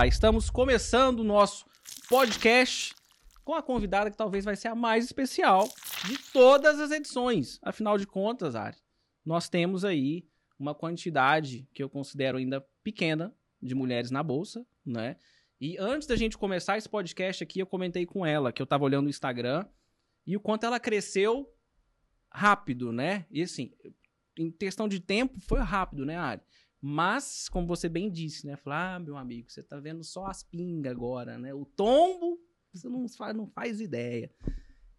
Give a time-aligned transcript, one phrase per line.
[0.00, 0.06] moçada!
[0.06, 1.66] Estamos começando o nosso
[2.08, 2.94] podcast
[3.44, 5.68] com a convidada que talvez vai ser a mais especial
[6.06, 7.58] de todas as edições.
[7.62, 8.76] Afinal de contas, Ari,
[9.24, 10.26] nós temos aí
[10.58, 15.16] uma quantidade que eu considero ainda pequena de mulheres na bolsa, né?
[15.60, 18.84] E antes da gente começar esse podcast aqui, eu comentei com ela que eu tava
[18.84, 19.66] olhando o Instagram
[20.26, 21.52] e o quanto ela cresceu
[22.30, 23.26] rápido, né?
[23.30, 23.72] E assim,
[24.38, 26.42] em questão de tempo, foi rápido, né, Ari?
[26.80, 28.56] Mas, como você bem disse, né?
[28.56, 31.52] Falar, ah, meu amigo, você tá vendo só as pingas agora, né?
[31.52, 32.40] O tombo,
[32.72, 34.32] você não faz, não faz ideia.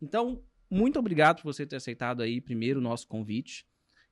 [0.01, 3.65] Então, muito obrigado por você ter aceitado aí primeiro o nosso convite.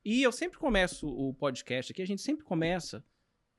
[0.03, 3.05] E eu sempre começo o podcast aqui, a gente sempre começa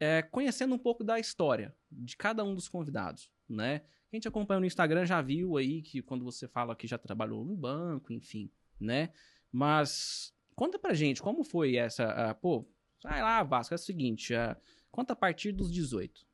[0.00, 3.82] é, conhecendo um pouco da história de cada um dos convidados, né?
[4.10, 7.44] Quem te acompanha no Instagram já viu aí que quando você fala que já trabalhou
[7.44, 9.10] no banco, enfim, né?
[9.52, 12.32] Mas conta pra gente, como foi essa.
[12.32, 12.68] Uh, pô,
[13.00, 14.56] sai lá, Vasco, é o seguinte, uh,
[14.90, 16.26] conta a partir dos 18.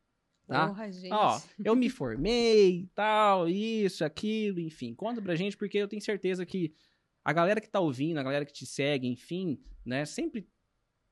[0.47, 0.69] Tá?
[0.69, 1.13] Porra, gente.
[1.13, 4.95] Ó, eu me formei, tal, isso, aquilo, enfim.
[4.95, 6.73] Conta pra gente, porque eu tenho certeza que
[7.25, 10.49] a galera que tá ouvindo, a galera que te segue, enfim, né, sempre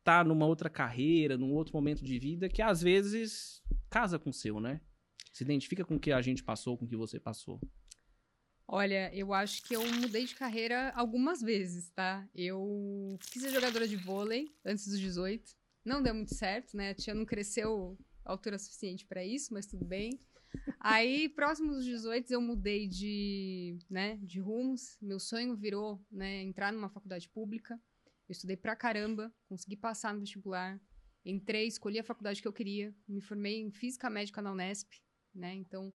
[0.04, 4.32] tá numa outra carreira, num outro momento de vida que às vezes casa com o
[4.32, 4.80] seu, né?
[5.32, 7.60] Se identifica com o que a gente passou, com o que você passou.
[8.66, 12.26] Olha, eu acho que eu mudei de carreira algumas vezes, tá?
[12.34, 15.54] Eu quis ser jogadora de vôlei antes dos 18.
[15.84, 16.90] Não deu muito certo, né?
[16.90, 20.18] A tia não cresceu altura suficiente para isso, mas tudo bem.
[20.80, 24.96] Aí, próximo dos 18, eu mudei de, né, de rumos.
[25.00, 27.74] Meu sonho virou, né, entrar numa faculdade pública.
[28.28, 30.80] Eu estudei pra caramba, consegui passar no vestibular.
[31.24, 32.94] Entrei, escolhi a faculdade que eu queria.
[33.06, 34.90] Me formei em Física Médica na Unesp,
[35.34, 35.54] né?
[35.54, 35.92] Então,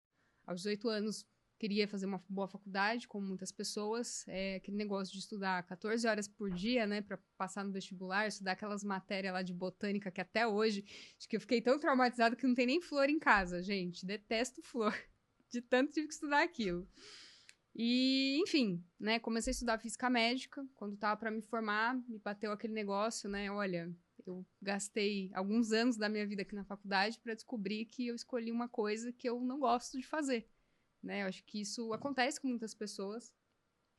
[0.45, 1.27] aos 18 anos,
[1.58, 6.28] queria fazer uma boa faculdade, como muitas pessoas, é aquele negócio de estudar 14 horas
[6.28, 10.46] por dia, né, para passar no vestibular, estudar aquelas matérias lá de botânica que até
[10.46, 10.84] hoje,
[11.18, 14.62] acho que eu fiquei tão traumatizado que não tem nem flor em casa, gente, detesto
[14.62, 14.95] flor,
[15.50, 16.86] de tanto tive que estudar aquilo.
[17.74, 22.52] E, enfim, né, comecei a estudar física médica, quando tava para me formar, me bateu
[22.52, 23.95] aquele negócio, né, olha,
[24.27, 28.50] eu gastei alguns anos da minha vida aqui na faculdade para descobrir que eu escolhi
[28.50, 30.48] uma coisa que eu não gosto de fazer
[31.06, 31.22] né?
[31.22, 33.33] Eu acho que isso acontece com muitas pessoas.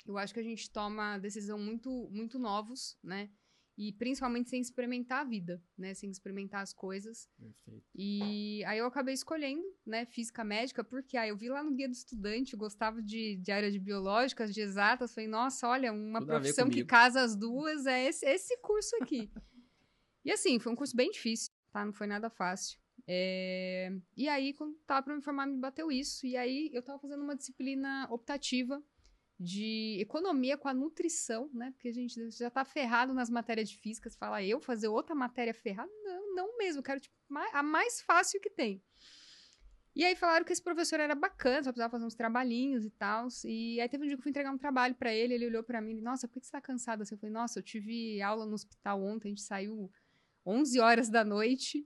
[0.06, 3.29] Eu acho que a gente toma decisão muito, muito novos, né?
[3.78, 5.94] E principalmente sem experimentar a vida, né?
[5.94, 7.29] Sem experimentar as coisas.
[7.38, 7.85] Perfeito.
[7.94, 10.06] E aí eu acabei escolhendo, né?
[10.06, 13.51] Física médica, porque aí eu vi lá no guia do estudante, eu gostava de, de
[13.51, 15.13] área de biológicas, de exatas.
[15.13, 19.31] Falei, nossa, olha, uma Tudo profissão que casa as duas é esse, esse curso aqui.
[20.25, 21.85] e assim, foi um curso bem difícil, tá?
[21.85, 22.79] Não foi nada fácil.
[23.07, 23.91] É...
[24.16, 26.25] E aí, quando tava para me formar, me bateu isso.
[26.25, 28.84] E aí, eu tava fazendo uma disciplina optativa
[29.40, 31.72] de economia com a nutrição, né?
[31.72, 34.09] Porque a gente já tá ferrado nas matérias de física.
[34.09, 35.91] Você fala, eu fazer outra matéria ferrada?
[36.03, 36.79] Não, não mesmo.
[36.79, 37.16] Eu quero tipo,
[37.53, 38.81] a mais fácil que tem.
[39.96, 43.28] E aí falaram que esse professor era bacana, só precisava fazer uns trabalhinhos e tal.
[43.46, 45.63] E aí teve um dia que eu fui entregar um trabalho para ele, ele olhou
[45.63, 47.01] para mim e nossa, por que você tá cansada?
[47.01, 49.91] Assim, eu falei, nossa, eu tive aula no hospital ontem, a gente saiu
[50.46, 51.84] 11 horas da noite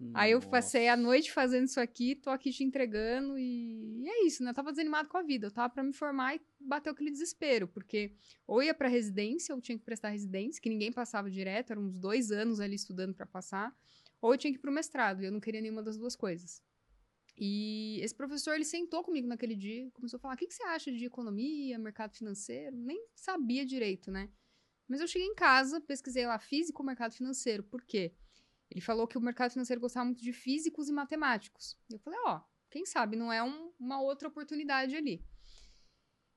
[0.00, 0.18] nossa.
[0.18, 4.26] Aí eu passei a noite fazendo isso aqui, tô aqui te entregando e, e é
[4.26, 4.50] isso, né?
[4.50, 7.68] Eu tava desanimado com a vida, eu tava para me formar e bateu aquele desespero,
[7.68, 8.14] porque
[8.46, 11.98] ou ia para residência, ou tinha que prestar residência, que ninguém passava direto, eram uns
[11.98, 13.76] dois anos ali estudando para passar,
[14.22, 16.62] ou eu tinha que ir pro mestrado, e eu não queria nenhuma das duas coisas.
[17.36, 20.62] E esse professor, ele sentou comigo naquele dia, começou a falar, o que, que você
[20.64, 22.76] acha de economia, mercado financeiro?
[22.76, 24.30] Nem sabia direito, né?
[24.88, 28.12] Mas eu cheguei em casa, pesquisei lá físico, mercado financeiro, por quê?
[28.70, 31.76] Ele falou que o mercado financeiro gostava muito de físicos e matemáticos.
[31.90, 35.24] E eu falei, ó, oh, quem sabe não é um, uma outra oportunidade ali.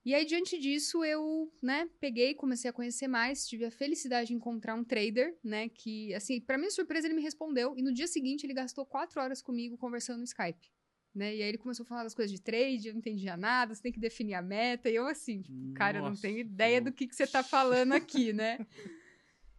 [0.06, 4.34] E aí, diante disso, eu, né, peguei, comecei a conhecer mais, tive a felicidade de
[4.34, 8.06] encontrar um trader, né, que, assim, para minha surpresa, ele me respondeu, e no dia
[8.06, 10.70] seguinte ele gastou quatro horas comigo conversando no Skype,
[11.16, 13.74] né, e aí ele começou a falar das coisas de trade, eu não entendia nada,
[13.74, 16.82] você tem que definir a meta, e eu assim, tipo, cara, eu não tenho ideia
[16.82, 18.60] do que, que você tá falando aqui, né.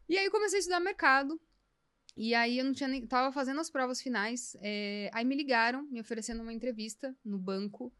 [0.06, 1.40] e aí eu comecei a estudar mercado,
[2.16, 3.06] e aí eu não tinha nem.
[3.06, 4.56] Tava fazendo as provas finais.
[4.60, 7.92] É, aí me ligaram, me oferecendo uma entrevista no banco.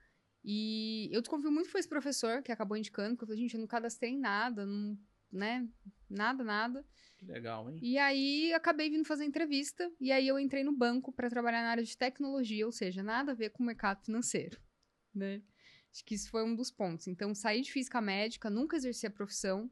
[0.45, 3.55] E eu desconfio muito que foi esse professor que acabou indicando, porque eu falei, gente,
[3.55, 4.97] eu não cadastrei nada, não,
[5.33, 5.67] né?
[6.09, 6.87] Nada, nada.
[7.19, 7.79] Que legal, hein?
[7.83, 9.91] E aí acabei vindo fazer entrevista.
[10.01, 13.33] E aí eu entrei no banco para trabalhar na área de tecnologia, ou seja, nada
[13.33, 14.61] a ver com o mercado financeiro,
[15.15, 15.43] né?
[15.91, 17.07] Acho que isso foi um dos pontos.
[17.07, 19.71] Então, saí de física médica, nunca exerci a profissão.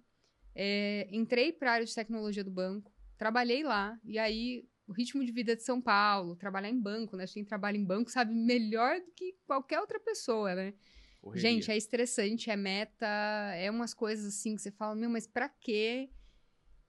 [0.55, 2.92] É, entrei para a área de tecnologia do banco
[3.23, 7.25] Trabalhei lá, e aí o ritmo de vida de São Paulo, trabalhar em banco, né?
[7.25, 10.75] Quem trabalha em banco sabe melhor do que qualquer outra pessoa, né?
[11.21, 11.49] Correria.
[11.49, 13.07] Gente, é estressante, é meta,
[13.55, 16.11] é umas coisas assim que você fala, meu, mas pra quê?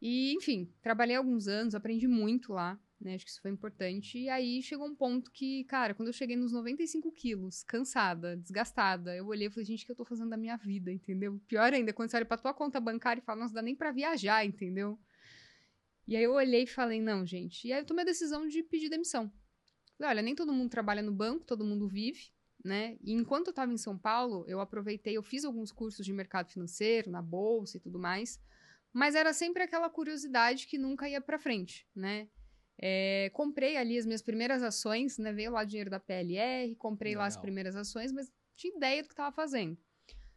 [0.02, 3.14] E, enfim, trabalhei alguns anos, aprendi muito lá, né?
[3.14, 4.18] Acho que isso foi importante.
[4.18, 9.16] E aí chegou um ponto que, cara, quando eu cheguei nos 95 quilos, cansada, desgastada,
[9.16, 11.40] eu olhei e falei, gente, o que eu tô fazendo da minha vida, entendeu?
[11.48, 13.92] Pior ainda, quando você olha pra tua conta bancária e fala, nossa, dá nem pra
[13.92, 15.00] viajar, entendeu?
[16.08, 17.68] E aí eu olhei e falei, não, gente.
[17.68, 19.32] E aí eu tomei a decisão de pedir demissão.
[19.98, 22.32] Falei, olha, nem todo mundo trabalha no banco, todo mundo vive,
[22.64, 22.98] né?
[23.02, 26.50] E enquanto eu estava em São Paulo, eu aproveitei, eu fiz alguns cursos de mercado
[26.52, 28.40] financeiro, na bolsa e tudo mais,
[28.92, 32.28] mas era sempre aquela curiosidade que nunca ia para frente, né?
[32.78, 35.32] É, comprei ali as minhas primeiras ações, né?
[35.32, 37.22] Veio lá o dinheiro da PLR, comprei Legal.
[37.22, 39.78] lá as primeiras ações, mas tinha ideia do que estava fazendo.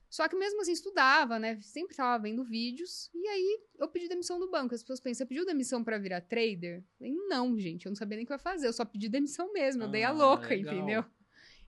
[0.09, 1.61] Só que mesmo assim estudava, né?
[1.61, 3.11] Sempre estava vendo vídeos.
[3.15, 4.75] E aí eu pedi demissão do banco.
[4.75, 6.79] As pessoas pensam, você pediu demissão para virar trader?
[6.79, 8.69] Eu falei, não, gente, eu não sabia nem o que ia fazer.
[8.69, 9.83] Eu só pedi demissão mesmo.
[9.83, 10.75] Eu ah, dei a ah, louca, legal.
[10.75, 11.05] entendeu?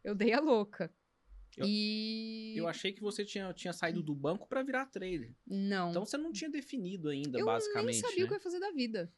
[0.05, 0.93] Eu dei a louca.
[1.57, 2.55] Eu, e.
[2.57, 5.35] Eu achei que você tinha, tinha saído do banco para virar trader.
[5.47, 5.91] Não.
[5.91, 7.97] Então você não tinha definido ainda, eu basicamente.
[7.97, 8.25] Eu nem sabia né?
[8.25, 9.13] o que eu ia fazer da vida.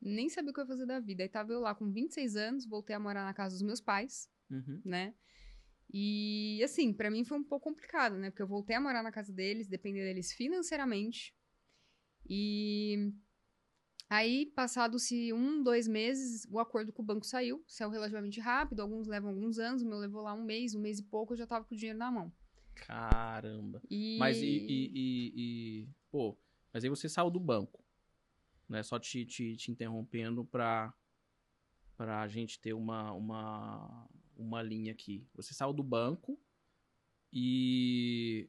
[0.00, 1.22] Nem sabia o que eu ia fazer da vida.
[1.22, 4.30] Aí tava eu lá com 26 anos, voltei a morar na casa dos meus pais,
[4.50, 4.80] uhum.
[4.84, 5.14] né?
[5.90, 8.30] E assim, para mim foi um pouco complicado, né?
[8.30, 11.34] Porque eu voltei a morar na casa deles, depender deles financeiramente.
[12.28, 13.10] E
[14.08, 17.64] aí, passados-se um, dois meses, o acordo com o banco saiu.
[17.66, 20.98] Saiu relativamente rápido, alguns levam alguns anos, o meu levou lá um mês, um mês
[20.98, 22.30] e pouco, eu já tava com o dinheiro na mão.
[22.74, 23.82] Caramba.
[23.90, 24.18] E...
[24.18, 26.36] Mas e, e, e, e, Pô,
[26.72, 27.82] mas aí você saiu do banco.
[28.68, 28.82] Né?
[28.82, 30.92] Só te, te, te interrompendo pra,
[31.96, 34.06] pra gente ter uma, uma,
[34.38, 35.26] uma linha aqui.
[35.34, 36.40] Você saiu do banco
[37.32, 38.48] e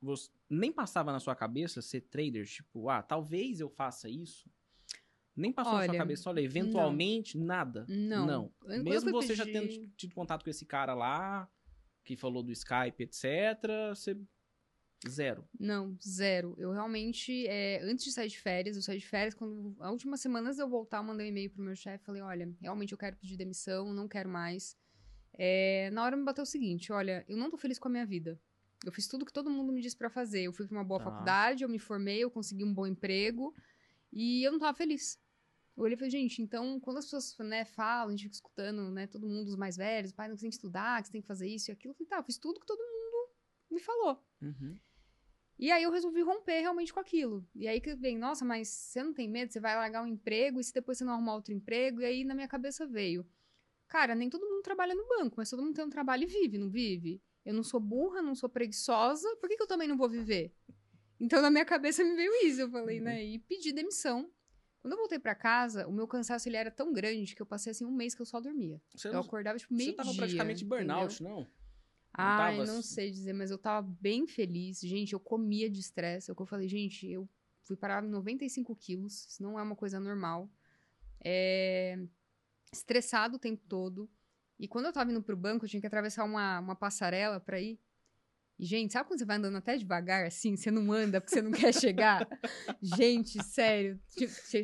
[0.00, 4.50] você nem passava na sua cabeça ser trader, tipo, ah, talvez eu faça isso.
[5.34, 7.46] Nem passou olha, na sua cabeça, olha, eventualmente, não.
[7.46, 7.86] nada.
[7.88, 8.26] Não.
[8.26, 8.52] Não.
[8.82, 9.38] Mesmo você pedir...
[9.38, 11.50] já tendo tido contato com esse cara lá,
[12.04, 13.24] que falou do Skype, etc.,
[13.94, 14.18] você
[15.08, 15.44] Zero.
[15.58, 16.54] Não, zero.
[16.58, 20.20] Eu realmente, é, antes de sair de férias, eu saí de férias, quando a últimas
[20.20, 23.16] semanas eu voltar, eu mandei um e-mail pro meu chefe, falei, olha, realmente eu quero
[23.16, 24.76] pedir demissão, não quero mais.
[25.34, 28.06] É, na hora me bateu o seguinte, olha, eu não tô feliz com a minha
[28.06, 28.40] vida.
[28.84, 30.42] Eu fiz tudo que todo mundo me disse para fazer.
[30.42, 31.10] Eu fui pra uma boa tá.
[31.10, 33.54] faculdade, eu me formei, eu consegui um bom emprego
[34.12, 35.18] e eu não tava feliz.
[35.76, 38.90] Eu olhei e falei, gente, então, quando as pessoas né, falam, a gente fica escutando,
[38.90, 41.22] né, todo mundo, os mais velhos, pai, não você tem que estudar, que você tem
[41.22, 41.92] que fazer isso e aquilo.
[41.92, 43.30] Eu falei, tá, eu fiz tudo que todo mundo
[43.70, 44.22] me falou.
[44.42, 44.78] Uhum.
[45.58, 47.46] E aí eu resolvi romper realmente com aquilo.
[47.54, 49.52] E aí que vem, nossa, mas você não tem medo?
[49.52, 52.00] Você vai largar um emprego e se depois você não arrumar outro emprego?
[52.00, 53.26] E aí na minha cabeça veio,
[53.86, 56.58] cara, nem todo mundo trabalha no banco, mas todo mundo tem um trabalho e vive,
[56.58, 57.22] não vive?
[57.44, 60.52] Eu não sou burra, não sou preguiçosa, por que, que eu também não vou viver?
[61.20, 63.24] Então na minha cabeça me veio isso, eu falei, né?
[63.24, 64.30] E pedi demissão.
[64.80, 67.70] Quando eu voltei para casa, o meu cansaço ele era tão grande que eu passei
[67.70, 68.82] assim um mês que eu só dormia.
[68.92, 69.96] Você eu acordava tipo meio dia.
[69.96, 71.36] Você tava praticamente burnout, entendeu?
[71.36, 71.61] não?
[72.14, 72.66] Ai, tava...
[72.70, 74.80] não sei dizer, mas eu tava bem feliz.
[74.80, 76.30] Gente, eu comia de estresse.
[76.30, 77.28] É o que eu falei, gente, eu
[77.64, 79.26] fui parar em 95 quilos.
[79.26, 80.50] Isso não é uma coisa normal.
[81.24, 81.98] É...
[82.72, 84.10] Estressado o tempo todo.
[84.58, 87.60] E quando eu tava indo pro banco, eu tinha que atravessar uma, uma passarela pra
[87.60, 87.80] ir.
[88.58, 90.56] E, gente, sabe quando você vai andando até devagar, assim?
[90.56, 92.28] Você não anda porque você não quer chegar?
[92.80, 93.98] gente, sério.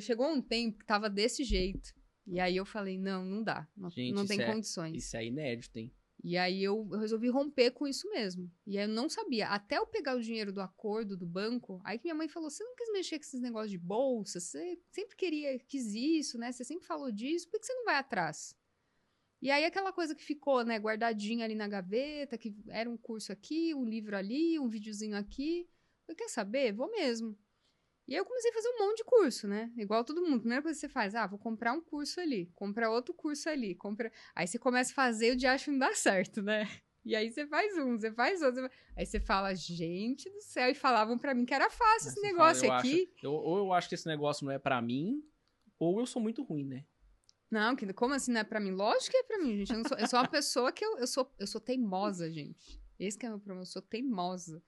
[0.00, 1.92] Chegou um tempo que tava desse jeito.
[2.26, 3.66] E aí eu falei, não, não dá.
[3.76, 5.04] Não, gente, não tem é, condições.
[5.04, 5.92] Isso é inédito, hein?
[6.22, 8.50] E aí eu, resolvi romper com isso mesmo.
[8.66, 9.48] E aí eu não sabia.
[9.48, 12.64] Até eu pegar o dinheiro do acordo do banco, aí que minha mãe falou: você
[12.64, 16.50] não quis mexer com esses negócios de bolsa, você sempre queria, quis isso, né?
[16.50, 18.56] Você sempre falou disso, por que você não vai atrás?
[19.40, 23.32] E aí aquela coisa que ficou, né, guardadinha ali na gaveta, que era um curso
[23.32, 25.68] aqui, um livro ali, um videozinho aqui.
[26.08, 26.72] Eu quer saber?
[26.72, 27.38] Vou mesmo.
[28.08, 29.70] E aí eu comecei a fazer um monte de curso, né?
[29.76, 30.40] Igual todo mundo.
[30.40, 33.74] Primeira coisa que você faz, ah, vou comprar um curso ali, comprar outro curso ali,
[33.74, 34.10] compra.
[34.34, 36.66] Aí você começa a fazer e o diacho não dá certo, né?
[37.04, 38.62] E aí você faz um, você faz outro.
[38.62, 38.70] Você...
[38.96, 42.66] Aí você fala, gente do céu, e falavam para mim que era fácil esse negócio
[42.66, 43.12] fala, aqui.
[43.16, 45.22] Acho, eu, ou eu acho que esse negócio não é para mim,
[45.78, 46.86] ou eu sou muito ruim, né?
[47.50, 48.70] Não, que, como assim não é pra mim?
[48.70, 49.72] Lógico que é pra mim, gente.
[49.72, 52.80] Eu, sou, eu sou uma pessoa que eu, eu, sou, eu sou teimosa, gente.
[52.98, 54.62] Esse que é o meu problema, eu sou teimosa.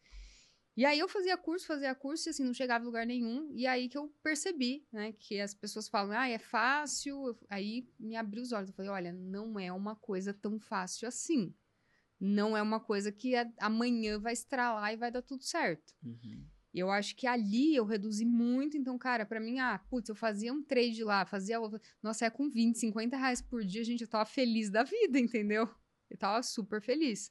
[0.81, 3.53] E aí eu fazia curso, fazia curso e assim, não chegava em lugar nenhum.
[3.55, 7.37] E aí que eu percebi, né, que as pessoas falam, ah, é fácil.
[7.51, 8.71] Aí me abriu os olhos.
[8.71, 11.55] Eu falei, olha, não é uma coisa tão fácil assim.
[12.19, 15.93] Não é uma coisa que amanhã vai estralar e vai dar tudo certo.
[16.03, 16.47] Uhum.
[16.73, 18.75] E eu acho que ali eu reduzi muito.
[18.79, 21.59] Então, cara, para mim, ah, putz, eu fazia um trade lá, fazia.
[22.03, 25.69] Nossa, é com 20, 50 reais por dia, gente, eu tava feliz da vida, entendeu?
[26.09, 27.31] Eu tava super feliz.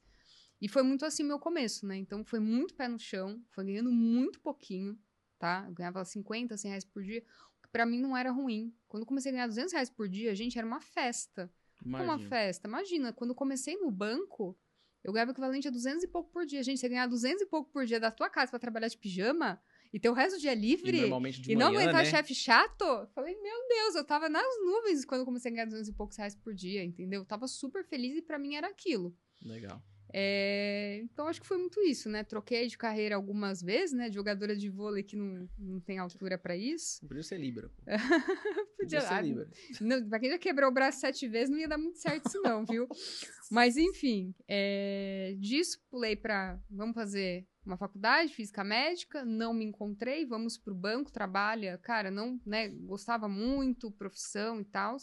[0.61, 1.97] E foi muito assim meu começo, né?
[1.97, 4.97] Então foi muito pé no chão, foi ganhando muito pouquinho,
[5.37, 5.65] tá?
[5.67, 7.23] Eu ganhava 50, 100 reais por dia,
[7.57, 8.73] o que pra mim não era ruim.
[8.87, 11.51] Quando eu comecei a ganhar 200 reais por dia, gente, era uma festa.
[11.83, 12.11] Imagina.
[12.13, 12.67] Uma festa.
[12.67, 14.57] Imagina, quando eu comecei no banco,
[15.03, 16.61] eu ganhava equivalente a 200 e pouco por dia.
[16.61, 19.61] Gente, você ganhar 200 e pouco por dia da tua casa para trabalhar de pijama,
[19.91, 22.09] e ter o resto do dia E livre normalmente de e não manhã, aguentar né?
[22.09, 22.85] chefe chato.
[23.13, 26.15] Falei, meu Deus, eu tava nas nuvens quando eu comecei a ganhar 200 e poucos
[26.17, 27.21] reais por dia, entendeu?
[27.21, 29.15] Eu tava super feliz e pra mim era aquilo.
[29.41, 29.81] Legal.
[30.11, 32.23] É, então acho que foi muito isso, né?
[32.23, 34.11] Troquei de carreira algumas vezes, né?
[34.11, 37.05] Jogadora de vôlei que não, não tem altura pra isso.
[37.07, 37.69] Podia ser Libra.
[37.85, 39.49] Podia, Podia ser ah, Libra.
[39.81, 42.41] não, pra quem já quebrou o braço sete vezes, não ia dar muito certo isso
[42.41, 42.87] não, viu?
[43.51, 50.25] Mas enfim, é, disso pulei pra vamos fazer uma faculdade, física médica, não me encontrei,
[50.25, 54.97] vamos pro banco, trabalha, cara, não, né, gostava muito, profissão e tal,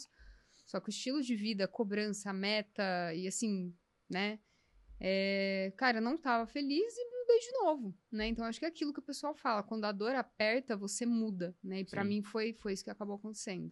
[0.65, 3.73] só que o estilo de vida, cobrança, meta e assim,
[4.09, 4.39] né,
[4.99, 8.93] é, cara, não tava feliz e mudei de novo, né, então acho que é aquilo
[8.93, 12.09] que o pessoal fala, quando a dor aperta, você muda, né, e pra Sim.
[12.09, 13.71] mim foi, foi isso que acabou acontecendo.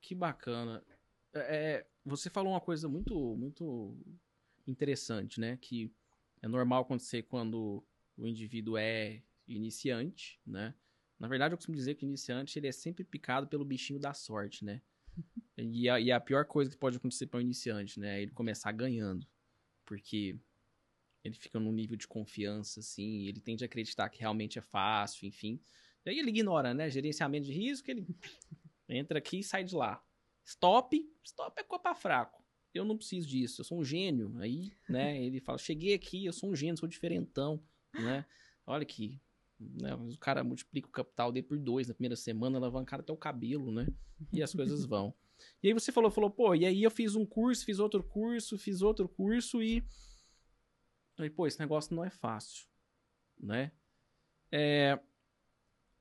[0.00, 0.82] Que bacana.
[1.34, 3.96] É, você falou uma coisa muito, muito
[4.66, 5.56] interessante, né?
[5.60, 5.92] Que
[6.42, 7.84] é normal acontecer quando
[8.16, 10.74] o indivíduo é iniciante, né?
[11.18, 14.12] Na verdade, eu costumo dizer que o iniciante ele é sempre picado pelo bichinho da
[14.12, 14.82] sorte, né?
[15.60, 18.18] E a, e a pior coisa que pode acontecer para um iniciante, né?
[18.18, 19.26] É ele começar ganhando.
[19.84, 20.38] Porque
[21.24, 25.26] ele fica num nível de confiança, assim, ele tende a acreditar que realmente é fácil,
[25.26, 25.60] enfim.
[26.04, 26.88] E aí ele ignora, né?
[26.88, 28.06] Gerenciamento de risco, ele
[28.88, 30.02] entra aqui e sai de lá.
[30.44, 32.42] Stop, stop é copa fraco.
[32.72, 34.36] Eu não preciso disso, eu sou um gênio.
[34.38, 37.62] Aí, né, ele fala, cheguei aqui, eu sou um gênio, sou diferentão,
[37.94, 38.24] né?
[38.66, 39.20] Olha aqui,
[39.58, 43.16] né, o cara multiplica o capital dele por dois na primeira semana, alavancar até o
[43.16, 43.88] cabelo, né?
[44.32, 45.14] E as coisas vão.
[45.62, 48.58] E aí você falou, falou, pô, e aí eu fiz um curso, fiz outro curso,
[48.58, 49.84] fiz outro curso e...
[51.18, 52.64] Falei, pô, esse negócio não é fácil,
[53.40, 53.72] né?
[54.52, 54.96] É...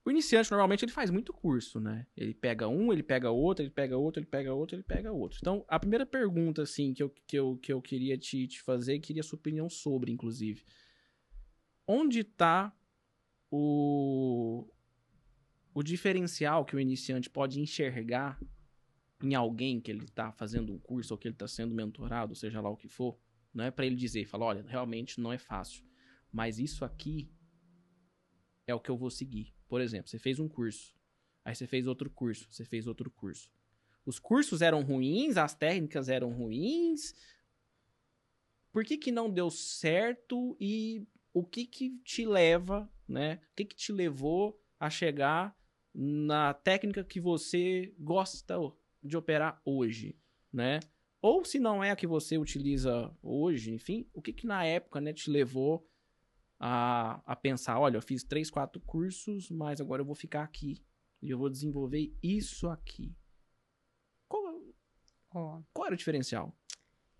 [0.05, 2.05] O iniciante, normalmente, ele faz muito curso, né?
[2.15, 5.39] Ele pega um, ele pega outro, ele pega outro, ele pega outro, ele pega outro.
[5.41, 8.99] Então, a primeira pergunta, assim, que eu, que eu, que eu queria te, te fazer,
[8.99, 10.63] queria sua opinião sobre, inclusive.
[11.87, 12.71] Onde tá
[13.49, 14.71] o,
[15.73, 18.39] o diferencial que o iniciante pode enxergar
[19.23, 22.61] em alguém que ele tá fazendo um curso ou que ele tá sendo mentorado, seja
[22.61, 23.19] lá o que for,
[23.53, 23.71] né?
[23.71, 25.83] Para ele dizer, falar, olha, realmente não é fácil,
[26.31, 27.31] mas isso aqui
[28.65, 29.53] é o que eu vou seguir.
[29.67, 30.95] Por exemplo, você fez um curso,
[31.43, 33.51] aí você fez outro curso, você fez outro curso.
[34.05, 37.13] Os cursos eram ruins, as técnicas eram ruins.
[38.71, 43.41] Por que que não deu certo e o que que te leva, né?
[43.51, 45.57] O que que te levou a chegar
[45.93, 48.57] na técnica que você gosta
[49.03, 50.17] de operar hoje,
[50.53, 50.79] né?
[51.27, 55.01] Ou se não é a que você utiliza hoje, enfim, o que que na época,
[55.01, 55.85] né, te levou
[56.57, 60.81] a, a pensar, olha, eu fiz três, quatro cursos, mas agora eu vou ficar aqui
[61.21, 63.13] e eu vou desenvolver isso aqui.
[64.25, 64.57] Qual,
[65.35, 66.57] Ó, qual era o diferencial?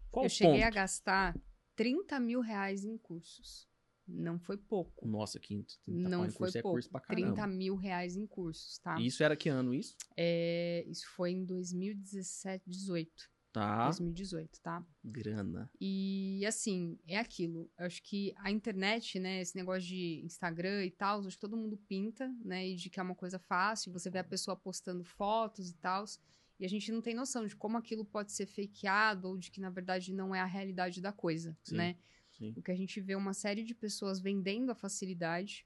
[0.10, 0.68] Qual eu cheguei ponto?
[0.68, 1.38] a gastar
[1.76, 3.68] 30 mil reais em cursos.
[4.08, 5.06] Não foi pouco.
[5.06, 6.80] Nossa, que tá não foi é pouco.
[7.02, 7.34] caramba.
[7.34, 8.98] 30 mil reais em cursos, tá?
[9.02, 9.98] Isso era que ano isso?
[10.16, 13.12] É, isso foi em 2017, 18.
[13.58, 13.86] Tá.
[13.86, 14.86] 2018, tá?
[15.04, 15.70] Grana.
[15.82, 17.72] E assim, é aquilo.
[17.78, 21.58] Eu acho que a internet, né, esse negócio de Instagram e tal, acho que todo
[21.58, 25.04] mundo pinta, né, e de que é uma coisa fácil, você vê a pessoa postando
[25.04, 26.06] fotos e tal,
[26.60, 29.60] e a gente não tem noção de como aquilo pode ser fakeado ou de que
[29.60, 31.78] na verdade não é a realidade da coisa, Sim.
[31.78, 31.98] né?
[32.38, 32.54] Sim.
[32.56, 35.66] O que a gente vê é uma série de pessoas vendendo a facilidade,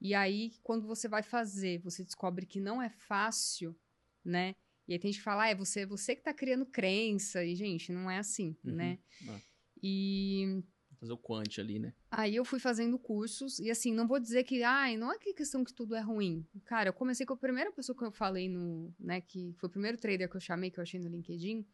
[0.00, 3.76] e aí quando você vai fazer, você descobre que não é fácil,
[4.24, 4.54] né?
[4.88, 7.54] E aí tem gente que fala, ah, é você, você que tá criando crença, e
[7.56, 8.72] gente, não é assim, Uhum.
[8.72, 8.98] né?
[9.28, 9.40] Ah.
[9.82, 10.62] E
[10.98, 11.92] Fazer o quant ali, né?
[12.10, 15.34] aí eu fui fazendo cursos, e assim, não vou dizer que, ai, não é que
[15.34, 16.46] questão que tudo é ruim.
[16.64, 19.72] Cara, eu comecei com a primeira pessoa que eu falei no, né, que foi o
[19.72, 21.66] primeiro trader que eu chamei, que eu achei no LinkedIn.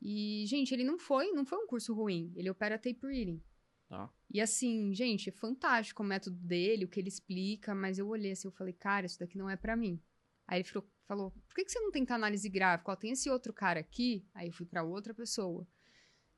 [0.00, 2.32] E, gente, ele não foi, não foi um curso ruim.
[2.36, 3.42] Ele opera tape reading.
[3.88, 4.08] Tá.
[4.32, 8.32] E assim, gente, é fantástico o método dele, o que ele explica, mas eu olhei
[8.32, 10.00] assim, eu falei, cara, isso daqui não é pra mim.
[10.46, 12.92] Aí ele falou, falou, por que, que você não tenta análise gráfica?
[12.92, 14.24] Ó, tem esse outro cara aqui.
[14.34, 15.66] Aí eu fui pra outra pessoa.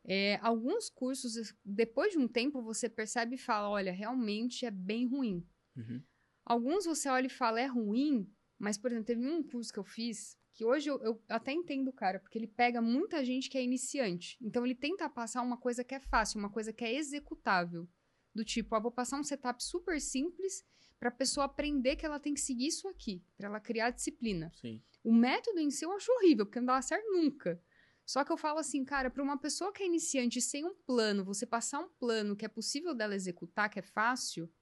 [0.04, 5.06] É, alguns cursos, depois de um tempo, você percebe e fala, olha, realmente é bem
[5.06, 5.44] ruim.
[5.76, 6.00] Uhum.
[6.44, 9.84] Alguns você olha e fala, é ruim, mas, por exemplo, teve um curso que eu
[9.84, 13.58] fiz, que hoje eu, eu até entendo o cara, porque ele pega muita gente que
[13.58, 14.38] é iniciante.
[14.40, 17.88] Então, ele tenta passar uma coisa que é fácil, uma coisa que é executável.
[18.32, 20.64] Do tipo, ah, vou passar um setup super simples
[21.00, 24.52] para a pessoa aprender que ela tem que seguir isso aqui, para ela criar disciplina.
[24.60, 24.82] Sim.
[25.02, 27.60] O método em si eu acho horrível, porque não dá certo nunca.
[28.04, 31.24] Só que eu falo assim, cara, para uma pessoa que é iniciante sem um plano,
[31.24, 34.52] você passar um plano que é possível dela executar, que é fácil,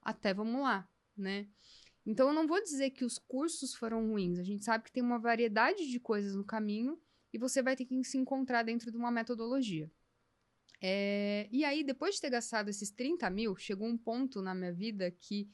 [0.00, 1.48] até vamos lá, né?
[2.06, 4.38] Então eu não vou dizer que os cursos foram ruins.
[4.38, 7.00] A gente sabe que tem uma variedade de coisas no caminho
[7.32, 9.90] e você vai ter que se encontrar dentro de uma metodologia.
[10.80, 14.72] É, E aí, depois de ter gastado esses 30 mil, chegou um ponto na minha
[14.72, 15.50] vida que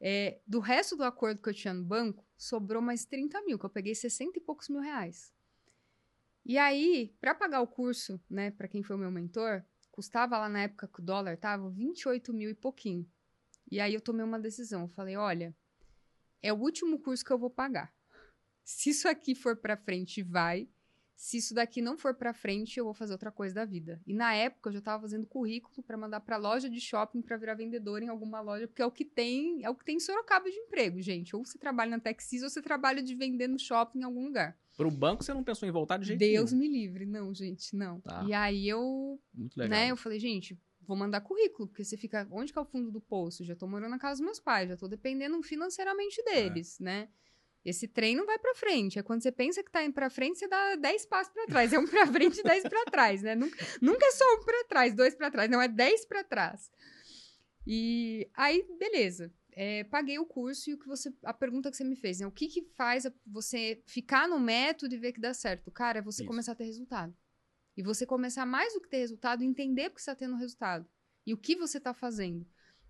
[0.00, 3.64] É, do resto do acordo que eu tinha no banco, sobrou mais 30 mil, que
[3.64, 5.32] eu peguei 60 e poucos mil reais.
[6.44, 10.48] E aí, para pagar o curso, né, para quem foi o meu mentor, custava lá
[10.48, 13.10] na época que o dólar tava 28 mil e pouquinho.
[13.70, 14.82] E aí eu tomei uma decisão.
[14.82, 15.56] Eu falei, olha,
[16.42, 17.92] é o último curso que eu vou pagar.
[18.62, 20.68] Se isso aqui for para frente, vai
[21.16, 24.00] se isso daqui não for para frente, eu vou fazer outra coisa da vida.
[24.06, 27.38] E na época eu já estava fazendo currículo para mandar para loja de shopping para
[27.38, 30.00] virar vendedor em alguma loja, porque é o que tem, é o que tem em
[30.00, 31.34] Sorocaba de emprego, gente.
[31.34, 34.58] Ou você trabalha na Texas ou você trabalha de vender no shopping em algum lugar.
[34.76, 36.70] Pro banco você não pensou em voltar de jeito Deus nenhum.
[36.70, 37.98] me livre, não, gente, não.
[38.02, 38.22] Tá.
[38.28, 39.70] E aí eu, Muito legal.
[39.70, 42.90] né, eu falei, gente, vou mandar currículo, porque você fica, onde que é o fundo
[42.90, 43.42] do poço?
[43.42, 47.08] Já tô morando na casa dos meus pais, já tô dependendo financeiramente deles, né?
[47.66, 48.96] Esse trem não vai pra frente.
[48.96, 51.72] É quando você pensa que tá indo pra frente, você dá 10 passos pra trás.
[51.72, 53.34] É um pra frente e 10 pra trás, né?
[53.34, 55.50] Nunca, nunca é só um pra trás, dois pra trás.
[55.50, 56.70] Não, é 10 pra trás.
[57.66, 59.34] E aí, beleza.
[59.50, 61.12] É, paguei o curso e o que você.
[61.24, 62.26] A pergunta que você me fez, né?
[62.28, 65.68] O que, que faz você ficar no método e ver que dá certo?
[65.72, 66.28] Cara, é você Isso.
[66.28, 67.12] começar a ter resultado.
[67.76, 70.88] E você começar mais do que ter resultado, entender porque você está tendo resultado.
[71.26, 72.46] E o que você está fazendo.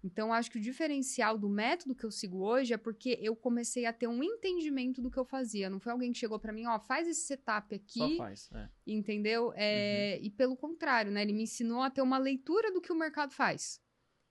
[0.07, 3.87] Então, acho que o diferencial do método que eu sigo hoje é porque eu comecei
[3.87, 5.69] a ter um entendimento do que eu fazia.
[5.69, 8.49] Não foi alguém que chegou para mim, ó, faz esse setup Só aqui, faz.
[8.55, 8.69] É.
[8.87, 9.53] entendeu?
[9.57, 11.23] É, E pelo contrário, né?
[11.23, 13.81] Ele me ensinou a ter uma leitura do que o mercado faz.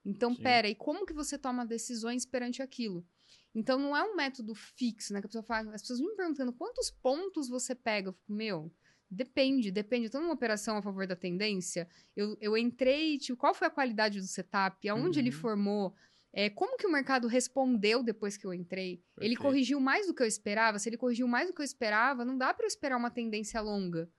[0.05, 0.43] Então, Sim.
[0.43, 3.05] pera, e como que você toma decisões perante aquilo?
[3.53, 5.19] Então, não é um método fixo, né?
[5.19, 8.07] Que a pessoa fala, as pessoas me perguntando quantos pontos você pega.
[8.07, 8.71] Eu fico, meu,
[9.09, 10.05] depende, depende.
[10.05, 11.87] Eu tô numa operação a favor da tendência.
[12.15, 14.87] Eu, eu entrei, tipo, qual foi a qualidade do setup?
[14.89, 15.31] Aonde ele Uhum.
[15.31, 15.95] formou?
[16.33, 19.01] É, como que o mercado respondeu depois que eu entrei?
[19.19, 19.41] Ele Perfeito.
[19.41, 20.77] corrigiu mais do que eu esperava?
[20.79, 23.61] Se ele corrigiu mais do que eu esperava, não dá para eu esperar uma tendência
[23.61, 24.09] longa.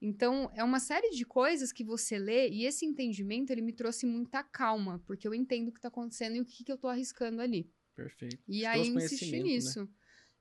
[0.00, 4.06] Então, é uma série de coisas que você lê e esse entendimento, ele me trouxe
[4.06, 6.86] muita calma, porque eu entendo o que tá acontecendo e o que, que eu tô
[6.88, 7.68] arriscando ali.
[7.94, 8.42] Perfeito.
[8.48, 9.74] E Te aí insisti conhecimento, né?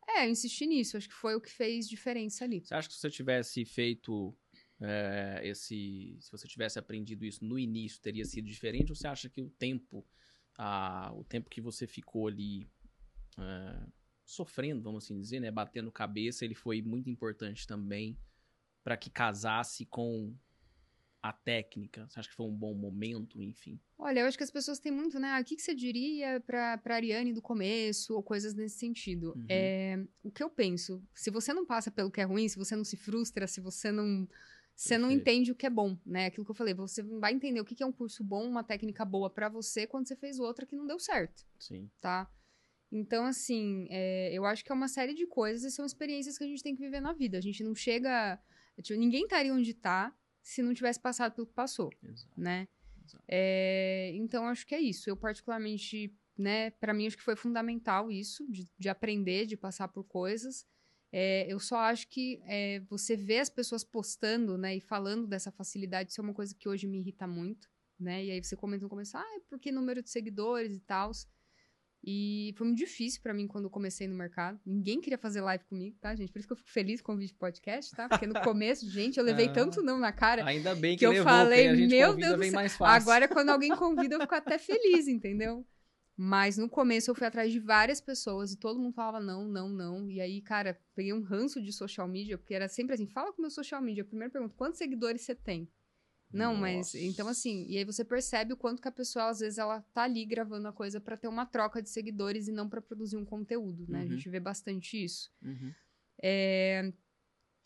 [0.08, 2.62] É, insisti nisso, acho que foi o que fez diferença ali.
[2.62, 4.36] Você acha que se você tivesse feito
[4.80, 6.17] é, esse.
[6.22, 8.91] Se você tivesse aprendido isso no início, teria sido diferente?
[8.91, 10.06] Ou você acha que o tempo,
[10.58, 12.67] a, o tempo que você ficou ali
[13.38, 13.88] é,
[14.24, 15.52] sofrendo, vamos assim dizer, né?
[15.52, 18.17] Batendo cabeça, ele foi muito importante também
[18.84, 20.34] para que casasse com
[21.30, 22.08] a técnica?
[22.08, 23.80] Você acha que foi um bom momento, enfim?
[23.98, 25.30] Olha, eu acho que as pessoas têm muito, né?
[25.32, 29.34] Ah, o que, que você diria pra, pra Ariane do começo, ou coisas nesse sentido.
[29.36, 29.46] Uhum.
[29.50, 32.76] É, o que eu penso, se você não passa pelo que é ruim, se você
[32.76, 34.28] não se frustra, se você não.
[34.76, 36.28] Você não entende o que é bom, né?
[36.28, 38.63] Aquilo que eu falei, você vai entender o que que é um curso bom, uma
[38.63, 41.90] técnica boa pra você quando você fez outra que não deu certo, Sim.
[42.00, 42.30] tá?
[42.92, 46.44] Então, assim, é, eu acho que é uma série de coisas e são experiências que
[46.44, 47.40] a gente tem que viver na vida.
[47.40, 48.40] A gente não chega.
[48.84, 50.16] tipo, ninguém estaria onde tá
[50.48, 52.32] se não tivesse passado pelo que passou Exato.
[52.38, 52.70] né?
[53.06, 53.24] Exato.
[53.28, 55.10] É, então, acho que é isso.
[55.10, 59.90] Eu, particularmente, né, para mim, acho que foi fundamental isso, de, de aprender, de passar
[59.90, 60.66] por coisas.
[61.12, 65.52] É, eu só acho que é, você vê as pessoas postando, né, e falando dessa
[65.52, 68.24] facilidade, isso é uma coisa que hoje me irrita muito, né?
[68.24, 71.12] E aí você comenta no começo, ah, é porque número de seguidores e tal.
[72.10, 74.58] E foi muito difícil pra mim quando eu comecei no mercado.
[74.65, 76.32] Ninguém queria fazer live comigo, tá, gente?
[76.32, 78.08] Por isso que eu fico feliz com o vídeo podcast, tá?
[78.08, 79.52] Porque no começo, gente, eu levei Ah.
[79.52, 80.46] tanto não na cara.
[80.46, 82.88] Ainda bem que, que eu levou, falei, meu Deus do céu.
[82.88, 85.67] Agora, quando alguém convida, eu fico até feliz, entendeu?
[86.15, 89.67] Mas no começo eu fui atrás de várias pessoas e todo mundo falava não, não,
[89.70, 90.10] não.
[90.10, 93.39] E aí, cara, peguei um ranço de social media, porque era sempre assim: fala com
[93.39, 94.06] o meu social media.
[94.06, 95.70] Primeiro pergunta: quantos seguidores você tem?
[96.32, 96.78] Não, mas.
[96.78, 97.00] Nossa.
[97.00, 100.04] Então, assim, e aí você percebe o quanto que a pessoa, às vezes, ela tá
[100.04, 103.26] ali gravando a coisa pra ter uma troca de seguidores e não pra produzir um
[103.26, 104.00] conteúdo, né?
[104.00, 104.10] A Uhum.
[104.10, 105.32] gente vê bastante isso.
[105.42, 105.74] Uhum.
[106.22, 106.92] É,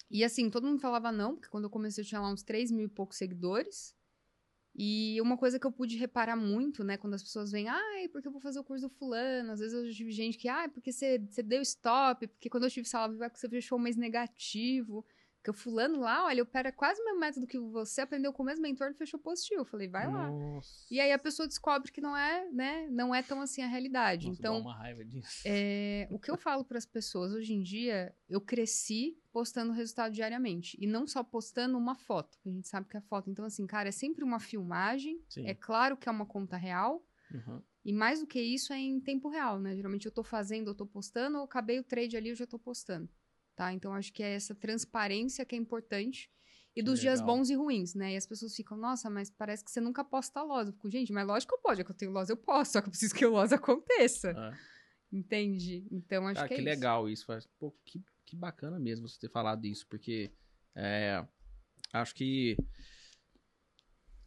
[0.10, 2.69] E assim, todo mundo falava não, porque quando eu comecei eu tinha lá uns 3
[2.71, 3.95] mil e poucos seguidores.
[4.76, 8.28] E uma coisa que eu pude reparar muito, né, quando as pessoas vêm, ai, porque
[8.28, 9.52] eu vou fazer o curso do fulano.
[9.52, 12.69] Às vezes eu tive gente que, ai, porque você, você deu stop, porque quando eu
[12.69, 15.06] tive sala viva, você fechou um mês negativo.
[15.41, 18.43] Porque o fulano lá, olha, eu pera quase o mesmo método que você aprendeu com
[18.43, 19.62] o mesmo mentor e fechou positivo.
[19.62, 20.30] Eu falei, vai lá.
[20.30, 20.86] Nossa.
[20.91, 24.27] E aí a pessoa descobre que não é, né, não é tão assim a realidade.
[24.27, 25.41] Nossa, então, dá uma raiva disso.
[25.43, 30.13] é, o que eu falo para as pessoas hoje em dia, eu cresci postando resultado
[30.13, 30.77] diariamente.
[30.80, 33.27] E não só postando uma foto, que a gente sabe que é foto.
[33.27, 35.19] Então, assim, cara, é sempre uma filmagem.
[35.27, 35.47] Sim.
[35.47, 37.04] É claro que é uma conta real.
[37.34, 37.63] Uhum.
[37.84, 39.75] E mais do que isso é em tempo real, né?
[39.75, 42.60] Geralmente eu tô fazendo, eu tô postando, eu acabei o trade ali, eu já tô
[42.60, 43.10] postando.
[43.62, 43.71] Tá?
[43.71, 46.32] Então acho que é essa transparência que é importante.
[46.71, 47.36] E Que dos dias legal.
[47.36, 48.13] bons e ruins, né?
[48.13, 50.65] E as pessoas ficam, nossa, mas parece que você nunca posta loss.
[50.65, 52.71] Eu fico, gente, mas lógico que eu posso, é que eu tenho loss, eu posso,
[52.71, 54.34] só que eu preciso que o loss aconteça.
[54.36, 54.58] Ah.
[55.13, 55.86] Entende?
[55.91, 56.65] Então acho Ah, que que é isso.
[56.65, 57.28] legal isso.
[57.60, 60.32] Pô, que, que bacana mesmo você ter falado isso, porque
[60.76, 61.24] é,
[61.93, 62.58] acho que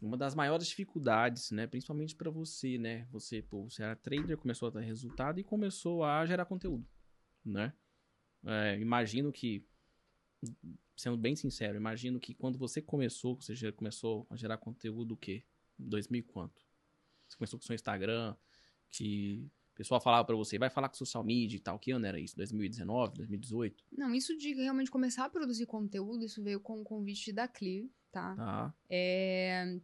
[0.01, 1.67] uma das maiores dificuldades, né?
[1.67, 3.09] Principalmente para você, né?
[3.11, 6.87] Você, pô, você era trader, começou a ter resultado e começou a gerar conteúdo,
[7.45, 7.73] né?
[8.47, 9.65] É, imagino que,
[10.97, 15.17] sendo bem sincero, imagino que quando você começou, você já começou a gerar conteúdo o
[15.17, 15.43] quê?
[15.79, 16.63] 2000 e quanto?
[17.29, 18.37] Você começou com o seu Instagram,
[18.91, 21.79] que o pessoal falava para você, vai falar com social media e tal.
[21.79, 22.37] Que ano era isso?
[22.37, 23.85] 2019, 2018?
[23.91, 27.87] Não, isso de realmente começar a produzir conteúdo, isso veio com o convite da Clear,
[28.13, 28.37] tá?
[28.37, 28.75] Tá.
[28.89, 29.81] É...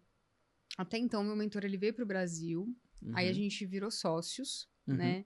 [0.78, 2.72] Até então, meu mentor, ele veio pro Brasil.
[3.02, 3.12] Uhum.
[3.16, 4.96] Aí a gente virou sócios, Uhum.
[4.96, 5.24] né?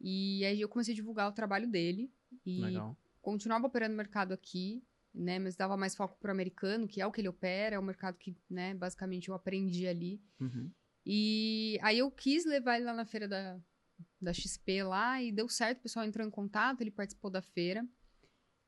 [0.00, 2.10] E aí eu comecei a divulgar o trabalho dele.
[2.44, 2.96] E Legal.
[3.20, 4.82] continuava operando no mercado aqui,
[5.14, 5.38] né?
[5.38, 8.16] Mas dava mais foco pro americano, que é o que ele opera, é o mercado
[8.18, 10.20] que, né, basicamente eu aprendi ali.
[10.40, 10.70] Uhum.
[11.04, 13.58] E aí eu quis levar ele lá na feira da,
[14.20, 17.86] da XP lá e deu certo, o pessoal entrou em contato, ele participou da feira.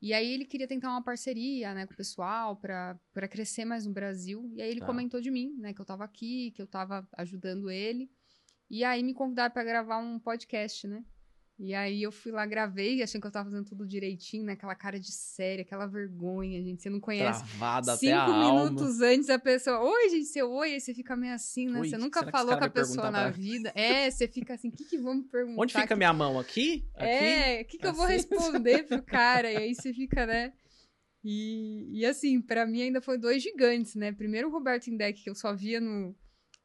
[0.02, 3.86] E aí ele queria tentar uma parceria, né, com o pessoal para para crescer mais
[3.86, 4.50] no Brasil.
[4.54, 4.86] E aí ele Tá.
[4.86, 8.10] comentou de mim, né, que eu tava aqui, que eu tava ajudando ele.
[8.68, 11.04] E aí me convidaram para gravar um podcast, né?
[11.56, 14.54] E aí eu fui lá, gravei, achando que eu tava fazendo tudo direitinho, né?
[14.54, 16.82] Aquela cara de séria, aquela vergonha, gente.
[16.82, 18.64] Você não conhece Travada até Cinco a alma.
[18.70, 21.78] minutos antes a pessoa, oi, gente, seu oi, aí você fica meio assim, né?
[21.80, 23.70] Oi, você nunca falou com a pessoa na pra- vida.
[23.76, 25.62] É, você fica assim, o que, que vamos perguntar?
[25.62, 26.40] Onde fica Que- minha mão?
[26.40, 26.84] Aqui?
[26.96, 27.06] Aqui?
[27.08, 28.14] É, o que, que eu vou Assim?
[28.14, 29.52] responder pro cara?
[29.52, 30.52] E aí você fica, né?
[31.22, 34.10] E, e assim, pra mim ainda foi dois gigantes, né?
[34.12, 36.14] Primeiro o Roberto Indec, que eu só via no,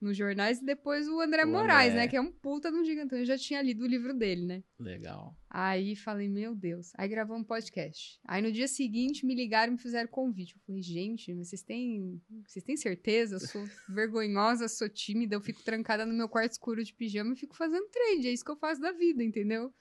[0.02, 2.04] nos jornais, e depois o André O Moraes, André.
[2.04, 2.08] né?
[2.08, 3.18] Que é um puta de um gigantão.
[3.20, 4.64] Eu já tinha lido o livro dele, né?
[4.80, 5.36] Legal.
[5.50, 6.92] Aí falei, meu Deus.
[6.98, 8.20] Aí gravamos um podcast.
[8.26, 10.56] Aí no dia seguinte me ligaram e me fizeram convite.
[10.56, 13.36] Eu falei, gente, vocês têm, vocês têm certeza?
[13.36, 17.36] Eu sou vergonhosa, sou tímida, eu fico trancada no meu quarto escuro de pijama e
[17.38, 18.28] fico fazendo trade.
[18.28, 19.74] É isso que eu faço da vida, entendeu?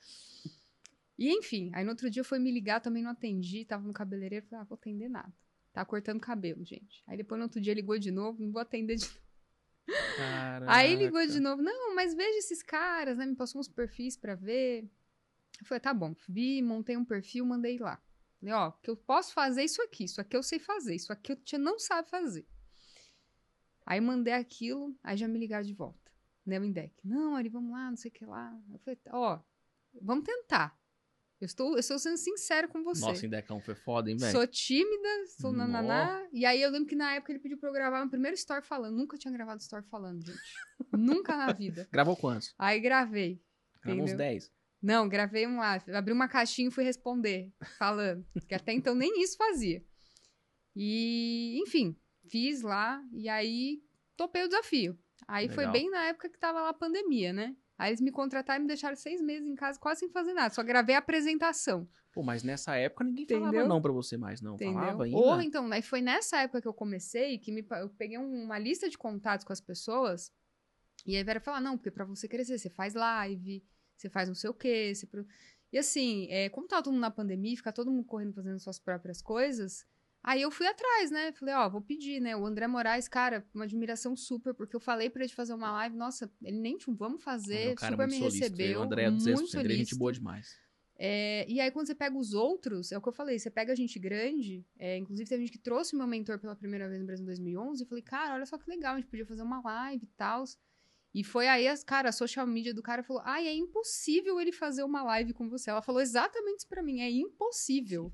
[1.19, 4.47] E enfim, aí no outro dia foi me ligar, também não atendi, tava no cabeleireiro,
[4.47, 5.33] falei, ah, vou atender nada.
[5.73, 7.03] Tá cortando cabelo, gente.
[7.07, 9.07] Aí depois no outro dia ligou de novo, não vou atender de
[10.67, 13.27] Aí ligou de novo, não, mas veja esses caras, né?
[13.27, 14.89] Me passou uns perfis pra ver.
[15.61, 18.01] Eu falei, tá bom, vi, montei um perfil, mandei lá.
[18.39, 21.35] Falei, ó, que eu posso fazer isso aqui, isso aqui eu sei fazer, isso aqui
[21.37, 22.47] tia não sabe fazer.
[23.85, 26.09] Aí mandei aquilo, aí já me ligaram de volta.
[26.47, 26.95] Né, o Indec.
[27.05, 28.59] Não, Ari, vamos lá, não sei o que lá.
[28.73, 29.41] Eu falei, ó,
[30.01, 30.78] vamos tentar.
[31.41, 33.01] Eu estou, eu estou sendo sincera com você.
[33.01, 34.33] Nossa, Indecão foi foda, hein, velho?
[34.33, 35.59] Sou tímida, sou Nó.
[35.69, 36.27] nananá.
[36.33, 38.65] E aí eu lembro que na época ele pediu pra eu gravar meu primeiro story
[38.67, 38.97] falando.
[38.97, 40.39] Nunca tinha gravado story falando, gente.
[40.93, 41.89] Nunca na vida.
[41.93, 42.53] Gravou quantos?
[42.59, 43.41] Aí gravei.
[43.83, 44.27] Gravou uns Entendeu?
[44.33, 44.53] 10.
[44.83, 45.81] Não, gravei um lá.
[45.95, 48.27] Abri uma caixinha e fui responder, falando.
[48.49, 49.85] que até então nem isso fazia.
[50.75, 51.97] E, enfim,
[52.29, 53.01] fiz lá.
[53.13, 53.81] E aí
[54.17, 54.99] topei o desafio.
[55.27, 55.73] Aí foi Legal.
[55.73, 57.57] bem na época que tava lá a pandemia, né?
[57.79, 60.53] Aí eles me contrataram e me deixaram seis meses em casa, quase sem fazer nada.
[60.53, 61.89] Só gravei a apresentação.
[62.13, 63.69] Pô, mas nessa época ninguém falava Entendeu?
[63.69, 64.55] não pra você mais, não.
[64.55, 64.75] Entendeu?
[64.75, 65.17] Falava ainda?
[65.17, 68.59] Ou então, aí foi nessa época que eu comecei, que me, eu peguei um- uma
[68.59, 70.33] lista de contatos com as pessoas,
[71.07, 73.65] e aí vieram falar, não, porque pra você crescer, você faz live,
[73.97, 75.07] você faz não sei o quê, você...
[75.07, 75.25] pro-"
[75.73, 78.81] E assim, é, como tava todo mundo na pandemia, ficar todo mundo correndo fazendo suas
[78.81, 79.87] próprias coisas,
[80.23, 81.33] aí eu fui atrás, né?
[81.33, 82.37] Falei, ó, vou pedir, né?
[82.37, 85.97] O André Moraes, cara, uma admiração super, porque eu falei pra ele fazer uma live,
[85.97, 88.57] nossa, ele nem tinha, vamos fazer, o cara é super muito me solícito.
[88.57, 89.61] recebeu, O André é muito 200%.
[89.61, 90.57] Ele é gente boa demais.
[91.01, 93.73] É, e aí, quando você pega os outros, é o que eu falei, você pega
[93.73, 96.99] a gente grande, é, inclusive teve gente que trouxe o meu mentor pela primeira vez
[97.01, 99.43] no Brasil em 2011, e falei, cara, olha só que legal, a gente podia fazer
[99.43, 100.43] uma live e tal.
[101.15, 104.53] E foi aí, as, cara, a social media do cara falou, ai, é impossível ele
[104.53, 105.71] fazer uma live com você.
[105.71, 108.13] Ela falou exatamente isso pra mim, é impossível.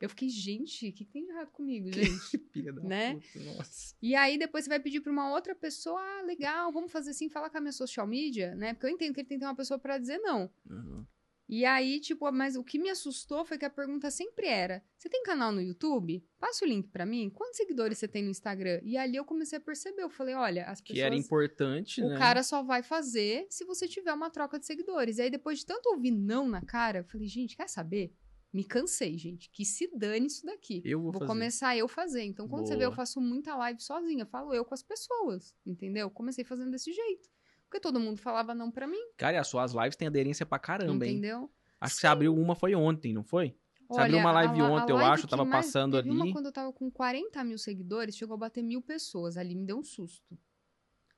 [0.00, 2.38] Eu fiquei, gente, o que, que tem de errado comigo, gente?
[2.52, 3.14] Filha da Né?
[3.14, 3.94] puta, nossa.
[4.00, 7.28] E aí depois você vai pedir pra uma outra pessoa, ah, legal, vamos fazer assim,
[7.28, 8.72] falar com a minha social media, né?
[8.72, 10.50] Porque eu entendo que ele tem que ter uma pessoa pra dizer não.
[10.68, 11.04] Uhum.
[11.52, 15.08] E aí, tipo, mas o que me assustou foi que a pergunta sempre era: você
[15.08, 16.24] tem canal no YouTube?
[16.38, 17.28] Passa o link pra mim.
[17.28, 18.80] Quantos seguidores você tem no Instagram?
[18.84, 20.00] E ali eu comecei a perceber.
[20.02, 21.26] Eu falei: olha, as Que era pessoas.
[21.26, 22.16] importante, O né?
[22.18, 25.18] cara só vai fazer se você tiver uma troca de seguidores.
[25.18, 28.14] E aí, depois de tanto ouvir não na cara, eu falei: gente, quer saber?
[28.52, 29.48] Me cansei, gente.
[29.50, 30.82] Que se dane isso daqui.
[30.84, 31.26] Eu vou, fazer.
[31.26, 32.24] começar eu fazer.
[32.24, 32.96] Então, quando você vê, eu Boa.
[32.96, 34.26] faço muita live sozinha.
[34.26, 35.54] Falo eu com as pessoas.
[35.64, 36.10] Entendeu?
[36.10, 37.28] Comecei fazendo desse jeito.
[37.64, 38.98] Porque todo mundo falava não pra mim.
[39.16, 41.12] Cara, e as suas lives têm aderência pra caramba, hein?
[41.12, 41.48] entendeu?
[41.80, 43.54] Acho que você abriu uma foi ontem, não foi?
[43.88, 46.24] Você abriu uma a live a ontem, eu live acho, que tava passando teve uma
[46.24, 46.32] ali.
[46.32, 49.36] quando eu tava com 40 mil seguidores, chegou a bater mil pessoas.
[49.36, 50.36] Ali me deu um susto.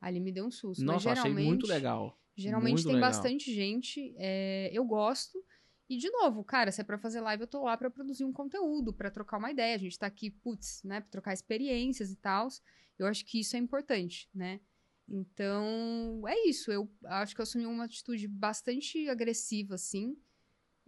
[0.00, 0.84] Ali me deu um susto.
[0.84, 2.18] Nossa, eu Mas achei muito legal.
[2.34, 3.10] Geralmente Muito tem legal.
[3.10, 4.14] bastante gente.
[4.16, 5.42] é, eu gosto.
[5.88, 8.32] E, de novo, cara, se é pra fazer live, eu tô lá pra produzir um
[8.32, 9.74] conteúdo, pra trocar uma ideia.
[9.74, 12.48] A gente tá aqui, putz, né, pra trocar experiências e tal.
[12.98, 14.60] Eu acho que isso é importante, né?
[15.08, 16.70] Então, é isso.
[16.72, 20.16] Eu acho que eu assumi uma atitude bastante agressiva, assim.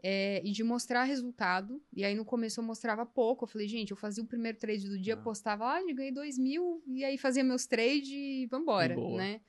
[0.06, 1.82] É, e de mostrar resultado.
[1.92, 3.44] E aí no começo eu mostrava pouco.
[3.44, 5.16] Eu falei, gente, eu fazia o primeiro trade do dia, Ah.
[5.16, 9.16] postava, ah, ganhei dois mil, e aí fazia meus trades e vambora, boa.
[9.18, 9.40] né?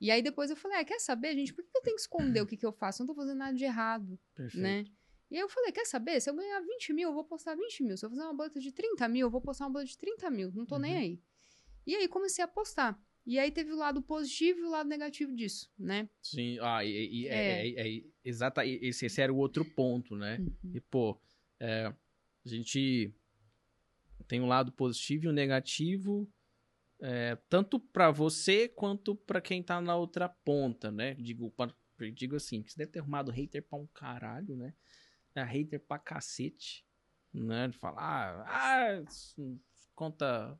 [0.00, 2.40] E aí depois eu falei, ah, quer saber, gente, por que eu tenho que esconder
[2.40, 3.02] o que, que eu faço?
[3.02, 4.62] Eu não tô fazendo nada de errado, Perfeito.
[4.62, 4.84] né?
[5.30, 6.20] E aí eu falei, quer saber?
[6.20, 7.96] Se eu ganhar 20 mil, eu vou postar 20 mil.
[7.96, 10.30] Se eu fazer uma boleta de 30 mil, eu vou postar uma boleta de 30
[10.30, 10.50] mil.
[10.52, 10.98] Não tô nem Uhum.
[11.00, 11.20] aí.
[11.86, 12.98] E aí comecei a postar.
[13.26, 16.08] E aí teve o lado positivo e o lado negativo disso, né?
[16.22, 17.68] Sim, ah, e, e- é, É.
[17.68, 20.38] é, é, exata, esse, esse era o outro ponto, né?
[20.38, 20.72] Uhum.
[20.74, 21.20] E, pô,
[21.60, 23.14] é, a gente
[24.26, 26.26] tem um lado positivo e um negativo,
[27.00, 31.14] é, tanto pra você quanto pra quem tá na outra ponta, né?
[31.14, 31.74] Digo, pa-
[32.14, 34.74] digo assim, que você deve ter arrumado hater pra um caralho, né?
[35.34, 36.84] É hater pra cacete,
[37.32, 37.68] né?
[37.68, 39.58] De falar, ah, isso
[39.94, 40.58] conta,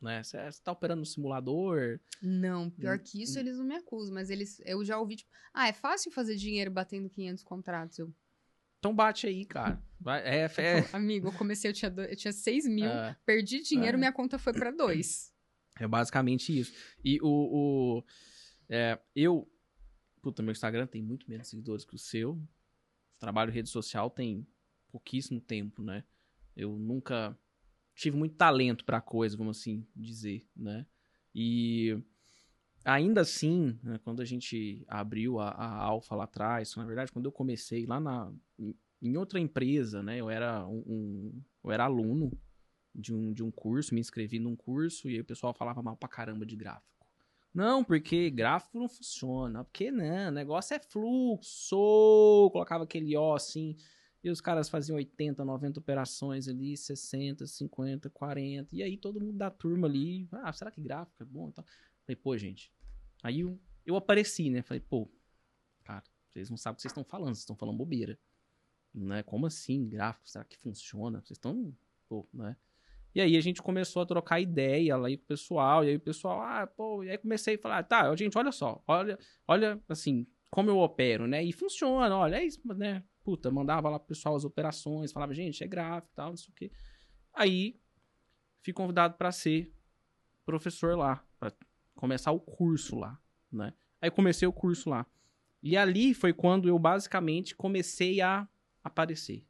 [0.00, 0.22] né?
[0.22, 3.40] Você tá operando no simulador, Não, pior Hum, que isso, hum.
[3.40, 6.70] eles não me acusam, mas eles, eu já ouvi, tipo, ah, é fácil fazer dinheiro
[6.70, 7.98] batendo 500 contratos.
[7.98, 8.12] Eu,
[8.78, 9.80] então bate aí, cara.
[10.00, 13.16] Vai, é, é, amigo, eu comecei, eu tinha, do- eu tinha 6 mil, é.
[13.26, 13.98] perdi dinheiro, É.
[13.98, 15.32] minha conta foi pra 2.
[15.78, 16.72] É basicamente isso.
[17.04, 17.26] E o.
[18.00, 18.04] o
[18.68, 19.50] é, eu.
[20.20, 22.40] Puta, meu Instagram tem muito menos seguidores que o seu.
[23.18, 24.46] Trabalho rede social tem
[24.90, 26.04] pouquíssimo tempo, né?
[26.56, 27.38] Eu nunca
[27.94, 30.86] tive muito talento pra coisa, vamos assim dizer, né?
[31.34, 31.96] E
[32.84, 37.26] ainda assim, né, quando a gente abriu a, a Alfa lá atrás, na verdade, quando
[37.26, 40.18] eu comecei lá na, em, em outra empresa, né?
[40.18, 42.30] Eu era um, um- eu era aluno
[42.98, 45.96] de um, de um curso, me inscrevi num curso e aí o pessoal falava mal
[45.96, 47.06] pra caramba de gráfico.
[47.54, 49.64] Não, porque gráfico não funciona.
[49.64, 52.50] Porque não, o negócio é fluxo.
[52.52, 53.76] Colocava aquele O assim.
[54.22, 58.74] E os caras faziam 80, 90 operações ali, 60, 50, 40.
[58.74, 60.28] E aí todo mundo da turma ali.
[60.32, 61.48] Ah, será que gráfico é bom?
[61.48, 61.64] Então,
[62.04, 62.72] falei, pô, gente.
[63.22, 64.62] Aí eu, eu apareci, né?
[64.62, 65.08] Falei, pô,
[65.84, 68.18] cara, vocês não sabem o que vocês estão falando, vocês estão falando bobeira.
[68.92, 69.22] Né?
[69.22, 70.28] Como assim, gráfico?
[70.28, 71.20] Será que funciona?
[71.20, 71.74] Vocês estão.
[72.08, 72.56] Pô, né?
[73.18, 76.00] E aí a gente começou a trocar ideia lá com o pessoal, e aí o
[76.00, 80.24] pessoal, ah, pô, e aí comecei a falar, tá, gente, olha só, olha, olha, assim,
[80.52, 81.42] como eu opero, né?
[81.42, 83.02] E funciona, olha, é isso, né?
[83.24, 86.48] Puta, mandava lá pro pessoal as operações, falava, gente, é gráfico e tal, não sei
[86.48, 86.70] o quê.
[87.34, 87.80] Aí,
[88.62, 89.74] fui convidado para ser
[90.46, 91.52] professor lá, para
[91.96, 93.74] começar o curso lá, né?
[94.00, 95.04] Aí comecei o curso lá.
[95.60, 98.46] E ali foi quando eu basicamente comecei a
[98.84, 99.44] aparecer.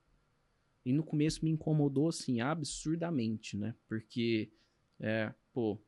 [0.88, 3.74] E no começo me incomodou, assim, absurdamente, né?
[3.86, 4.50] Porque,
[4.98, 5.78] é, pô,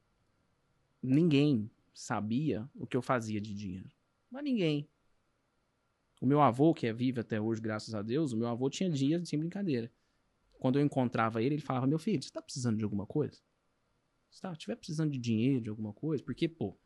[1.02, 3.90] ninguém sabia o que eu fazia de dinheiro.
[4.30, 4.86] Mas ninguém.
[6.20, 8.90] O meu avô, que é vivo até hoje, graças a Deus, o meu avô tinha
[8.90, 9.90] dias sem brincadeira.
[10.58, 13.40] Quando eu encontrava ele, ele falava: Meu filho, você tá precisando de alguma coisa?
[14.30, 16.76] Se tá, tiver precisando de dinheiro, de alguma coisa, porque, pô,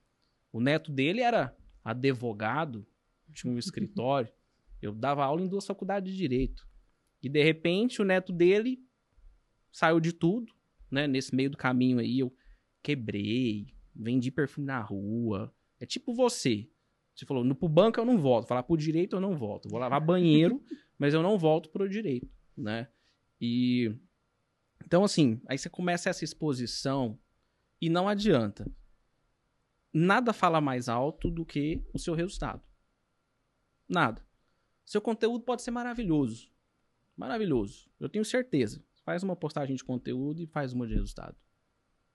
[0.53, 2.87] o neto dele era advogado,
[3.33, 4.33] tinha um escritório.
[4.81, 6.65] Eu dava aula em duas faculdades de direito.
[7.25, 8.85] E de repente o neto dele
[9.73, 10.53] saiu de tudo,
[10.91, 11.07] né?
[11.07, 12.35] Nesse meio do caminho aí eu
[12.83, 15.55] quebrei, vendi perfume na rua.
[15.81, 16.69] É tipo você.
[17.15, 19.69] Você falou, no pro banco eu não volto, falar pro direito eu não volto.
[19.69, 20.63] Vou lavar banheiro,
[20.99, 22.89] mas eu não volto pro direito, né?
[23.41, 23.95] E
[24.85, 27.19] então assim, aí você começa essa exposição
[27.81, 28.71] e não adianta.
[29.93, 32.63] Nada fala mais alto do que o seu resultado.
[33.89, 34.27] Nada.
[34.85, 36.54] Seu conteúdo pode ser maravilhoso.
[37.17, 37.89] Maravilhoso.
[38.01, 38.83] Eu tenho certeza.
[39.05, 41.37] Faz uma postagem de conteúdo e faz uma de resultado.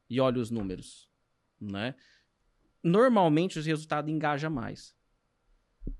[0.09, 1.09] E olha os números,
[1.59, 1.95] né?
[2.83, 4.95] Normalmente os resultados engajam mais.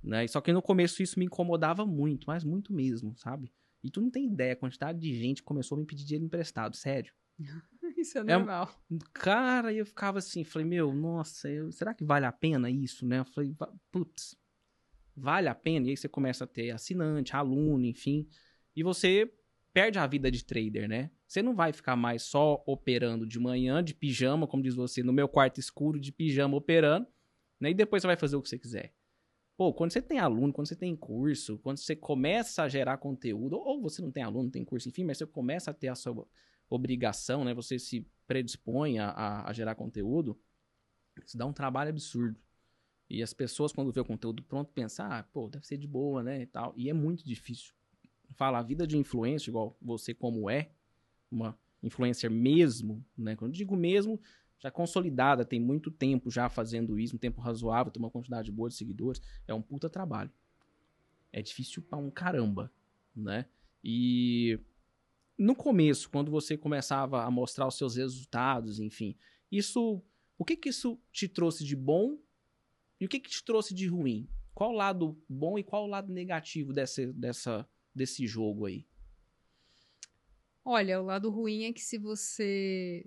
[0.04, 0.28] Né?
[0.28, 3.52] Só que no começo isso me incomodava muito, mas muito mesmo, sabe?
[3.84, 6.26] E tu não tem ideia a quantidade de gente que começou a me pedir dinheiro
[6.26, 7.14] emprestado, sério.
[7.98, 8.70] Isso é É- normal.
[9.14, 13.20] Cara, eu ficava assim, falei, meu, nossa, eu- será que vale a pena isso, né?
[13.20, 13.56] Eu falei,
[13.92, 14.36] putz,
[15.16, 15.88] vale a pena?
[15.88, 18.28] E aí você começa a ter assinante, aluno, enfim.
[18.80, 19.30] E você
[19.74, 21.12] perde a vida de trader, né?
[21.28, 25.12] Você não vai ficar mais só operando de manhã, de pijama, como diz você, no
[25.12, 27.06] meu quarto escuro, de pijama operando,
[27.60, 27.72] né?
[27.72, 28.96] E depois você vai fazer o que você quiser.
[29.58, 33.58] Pô, quando você tem aluno, quando você tem curso, quando você começa a gerar conteúdo,
[33.58, 35.96] ou você não tem aluno, não tem curso, enfim, mas você começa a ter a
[35.96, 36.26] sua
[36.70, 37.54] obrigação, né?
[37.54, 40.40] Você se predispõe a, a, a gerar conteúdo,
[41.26, 42.40] isso dá um trabalho absurdo.
[43.10, 46.24] E as pessoas, quando vê o conteúdo pronto, pensam, ah, pô, deve ser de boa,
[46.24, 46.44] né?
[46.44, 46.74] E, tal.
[46.78, 47.78] e é muito difícil.
[48.36, 50.72] Fala, a vida de influência, igual você como é,
[51.32, 53.36] uma influencer mesmo, né?
[53.36, 54.20] Quando eu digo mesmo,
[54.60, 58.70] já consolidada, tem muito tempo já fazendo isso, um tempo razoável, tem uma quantidade boa
[58.70, 60.32] de seguidores, é um puta trabalho.
[61.32, 62.72] É difícil pra um caramba,
[63.16, 63.46] né?
[63.84, 64.60] E
[65.38, 69.16] no começo, quando você começava a mostrar os seus resultados, enfim,
[69.50, 70.04] isso,
[70.38, 72.18] o que que isso te trouxe de bom
[73.00, 74.28] e o que que te trouxe de ruim?
[74.54, 78.86] Qual o lado bom e qual o lado negativo dessa, dessa, desse jogo aí?
[80.64, 83.06] Olha, o lado ruim é que se você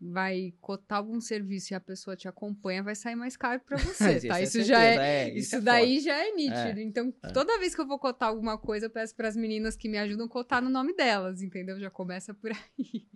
[0.00, 4.26] vai cotar algum serviço e a pessoa te acompanha, vai sair mais caro para você,
[4.28, 4.40] tá?
[4.40, 4.94] é Isso, já é,
[5.24, 6.80] certeza, isso, é daí já é nítido.
[6.80, 7.28] Então, é.
[7.32, 9.98] toda vez que eu vou cotar alguma coisa, eu peço para as meninas que me
[9.98, 11.78] ajudam a cotar no nome delas, entendeu?
[11.80, 13.06] Já começa por aí.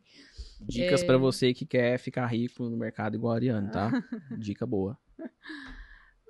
[0.61, 1.07] Dicas É.
[1.07, 3.91] pra você que quer ficar rico no mercado igual a Ariane, tá?
[4.39, 4.99] Dica boa.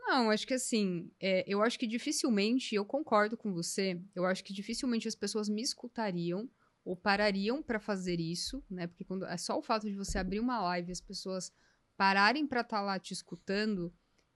[0.04, 4.42] Não, acho que assim, é, eu acho que dificilmente, eu concordo com você, eu acho
[4.42, 6.50] que dificilmente as pessoas me escutariam
[6.84, 8.88] ou parariam pra fazer isso, né?
[8.88, 11.52] Porque quando é só o fato de você abrir uma live e as pessoas
[11.96, 13.94] pararem pra estar lá te escutando,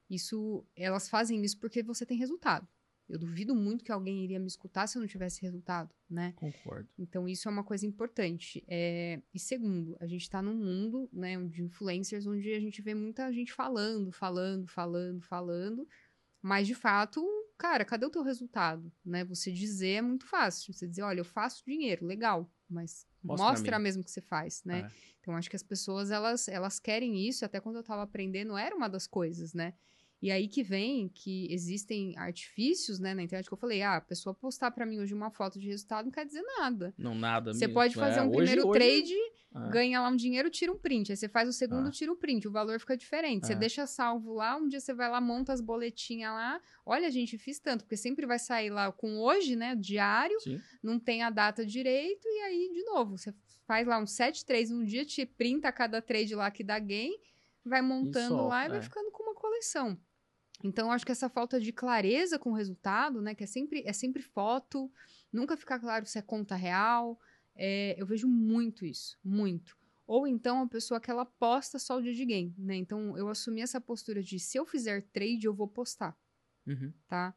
[0.09, 2.67] isso elas fazem isso porque você tem resultado.
[3.09, 6.33] Eu duvido muito que alguém iria me escutar se eu não tivesse resultado, né?
[6.37, 6.89] Concordo.
[6.99, 8.65] Então, isso é uma coisa importante.
[8.67, 12.95] É, E segundo, a gente está num mundo né, de influencers onde a gente vê
[12.95, 15.89] muita gente falando, falando, falando, falando.
[16.43, 17.25] Mas, de fato,
[17.57, 18.93] cara, cadê o teu resultado?
[19.05, 19.25] Né?
[19.25, 20.73] Você dizer é muito fácil.
[20.73, 22.51] Você dizer, olha, eu faço dinheiro, legal.
[22.69, 24.81] Mas Mostra mostra, mesmo que você faz, né?
[24.81, 24.91] É.
[25.21, 27.45] Então, acho que as pessoas, elas, elas querem isso.
[27.45, 29.75] Até quando eu estava aprendendo, era uma das coisas, né?
[30.27, 34.01] E aí que vem que existem artifícios, né, na internet que eu falei, ah, a
[34.01, 36.93] pessoa postar pra mim hoje uma foto de resultado não quer dizer nada.
[36.99, 37.75] Não, nada Você mesmo.
[37.75, 39.15] pode fazer É, um hoje- primeiro hoje- trade,
[39.59, 41.13] Ah, ganha lá um dinheiro, tira um print.
[41.13, 41.91] Aí você faz o segundo, Ah.
[41.91, 42.47] tira o print.
[42.47, 43.47] O valor fica diferente.
[43.47, 43.57] Você É.
[43.57, 46.61] deixa salvo lá, um dia você vai lá, monta as boletinhas lá.
[46.85, 49.75] Olha, gente, fiz tanto, porque sempre vai sair lá com hoje, né?
[49.75, 50.61] Diário, Sim.
[50.83, 53.33] não tem a data direito, e aí, de novo, você
[53.67, 57.17] faz lá um 7 trades um dia, te printa cada trade lá que dá gain,
[57.65, 58.83] vai montando só, lá e vai é.
[58.83, 59.97] ficando com uma coleção.
[60.67, 63.35] Então, eu acho que essa falta de clareza com o resultado, né?
[63.35, 64.91] Que é sempre, é sempre foto,
[65.33, 67.19] nunca fica claro se é conta real.
[67.55, 69.77] é, eu vejo muito isso, muito.
[70.07, 72.77] Ou então a pessoa que ela posta só o dia de game, né?
[72.77, 76.17] Então, eu assumi essa postura de se eu fizer trade, eu vou postar
[76.67, 76.93] Uhum.
[77.07, 77.33] tá?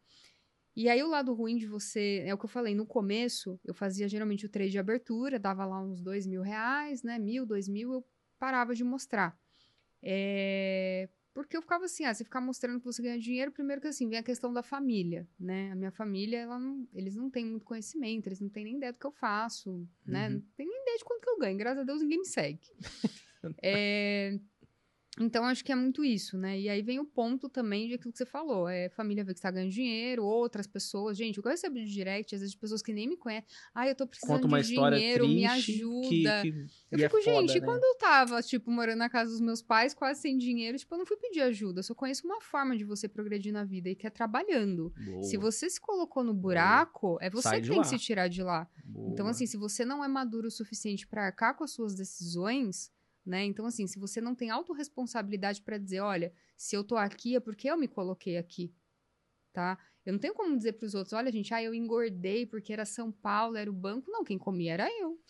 [0.76, 3.74] E aí o lado ruim de você, é o que eu falei, no começo eu
[3.74, 7.68] fazia geralmente o trade de abertura, dava lá uns dois mil reais, né, mil, dois
[7.68, 8.06] mil, eu
[8.40, 9.38] parava de mostrar.
[10.02, 13.88] É, Porque eu ficava assim, ah, você ficar mostrando que você ganha dinheiro, primeiro que
[13.88, 15.72] assim, vem a questão da família, né?
[15.72, 18.92] A minha família, ela não, eles não têm muito conhecimento, eles não têm nem ideia
[18.92, 20.28] do que eu faço, né?
[20.28, 20.34] Uhum.
[20.36, 22.68] Não tem nem ideia de quanto que eu ganho, graças a Deus ninguém me segue.
[23.62, 24.38] É,
[25.20, 26.58] Então, acho que é muito isso, né?
[26.60, 28.70] E aí vem o ponto também de aquilo que você falou.
[28.70, 31.18] É família ver que está ganhando dinheiro, outras pessoas.
[31.18, 33.46] Gente, o que eu recebo de direct, às vezes, de pessoas que nem me conhecem.
[33.76, 34.64] Ah, eu tô precisando de
[34.96, 36.42] dinheiro, me que- ajuda.
[36.42, 37.66] que- Eu e é fico, foda, gente, né?
[37.66, 41.00] quando eu tava, tipo, morando na casa dos meus pais, quase sem dinheiro, tipo, eu
[41.00, 41.80] não fui pedir ajuda.
[41.80, 44.94] Eu só conheço uma forma de você progredir na vida, e que é trabalhando.
[45.06, 47.84] Boa, Se você se colocou no buraco, é você Sai que tem lá.
[47.84, 48.68] que se tirar de lá.
[48.88, 49.32] Então, boa.
[49.32, 52.92] assim, se você não é maduro o suficiente para arcar com as suas decisões,
[53.30, 53.46] né?
[53.46, 57.40] Então, assim, se você não tem autorresponsabilidade para dizer, olha, se eu tô aqui é
[57.40, 58.74] porque eu me coloquei aqui,
[59.54, 59.78] tá?
[60.04, 62.86] Eu não tenho como dizer para os outros, olha, gente, ah, eu engordei porque era
[62.86, 64.10] São Paulo, era o banco.
[64.10, 65.22] Não, quem comia era eu.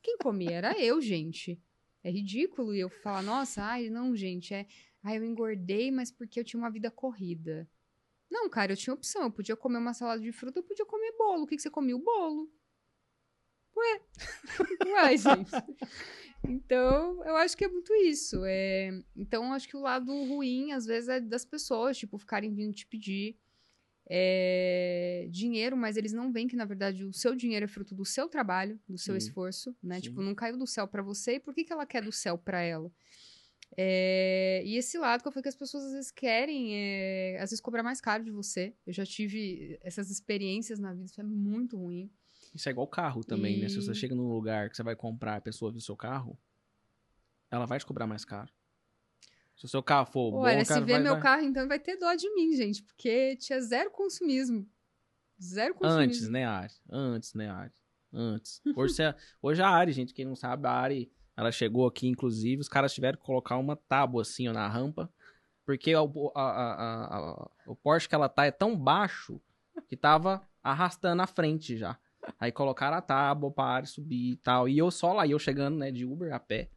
[0.00, 1.60] Quem comia era eu, gente.
[2.04, 4.64] É ridículo e eu falar, nossa, ai, não, gente, é,
[5.02, 7.68] ai, eu engordei, mas porque eu tinha uma vida corrida.
[8.30, 9.24] Não, cara, eu tinha opção.
[9.24, 11.42] Eu podia comer uma salada de fruta, eu podia comer bolo.
[11.42, 11.96] O que, que você comia?
[11.96, 12.48] O bolo.
[13.76, 14.00] Ué.
[14.86, 15.50] Ué, gente.
[16.48, 18.44] Então, eu acho que é muito isso.
[18.44, 18.90] É...
[19.14, 22.74] Então, eu acho que o lado ruim, às vezes, é das pessoas, tipo, ficarem vindo
[22.74, 23.36] te pedir
[24.08, 28.04] é, dinheiro, mas eles não veem que, na verdade, o seu dinheiro é fruto do
[28.04, 29.26] seu trabalho, do seu Sim.
[29.26, 29.96] esforço, né?
[29.96, 30.02] Sim.
[30.02, 32.38] Tipo, não caiu do céu pra você, e por que, que ela quer do céu
[32.38, 32.90] pra ela?
[33.76, 37.50] É, e esse lado que eu falei que as pessoas às vezes querem, é, às
[37.50, 38.74] vezes cobrar mais caro de você.
[38.86, 42.10] Eu já tive essas experiências na vida, isso é muito ruim.
[42.56, 43.68] Isso é igual carro também, né?
[43.68, 46.38] Se você E- chega num lugar que você vai comprar, a pessoa viu seu carro,
[47.50, 48.50] ela vai te cobrar mais caro.
[49.56, 51.78] Se o seu carro for Olha, bom, se cara, vai, meu vai- carro, então vai
[51.78, 54.68] ter dó de mim, gente, porque tinha zero consumismo.
[55.40, 56.02] Zero consumismo.
[56.02, 56.72] Antes, né, Ari?
[56.90, 57.72] Antes, né, Ari?
[58.12, 58.60] Antes.
[58.74, 62.60] Hoje, você- hoje a Ari, gente, quem não sabe, a Ari, ela chegou aqui, inclusive,
[62.60, 65.10] os caras tiveram que colocar uma tábua assim, ó, na rampa,
[65.64, 69.40] porque a- a- a- o Porsche que ela tá é tão baixo
[69.88, 71.98] que tava arrastando a frente já.
[72.38, 74.68] Aí colocaram a tábua pra Ari subir e tal.
[74.68, 76.70] E eu só lá, e eu chegando, né, de Uber a pé,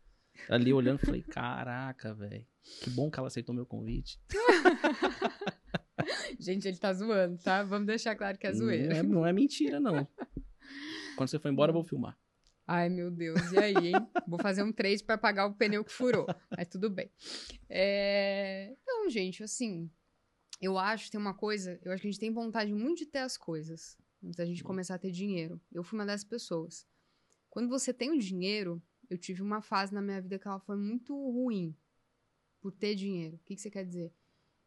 [0.50, 2.46] ali olhando, falei, caraca, velho,
[2.82, 4.20] que bom que ela aceitou meu convite.
[6.40, 7.64] Gente, ele tá zoando, tá?
[7.64, 8.88] Vamos deixar claro que é zoeira.
[8.88, 10.08] Não é, não é mentira, não.
[11.18, 12.18] Quando você for embora, eu vou filmar.
[12.66, 14.08] Ai, meu Deus, e aí, hein?
[14.28, 16.28] Vou fazer um trade pra pagar o pneu que furou.
[16.56, 17.12] Mas tudo bem.
[17.68, 18.76] É...
[18.84, 19.90] Então, gente, assim,
[20.62, 23.06] eu acho que tem uma coisa, eu acho que a gente tem vontade muito de
[23.08, 25.62] ter as coisas, antes da gente começar a ter dinheiro.
[25.72, 26.88] Eu fui uma dessas pessoas.
[27.50, 30.78] Quando você tem o dinheiro, eu tive uma fase na minha vida que ela foi
[30.78, 31.76] muito ruim
[32.62, 33.38] por ter dinheiro.
[33.38, 34.14] O que, que você quer dizer?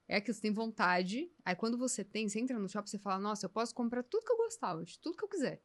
[0.08, 1.30] É que você tem vontade.
[1.44, 4.24] Aí quando você tem, você entra no shopping, você fala, nossa, eu posso comprar tudo
[4.24, 5.62] que eu gostava, de tudo que eu quiser.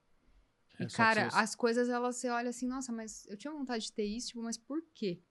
[0.79, 3.93] É, e, cara, as coisas, elas, você olha assim, nossa, mas eu tinha vontade de
[3.93, 5.21] ter isso, tipo, mas por quê?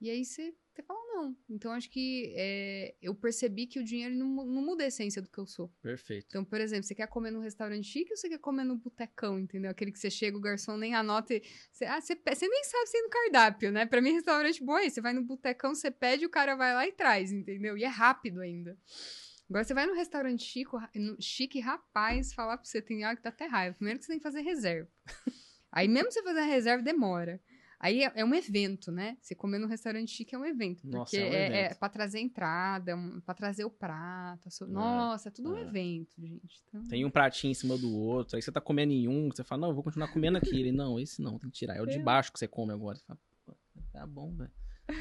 [0.00, 1.36] E aí você, você fala, não.
[1.50, 5.28] Então, acho que é, eu percebi que o dinheiro não, não muda a essência do
[5.28, 5.68] que eu sou.
[5.82, 6.26] Perfeito.
[6.28, 9.38] Então, por exemplo, você quer comer num restaurante chique ou você quer comer no botecão,
[9.38, 9.70] entendeu?
[9.70, 11.42] Aquele que você chega, o garçom nem anota e...
[11.72, 13.86] Você, ah, você, você nem sabe se é no cardápio, né?
[13.86, 14.88] Pra mim, restaurante bom é.
[14.88, 17.76] Você vai no botecão, você pede, o cara vai lá e traz, entendeu?
[17.76, 18.78] E é rápido ainda.
[19.50, 23.22] Agora, você vai num restaurante chique, no- chique, rapaz, falar pra você, tem algo que
[23.22, 23.74] dá até raiva.
[23.76, 24.88] Primeiro que você tem que fazer reserva.
[25.72, 27.40] Aí, mesmo você fazer a reserva, demora.
[27.80, 29.16] Aí é, é um evento, né?
[29.20, 30.84] Você comer num restaurante chique é um evento.
[30.84, 31.72] Nossa, Porque é um é, evento.
[31.72, 34.50] é pra trazer a entrada, um, pra trazer o prato.
[34.50, 35.62] so- É, Nossa, é tudo um é.
[35.62, 36.60] evento, gente.
[36.68, 36.88] Então...
[36.88, 39.60] Tem um pratinho em cima do outro, aí você tá comendo em um, você fala,
[39.62, 40.58] não, eu vou continuar comendo aqui.
[40.58, 41.76] Ele, não, esse não, tem que tirar.
[41.76, 42.02] É o de É.
[42.02, 42.96] baixo que você come agora.
[42.98, 43.54] Você fala, "Pô,
[43.92, 44.50] tá bom, velho.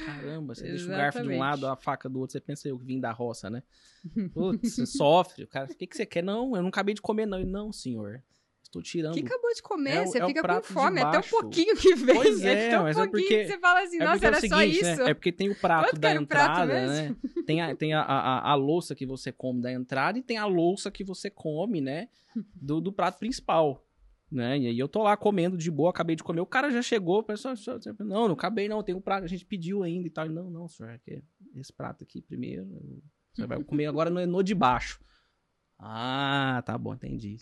[0.06, 2.78] Caramba, você deixa o garfo de um lado, a faca do outro, você pensa eu
[2.78, 3.64] que vim da roça, né?
[4.34, 5.46] Putz, você sofre.
[5.46, 6.22] O cara, o que, que você quer?
[6.22, 7.40] Não, eu não acabei de comer, não.
[7.40, 8.22] Ele, não, senhor.
[8.68, 9.14] Estou tirando.
[9.14, 9.92] que acabou de comer?
[9.92, 11.00] É você é fica com prato fome.
[11.00, 11.30] É tão baixo.
[11.30, 12.16] pouquinho que vem.
[12.16, 14.58] Pois é, tão mas é porque- que você fala assim, É nossa, é era só
[14.60, 15.04] seguinte, isso.
[15.04, 15.10] né?
[15.10, 16.90] É porque tem o prato Quanto da prato entrada, mesmo?
[16.90, 17.16] né?
[17.46, 20.46] Tem, a, tem a, a, a louça que você come da entrada e tem a
[20.46, 22.10] louça que você come, né?
[22.54, 23.84] Do, do prato principal.
[24.30, 24.60] Né?
[24.60, 26.42] E aí eu tô lá comendo de boa, acabei de comer.
[26.42, 27.56] O cara já chegou, pessoal,
[28.00, 30.28] não, não acabei não, tem um prato, a gente pediu ainda e tal.
[30.28, 31.22] Não, não, senhor, é
[31.56, 32.68] esse prato aqui primeiro,
[33.34, 35.00] você vai comer agora no, no de baixo.
[35.80, 37.38] Ah, tá bom, entendi.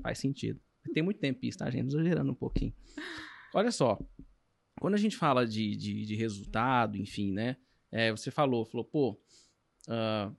[0.00, 0.60] Faz sentido.
[0.94, 1.88] Tem muito tempo isso, tá, gente?
[1.88, 2.72] Exagerando um pouquinho.
[3.54, 3.98] Olha só,
[4.80, 7.56] quando a gente fala de, de, de resultado, enfim, né?
[7.90, 9.20] É, você falou, falou, pô,
[9.88, 10.32] ah,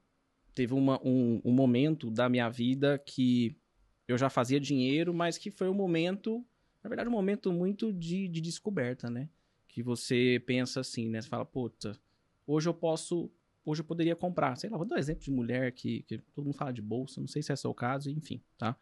[0.54, 3.56] teve uma- um, um momento da minha vida que
[4.08, 6.46] eu já fazia dinheiro, mas que foi um momento,
[6.84, 9.30] na verdade, um momento muito de, de descoberta, né?
[9.68, 11.22] Que você pensa assim, né?
[11.22, 11.98] Você fala, puta,
[12.46, 13.32] hoje eu posso,
[13.64, 16.46] hoje eu poderia comprar, sei lá, vou dar um exemplo de mulher que, que todo
[16.46, 18.76] mundo fala de bolsa, não sei se é seu caso, enfim, tá?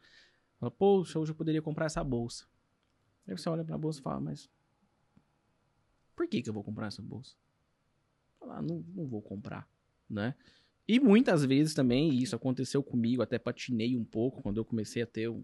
[0.61, 2.45] Fala, poxa, hoje eu poderia comprar essa bolsa.
[3.27, 4.47] Aí você olha pra bolsa e fala, mas
[6.15, 7.35] por que, que eu vou comprar essa bolsa?
[8.39, 9.67] Fala, ah, não, não vou comprar,
[10.07, 10.35] né?
[10.87, 15.07] E muitas vezes também, isso aconteceu comigo, até patinei um pouco quando eu comecei a
[15.07, 15.43] ter um,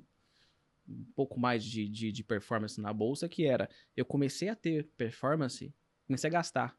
[0.88, 4.88] um pouco mais de, de, de performance na bolsa, que era, eu comecei a ter
[4.96, 5.74] performance,
[6.06, 6.78] comecei a gastar.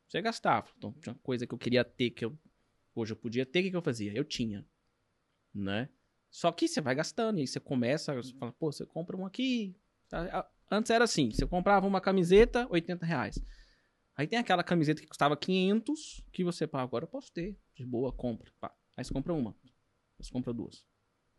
[0.00, 0.68] Comecei a gastar.
[0.76, 2.36] Então, tinha coisa que eu queria ter, que eu,
[2.96, 4.12] hoje eu podia ter, o que, que eu fazia?
[4.12, 4.66] Eu tinha,
[5.54, 5.88] né?
[6.30, 9.24] Só que você vai gastando, e aí você começa, você fala, pô, você compra um
[9.24, 9.74] aqui.
[10.08, 10.48] tá?
[10.70, 13.38] Antes era assim, você comprava uma camiseta, 80 reais.
[14.14, 17.86] Aí tem aquela camiseta que custava 500, que você, pá, agora eu posso ter, de
[17.86, 18.52] boa, compra.
[18.60, 18.74] Pá.
[18.96, 20.84] Aí você compra uma, aí você compra duas,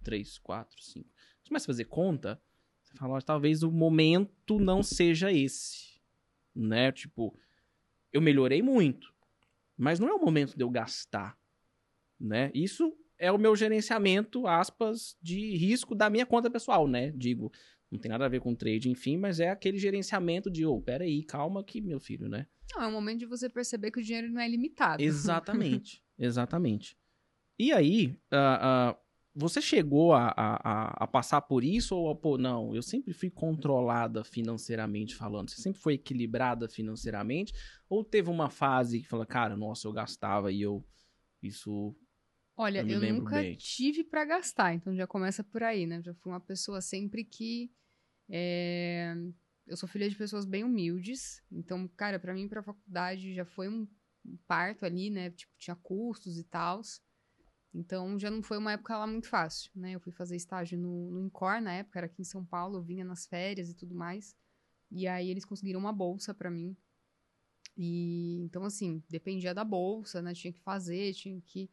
[0.03, 1.09] três, quatro, cinco.
[1.41, 2.41] Você começa a fazer conta,
[2.81, 6.01] você fala, ó, talvez o momento não seja esse,
[6.55, 6.91] né?
[6.91, 7.37] Tipo,
[8.11, 9.13] eu melhorei muito,
[9.77, 11.37] mas não é o momento de eu gastar,
[12.19, 12.49] né?
[12.55, 17.11] Isso é o meu gerenciamento, aspas, de risco da minha conta pessoal, né?
[17.11, 17.51] Digo,
[17.91, 20.81] não tem nada a ver com trade, enfim, mas é aquele gerenciamento de, ô, oh,
[20.81, 22.47] peraí, calma aqui, meu filho, né?
[22.71, 25.03] Não, é o momento de você perceber que o dinheiro não é limitado.
[25.03, 26.97] Exatamente, exatamente.
[27.57, 28.99] E aí, ah, ah,
[29.35, 34.23] você chegou a, a, a passar por isso ou, pô, não, eu sempre fui controlada
[34.23, 37.53] financeiramente falando, você sempre foi equilibrada financeiramente
[37.89, 40.85] ou teve uma fase que fala, cara, nossa, eu gastava e eu,
[41.41, 41.95] isso
[42.61, 43.55] Olha, Eu eu, nunca bem.
[43.55, 46.01] tive pra gastar, então já começa por aí, né?
[46.03, 47.71] Já fui uma pessoa sempre que.
[48.29, 49.15] é,
[49.65, 53.69] Eu sou filha de pessoas bem humildes, então, cara, pra mim, pra faculdade já foi
[53.69, 53.87] um
[54.45, 55.29] parto ali, né?
[55.29, 56.81] Tipo, tinha custos e tal.
[57.73, 59.91] Então já não foi uma época lá muito fácil, né?
[59.95, 62.83] Eu fui fazer estágio no, no Incor na época, era aqui em São Paulo, eu
[62.83, 64.35] vinha nas férias e tudo mais.
[64.91, 66.75] E aí eles conseguiram uma bolsa pra mim.
[67.77, 70.33] E então, assim, dependia da bolsa, né?
[70.33, 71.69] Tinha que fazer, tinha que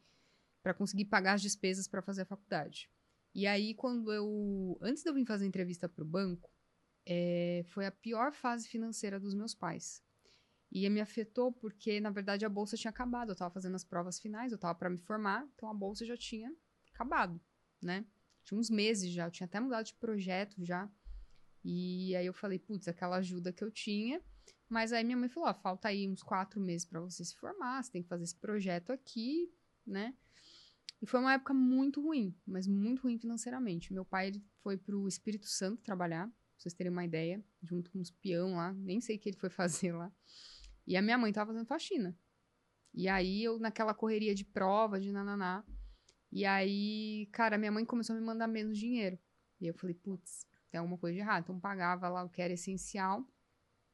[0.67, 2.91] para conseguir pagar as despesas para fazer a faculdade.
[3.33, 4.77] E aí, quando eu.
[4.83, 6.51] Antes de eu vir fazer entrevista para o banco,
[7.07, 10.03] é, foi a pior fase financeira dos meus pais.
[10.73, 13.29] E me afetou porque, na verdade, a bolsa tinha acabado.
[13.29, 16.17] Eu estava fazendo as provas finais, eu estava para me formar, então a bolsa já
[16.17, 16.53] tinha
[16.93, 17.41] acabado,
[17.81, 18.05] né?
[18.43, 20.91] Tinha uns meses já, eu tinha até mudado de projeto já.
[21.63, 24.21] E aí eu falei, putz, aquela ajuda que eu tinha.
[24.69, 27.85] Mas aí minha mãe falou: ó, falta aí uns quatro meses para você se formar,
[27.85, 29.49] você tem que fazer esse projeto aqui,
[29.87, 30.13] né?
[31.03, 33.93] E foi uma época muito ruim, mas muito ruim financeiramente.
[33.93, 37.99] Meu pai ele foi pro Espírito Santo trabalhar, pra vocês terem uma ideia, junto com
[37.99, 40.11] uns peão lá, nem sei o que ele foi fazer lá.
[40.87, 42.17] E a minha mãe tava fazendo faxina.
[42.95, 45.65] E aí eu, naquela correria de prova, de nananá.
[46.33, 49.19] E aí, cara, minha mãe começou a me mandar menos dinheiro.
[49.61, 51.45] E eu falei, putz, tem alguma coisa de errado.
[51.45, 53.27] Então pagava lá o que era essencial.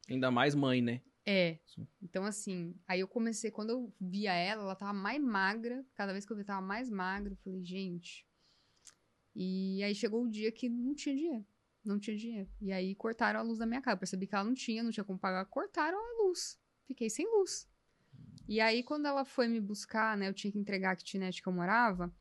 [0.09, 1.01] ainda mais mãe, né?
[1.25, 1.59] É.
[2.01, 5.85] Então, assim, aí eu comecei, quando eu via ela, ela tava mais magra.
[5.95, 7.33] Cada vez que eu via, tava mais magra.
[7.33, 8.27] Eu falei, gente.
[9.35, 11.45] E aí chegou o dia que não tinha dinheiro.
[11.83, 12.49] Não tinha dinheiro.
[12.61, 13.95] E aí cortaram a luz da minha casa.
[13.95, 15.45] Eu percebi que ela não tinha, não tinha como pagar.
[15.45, 16.59] Cortaram a luz.
[16.85, 17.67] Fiquei sem luz.
[18.47, 21.47] E aí, quando ela foi me buscar, né, eu tinha que entregar a kitnet que
[21.47, 22.13] eu morava.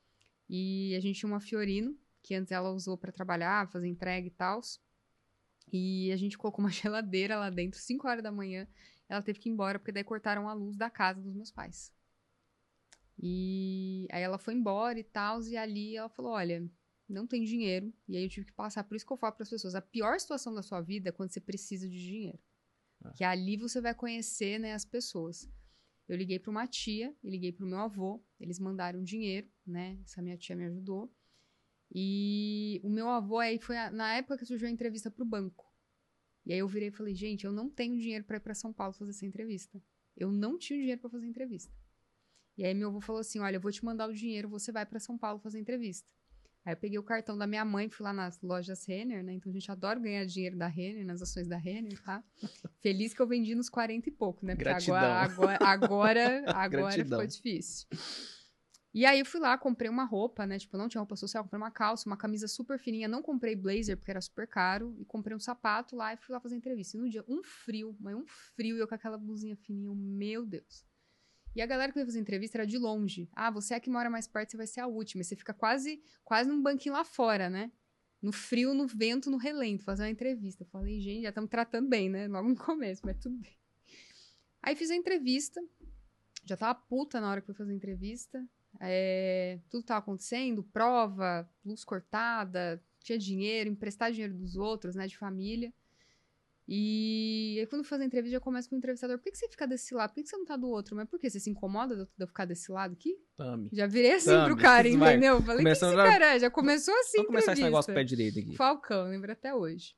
[0.49, 4.31] E a gente tinha uma Fiorino, que antes ela usou para trabalhar, fazer entrega e
[4.31, 4.61] tal.
[5.73, 8.69] E a gente colocou uma geladeira lá dentro, 5 horas da manhã.
[9.13, 11.93] Ela teve que ir embora, porque daí cortaram a luz da casa dos meus pais.
[13.19, 15.43] E aí ela foi embora e tal.
[15.43, 16.67] E ali ela falou: Olha,
[17.07, 17.93] não tem dinheiro.
[18.09, 18.83] E aí eu tive que passar.
[18.85, 21.13] Por isso que eu falo para as pessoas: a pior situação da sua vida é
[21.13, 22.39] quando você precisa de dinheiro.
[23.05, 23.13] Ah.
[23.13, 25.47] Que ali você vai conhecer né, as pessoas.
[26.09, 28.25] Eu liguei para uma tia e liguei para o meu avô.
[28.41, 29.99] Eles mandaram dinheiro, né?
[30.07, 31.15] Essa minha tia me ajudou.
[31.95, 35.27] E o meu avô aí foi a, na época que surgiu a entrevista para o
[35.27, 35.71] banco.
[36.45, 38.73] E aí eu virei e falei, gente, eu não tenho dinheiro para ir para São
[38.73, 39.81] Paulo fazer essa entrevista.
[40.17, 41.73] Eu não tinha dinheiro para fazer entrevista.
[42.57, 44.85] E aí meu avô falou assim, olha, eu vou te mandar o dinheiro, você vai
[44.85, 46.09] para São Paulo fazer entrevista.
[46.65, 49.33] Aí eu peguei o cartão da minha mãe, fui lá nas lojas Renner, né?
[49.33, 52.23] Então a gente adora ganhar dinheiro da Renner, nas ações da Renner, tá?
[52.81, 54.55] Feliz que eu vendi nos 40 e pouco, né?
[54.55, 54.97] Porque Gratidão.
[54.97, 57.89] agora, agora, agora, agora ficou difícil.
[58.95, 60.59] E aí eu fui lá, comprei uma roupa, né?
[60.59, 63.57] Tipo, eu não tinha roupa social, comprei uma calça, uma camisa super fininha, não comprei
[63.57, 66.97] blazer porque era super caro, e comprei um sapato lá e fui lá fazer entrevista.
[66.97, 70.45] E no dia, um frio, mas um frio, e eu com aquela blusinha fininha, meu
[70.45, 70.85] Deus.
[71.55, 73.31] E a galera que veio fazer entrevista era de longe.
[73.33, 75.23] Ah, você é que mora mais perto, você vai ser a última.
[75.23, 77.71] E você fica quase, quase num banquinho lá fora, né?
[78.23, 80.63] No frio, no vento, no relento, fazer uma entrevista.
[80.63, 82.27] Eu falei, gente, já estamos tratando bem, né?
[82.27, 83.55] Logo no começo, mas tudo bem.
[84.63, 85.61] Aí fiz a entrevista.
[86.45, 88.49] Já tava puta na hora que fui fazer a entrevista.
[88.81, 95.17] É, tudo estava acontecendo, prova, luz cortada, tinha dinheiro, emprestar dinheiro dos outros, né, de
[95.17, 95.73] família.
[96.67, 99.19] E aí, quando fazer entrevista, já começa com o entrevistador.
[99.19, 100.11] Por que, que você fica desse lado?
[100.11, 100.95] Por que, que você não tá do outro?
[100.95, 101.29] Mas por que?
[101.29, 103.19] Você se incomoda de eu ficar desse lado aqui?
[103.37, 103.69] Tame.
[103.73, 104.47] Já virei assim Tame.
[104.47, 105.43] pro cara, entendeu?
[105.43, 106.39] Falei, Começando que esse cara é?
[106.39, 108.57] Já começou assim Vamos começar esse negócio pé direito aqui.
[108.57, 109.95] Falcão, lembra até hoje.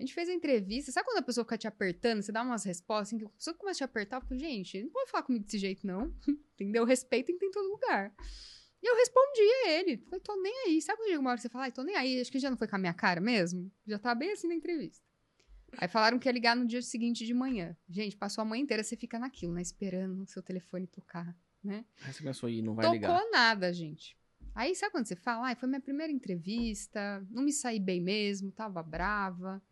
[0.00, 0.90] A gente fez a entrevista.
[0.90, 3.54] Sabe quando a pessoa fica te apertando, você dá umas respostas, assim, que a pessoa
[3.54, 6.10] começa a te apertar, eu gente, não pode falar comigo desse jeito, não.
[6.56, 6.86] Entendeu?
[6.86, 8.10] Respeito tem em todo lugar.
[8.82, 9.98] E eu respondi a ele.
[9.98, 10.80] Falei, tô nem aí.
[10.80, 12.48] Sabe quando chega uma hora que você fala, ai, tô nem aí, acho que já
[12.48, 13.70] não foi com a minha cara mesmo?
[13.86, 15.04] Já tá bem assim na entrevista.
[15.76, 17.76] Aí falaram que ia ligar no dia seguinte de manhã.
[17.86, 19.60] Gente, passou a manhã inteira, você fica naquilo, né?
[19.60, 21.84] Esperando o seu telefone tocar, né?
[22.02, 23.18] Aí você começou aí, não vai Tocou ligar.
[23.18, 24.16] Tocou nada, gente.
[24.54, 28.50] Aí sabe quando você fala, ai, foi minha primeira entrevista, não me saí bem mesmo,
[28.50, 29.62] tava brava.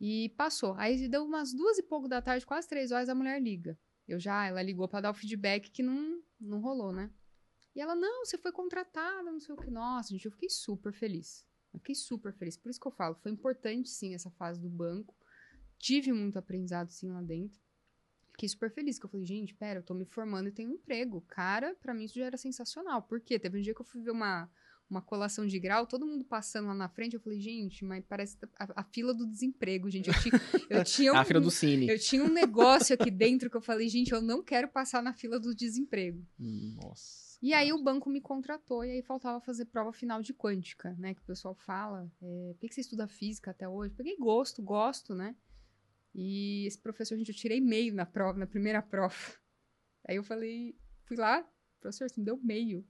[0.00, 0.74] E passou.
[0.74, 3.78] Aí deu umas duas e pouco da tarde, quase três horas, a mulher liga.
[4.06, 7.10] Eu já, ela ligou para dar o feedback que não, não rolou, né?
[7.74, 9.70] E ela, não, você foi contratada, não sei o que.
[9.70, 11.46] Nossa, gente, eu fiquei super feliz.
[11.72, 12.56] Eu fiquei super feliz.
[12.56, 15.14] Por isso que eu falo, foi importante sim essa fase do banco.
[15.78, 17.60] Tive muito aprendizado sim lá dentro.
[18.32, 20.74] Fiquei super feliz, que eu falei, gente, pera, eu tô me formando e tenho um
[20.74, 21.20] emprego.
[21.28, 23.02] Cara, para mim isso já era sensacional.
[23.02, 23.38] Por quê?
[23.38, 24.50] Teve um dia que eu fui ver uma,
[24.90, 28.38] uma colação de grau, todo mundo passando lá na frente, eu falei, gente, mas parece
[28.58, 30.08] a, a fila do desemprego, gente.
[30.08, 31.88] Eu tinha, eu tinha um, a fila do cine.
[31.88, 35.12] Eu tinha um negócio aqui dentro que eu falei, gente, eu não quero passar na
[35.12, 36.26] fila do desemprego.
[36.38, 37.28] Nossa.
[37.40, 41.14] E aí o banco me contratou e aí faltava fazer prova final de quântica, né?
[41.14, 42.10] Que o pessoal fala.
[42.20, 43.94] É, por que você estuda física até hoje?
[43.94, 45.36] Peguei gosto, gosto, né?
[46.14, 49.14] E esse professor, gente, eu tirei meio na prova, na primeira prova.
[50.08, 51.46] Aí eu falei, fui lá,
[51.78, 52.84] professor, você me deu meio.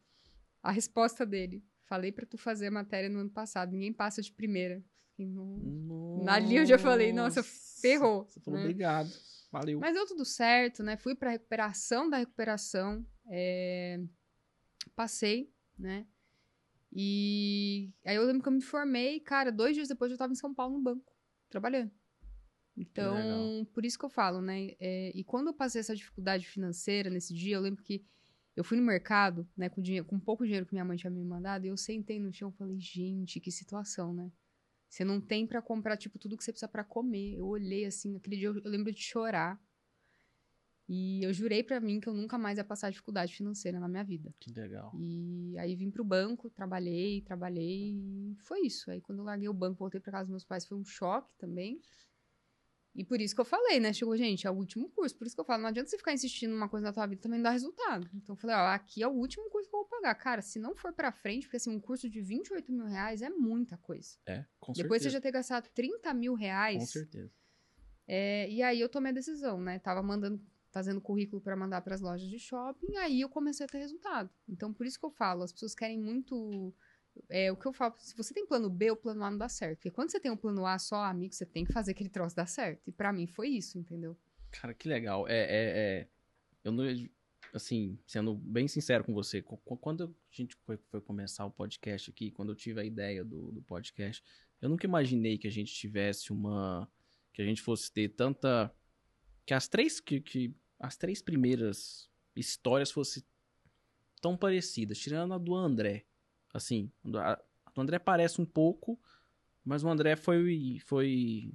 [0.62, 4.32] A resposta dele, falei para tu fazer a matéria no ano passado, ninguém passa de
[4.32, 4.84] primeira.
[5.18, 6.24] No...
[6.28, 8.24] Ali eu já falei, nossa, ferrou.
[8.28, 8.66] Você falou né?
[8.66, 9.10] obrigado,
[9.50, 9.80] valeu.
[9.80, 10.96] Mas deu tudo certo, né?
[10.96, 14.00] Fui pra recuperação da recuperação, é...
[14.94, 16.06] passei, né?
[16.92, 20.36] E aí eu lembro que eu me formei, cara, dois dias depois eu estava em
[20.36, 21.12] São Paulo no banco,
[21.50, 21.90] trabalhando.
[22.76, 24.70] Então, por isso que eu falo, né?
[24.78, 28.06] É, e quando eu passei essa dificuldade financeira nesse dia, eu lembro que
[28.58, 31.22] eu fui no mercado, né, com, dinheiro, com pouco dinheiro que minha mãe tinha me
[31.24, 34.32] mandado, e eu sentei no chão e falei, gente, que situação, né?
[34.88, 37.36] Você não tem para comprar, tipo, tudo que você precisa para comer.
[37.36, 39.62] Eu olhei assim, aquele dia eu, eu, lembro de chorar.
[40.88, 44.02] E eu jurei para mim que eu nunca mais ia passar dificuldade financeira na minha
[44.02, 44.34] vida.
[44.40, 44.90] Que legal.
[44.98, 48.90] E aí vim pro banco, trabalhei, trabalhei, e foi isso.
[48.90, 51.32] Aí quando eu larguei o banco, voltei para casa dos meus pais, foi um choque
[51.38, 51.80] também.
[52.94, 53.92] E por isso que eu falei, né?
[53.92, 55.16] Chegou, gente, é o último curso.
[55.16, 57.22] Por isso que eu falo, não adianta você ficar insistindo numa coisa na tua vida
[57.22, 58.08] também não dá resultado.
[58.14, 60.14] Então eu falei, ó, aqui é o último curso que eu vou pagar.
[60.16, 63.30] Cara, se não for pra frente, porque assim, um curso de 28 mil reais é
[63.30, 64.16] muita coisa.
[64.26, 64.82] É, com certeza.
[64.82, 66.78] Depois você já ter gastado 30 mil reais.
[66.78, 67.32] Com certeza.
[68.06, 69.78] É, e aí eu tomei a decisão, né?
[69.78, 73.68] Tava mandando, fazendo currículo para mandar para as lojas de shopping, aí eu comecei a
[73.68, 74.30] ter resultado.
[74.48, 76.74] Então, por isso que eu falo, as pessoas querem muito
[77.28, 79.48] é o que eu falo, se você tem plano B, o plano A não dá
[79.48, 79.78] certo.
[79.78, 82.36] Porque quando você tem um plano A só, amigo, você tem que fazer aquele troço
[82.36, 82.88] dar certo.
[82.88, 84.16] E para mim foi isso, entendeu?
[84.50, 85.28] Cara, que legal.
[85.28, 86.08] É, é, é,
[86.64, 86.84] eu não,
[87.52, 92.30] assim, sendo bem sincero com você, quando a gente foi, foi começar o podcast aqui,
[92.30, 94.22] quando eu tive a ideia do, do podcast,
[94.60, 96.90] eu nunca imaginei que a gente tivesse uma,
[97.32, 98.74] que a gente fosse ter tanta,
[99.46, 103.22] que as três, que, que as três primeiras histórias fossem
[104.20, 106.04] tão parecidas, tirando a do André,
[106.52, 107.40] assim, a,
[107.74, 108.98] do André parece um pouco,
[109.64, 111.52] mas o André foi, foi,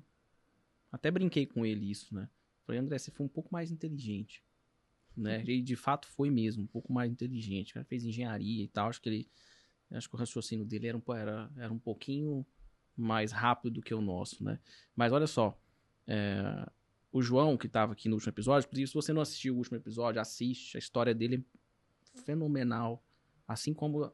[0.91, 2.29] até brinquei com ele isso, né?
[2.65, 4.43] Falei, André, você foi um pouco mais inteligente
[5.15, 5.37] né?
[5.37, 5.41] Uhum.
[5.41, 7.71] Ele de fato foi mesmo, um pouco mais inteligente.
[7.71, 9.29] O cara fez engenharia e tal, acho que ele
[9.91, 12.43] acho que o raciocínio dele era um, era, era um pouquinho
[12.97, 14.59] mais rápido do que o nosso, né?
[14.95, 15.55] Mas olha só,
[16.07, 16.67] é,
[17.11, 20.19] o João, que estava aqui no último episódio, se você não assistiu o último episódio,
[20.19, 21.45] assiste, a história dele
[22.15, 23.03] é fenomenal,
[23.47, 24.11] assim como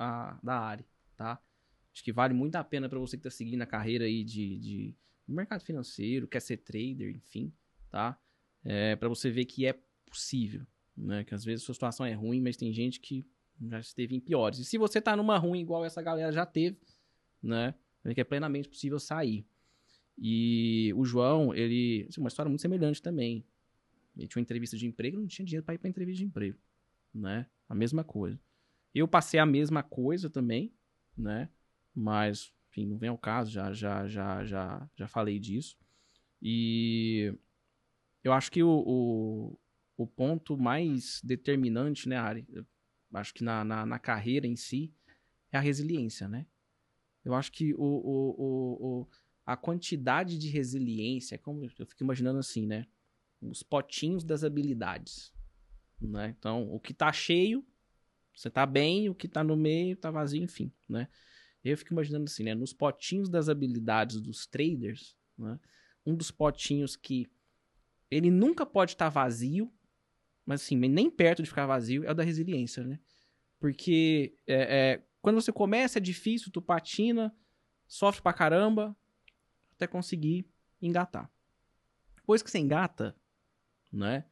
[0.00, 0.84] a da Ari,
[1.16, 1.40] tá?
[1.92, 4.58] Acho que vale muito a pena para você que está seguindo a carreira aí de,
[4.58, 4.94] de
[5.28, 7.52] mercado financeiro, quer ser trader, enfim,
[7.90, 8.18] tá?
[8.64, 11.22] É, para você ver que é possível, né?
[11.24, 13.26] Que às vezes a sua situação é ruim, mas tem gente que
[13.68, 14.58] já esteve em piores.
[14.58, 16.78] E se você tá numa ruim igual essa galera já teve,
[17.42, 17.74] né?
[18.04, 19.46] É que é plenamente possível sair.
[20.16, 22.06] E o João, ele.
[22.08, 23.44] Assim, uma história muito semelhante também.
[24.16, 26.58] Ele tinha uma entrevista de emprego, não tinha dinheiro para ir para entrevista de emprego,
[27.12, 27.46] né?
[27.68, 28.40] A mesma coisa.
[28.94, 30.74] Eu passei a mesma coisa também,
[31.16, 31.48] né?
[31.94, 35.76] Mas, enfim, não vem ao caso, já já já já já falei disso.
[36.42, 37.34] E
[38.24, 39.58] eu acho que o, o,
[39.96, 42.46] o ponto mais determinante, né, Ari?
[42.50, 42.66] Eu
[43.14, 44.94] acho que na, na, na, carreira em si
[45.52, 46.46] é a resiliência, né?
[47.24, 49.08] Eu acho que o, o, o, o,
[49.44, 52.86] a quantidade de resiliência, é como eu fico imaginando assim, né?
[53.40, 55.32] Os potinhos das habilidades,
[56.00, 56.34] né?
[56.38, 57.64] Então, o que tá cheio,
[58.34, 61.08] você tá bem, o que tá no meio tá vazio, enfim, né?
[61.62, 62.54] Eu fico imaginando assim, né?
[62.54, 65.58] Nos potinhos das habilidades dos traders, né?
[66.06, 67.26] Um dos potinhos que
[68.10, 69.72] ele nunca pode estar tá vazio,
[70.44, 72.98] mas assim, nem perto de ficar vazio, é o da resiliência, né?
[73.58, 77.34] Porque é, é, quando você começa é difícil, tu patina,
[77.86, 78.96] sofre pra caramba,
[79.72, 80.46] até conseguir
[80.80, 81.30] engatar.
[82.16, 83.14] Depois que você engata,
[83.92, 84.24] né?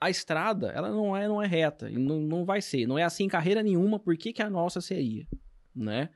[0.00, 2.86] A estrada, ela não é, não é reta, não, não vai ser.
[2.86, 5.26] Não é assim em carreira nenhuma, por que, que a nossa seria,
[5.74, 6.10] né?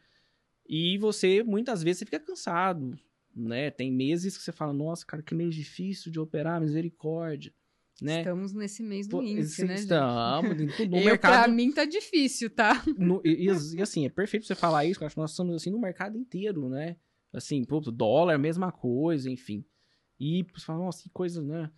[0.68, 2.97] E você, muitas vezes, você fica cansado,
[3.35, 3.70] né?
[3.70, 7.53] Tem meses que você fala, nossa, cara, que mês difícil de operar, misericórdia.
[8.01, 8.18] Né?
[8.18, 9.74] Estamos nesse mês do índice, né?
[9.74, 10.57] Estamos.
[10.57, 10.57] No
[10.99, 11.45] eu, mercado...
[11.45, 12.83] Pra mim tá difícil, tá?
[12.97, 15.80] No, e, e, assim, é perfeito você falar isso, acho que nós estamos assim no
[15.80, 16.97] mercado inteiro, né?
[17.33, 19.64] Assim, pô, dólar, mesma coisa, enfim.
[20.18, 21.70] E você fala, nossa, que coisa, né?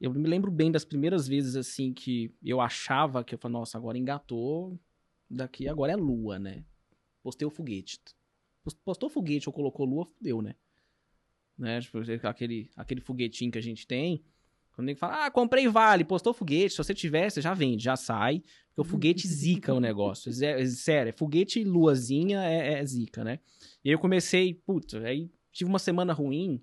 [0.00, 3.76] Eu me lembro bem das primeiras vezes, assim, que eu achava que eu falei, nossa,
[3.76, 4.78] agora engatou,
[5.28, 6.64] daqui agora é lua, né?
[7.22, 7.98] Postei o foguete.
[8.84, 10.54] Postou o foguete ou colocou lua, fudeu, né?
[11.58, 11.80] né?
[11.80, 14.22] Tipo, aquele, aquele foguetinho que a gente tem
[14.78, 17.96] quando ele fala, ah, comprei vale, postou foguete, se você tiver, você já vende, já
[17.96, 20.32] sai, porque o foguete zica o negócio.
[20.32, 23.40] Sério, é foguete luazinha é, é, zica, né?
[23.84, 26.62] E aí eu comecei, puta, aí tive uma semana ruim,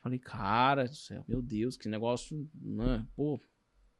[0.00, 3.06] falei, cara do céu, meu Deus, que negócio, né?
[3.14, 3.40] pô,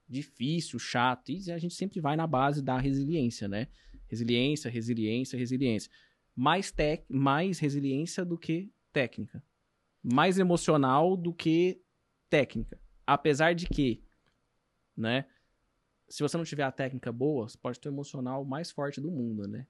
[0.08, 3.68] difícil, chato, e a gente sempre vai na base da resiliência, né?
[4.08, 5.90] Resiliência, resiliência, resiliência.
[6.34, 9.42] Mais, tec mais resiliência do que técnica.
[10.02, 11.80] Mais emocional do que
[12.28, 12.80] técnica.
[13.06, 14.02] Apesar de que,
[14.96, 15.26] né?
[16.08, 19.12] Se você não tiver a técnica boa, você pode ter o emocional mais forte do
[19.12, 19.64] mundo, né?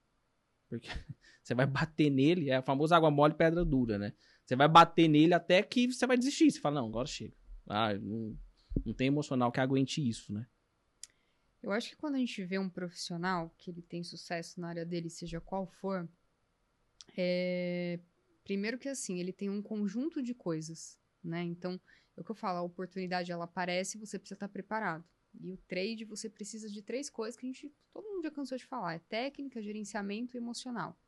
[0.67, 0.89] Porque
[1.43, 4.13] você vai bater nele, é a famosa água mole pedra dura, né?
[4.51, 6.51] Você vai bater nele até que você vai desistir.
[6.51, 7.33] Você fala, não, agora chega.
[7.69, 8.37] Ah, não,
[8.85, 10.45] não tem emocional que aguente isso, né?
[11.63, 14.85] Eu acho que quando a gente vê um profissional que ele tem sucesso na área
[14.85, 16.05] dele, seja qual for,
[17.15, 17.97] é...
[18.43, 21.43] primeiro que assim, ele tem um conjunto de coisas, né?
[21.43, 21.79] Então,
[22.17, 25.05] é o que eu falo, a oportunidade ela aparece você precisa estar preparado.
[25.39, 28.57] E o trade você precisa de três coisas que a gente todo mundo já cansou
[28.57, 30.99] de falar: é técnica, gerenciamento e emocional.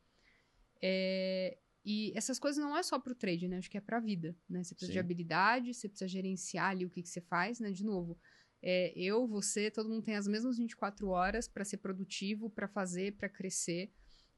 [0.82, 3.58] É, e essas coisas não é só para o trade, né?
[3.58, 4.64] Acho que é para a vida, né?
[4.64, 4.94] Você precisa Sim.
[4.94, 7.72] de habilidade, você precisa gerenciar ali o que, que você faz, né?
[7.72, 8.18] De novo,
[8.62, 13.18] é, eu, você, todo mundo tem as mesmas 24 horas para ser produtivo, para fazer,
[13.18, 13.92] para crescer.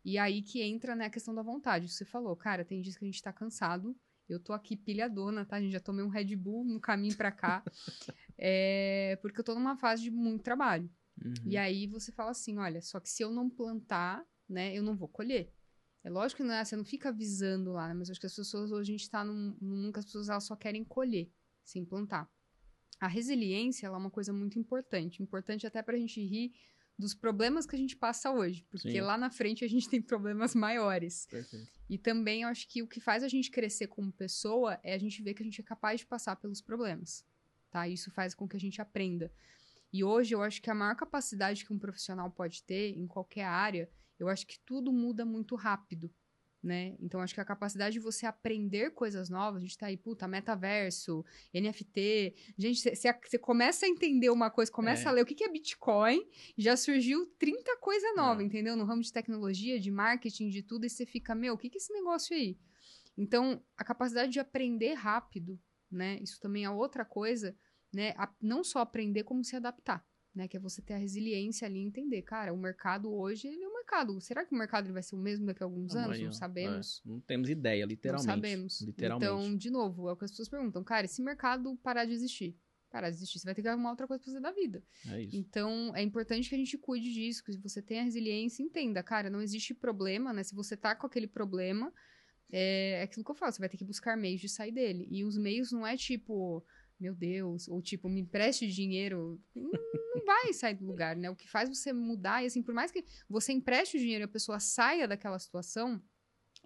[0.03, 1.89] E aí que entra né, a questão da vontade.
[1.89, 3.95] Você falou, cara, tem dias que a gente está cansado
[4.27, 5.57] eu tô aqui pilhadona, tá?
[5.57, 7.63] A gente já tomei um Red Bull no caminho para cá.
[8.37, 10.89] é, porque eu tô numa fase de muito trabalho.
[11.23, 11.33] Uhum.
[11.45, 14.95] E aí você fala assim: olha, só que se eu não plantar, né, eu não
[14.95, 15.53] vou colher.
[16.05, 17.95] É lógico que não é, você não fica avisando lá, né?
[17.95, 20.43] mas acho que as pessoas hoje a gente tá num, num que as pessoas elas
[20.43, 21.27] só querem colher,
[21.63, 22.29] sem plantar.
[22.99, 26.53] A resiliência ela é uma coisa muito importante, importante até pra gente rir
[26.97, 29.01] dos problemas que a gente passa hoje, porque Sim.
[29.01, 31.25] lá na frente a gente tem problemas maiores.
[31.25, 31.71] Perfeito.
[31.89, 34.99] E também eu acho que o que faz a gente crescer como pessoa é a
[34.99, 37.25] gente ver que a gente é capaz de passar pelos problemas.
[37.71, 37.87] tá?
[37.87, 39.33] Isso faz com que a gente aprenda.
[39.91, 43.45] E hoje eu acho que a maior capacidade que um profissional pode ter em qualquer
[43.45, 43.89] área,
[44.19, 46.13] eu acho que tudo muda muito rápido
[46.63, 46.95] né?
[46.99, 50.27] Então acho que a capacidade de você aprender coisas novas, a gente tá aí, puta,
[50.27, 52.33] metaverso, NFT.
[52.57, 55.07] Gente, você começa a entender uma coisa, começa É.
[55.09, 56.25] a ler o que, que é Bitcoin,
[56.57, 58.45] já surgiu 30 coisa nova, É.
[58.45, 58.75] entendeu?
[58.75, 61.77] No ramo de tecnologia, de marketing, de tudo, e você fica, meu, o que, que
[61.77, 62.57] é esse negócio aí?
[63.15, 65.59] Então, a capacidade de aprender rápido,
[65.91, 66.17] né?
[66.19, 67.55] Isso também é outra coisa,
[67.93, 68.13] né?
[68.17, 70.03] A- não só aprender, como se adaptar.
[70.33, 73.55] Né, que é você ter a resiliência ali e entender, cara, o mercado hoje, ele
[73.85, 74.19] mercado.
[74.21, 76.07] Será que o mercado ele vai ser o mesmo daqui a alguns anos?
[76.07, 77.01] Amanhã, Não sabemos.
[77.05, 78.27] é, não temos ideia, literalmente.
[78.27, 78.81] Não sabemos.
[78.81, 79.25] Literalmente.
[79.25, 80.83] Então, de novo, é o que as pessoas perguntam.
[80.83, 82.57] Cara, e se o mercado parar de existir?
[82.89, 84.83] Parar de existir, você vai ter que arrumar outra coisa pra fazer da vida.
[85.11, 85.35] é isso.
[85.35, 89.41] Então, é importante que a gente cuide disso, que você tenha resiliência entenda, cara, não
[89.41, 90.43] existe problema, né?
[90.43, 91.91] Se você tá com aquele problema,
[92.51, 95.07] é, é aquilo que eu falo, você vai ter que buscar meios de sair dele.
[95.11, 96.63] E os meios não é tipo,
[96.99, 99.41] meu Deus, ou tipo, me empreste dinheiro.
[99.53, 99.71] Não,
[100.15, 101.29] não vai sair do lugar, né?
[101.29, 104.25] O que faz você mudar, e assim, por mais que você empreste o dinheiro e
[104.25, 106.01] a pessoa saia daquela situação,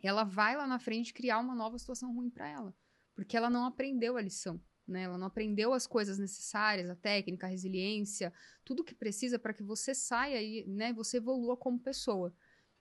[0.01, 2.75] ela vai lá na frente criar uma nova situação ruim para ela.
[3.15, 4.61] Porque ela não aprendeu a lição.
[4.88, 5.03] Né?
[5.03, 9.61] Ela não aprendeu as coisas necessárias, a técnica, a resiliência, tudo que precisa para que
[9.61, 12.34] você saia e né, você evolua como pessoa.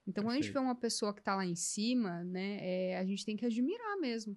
[0.07, 3.05] Então, quando a gente vê uma pessoa que está lá em cima, né, é, a
[3.05, 4.35] gente tem que admirar mesmo.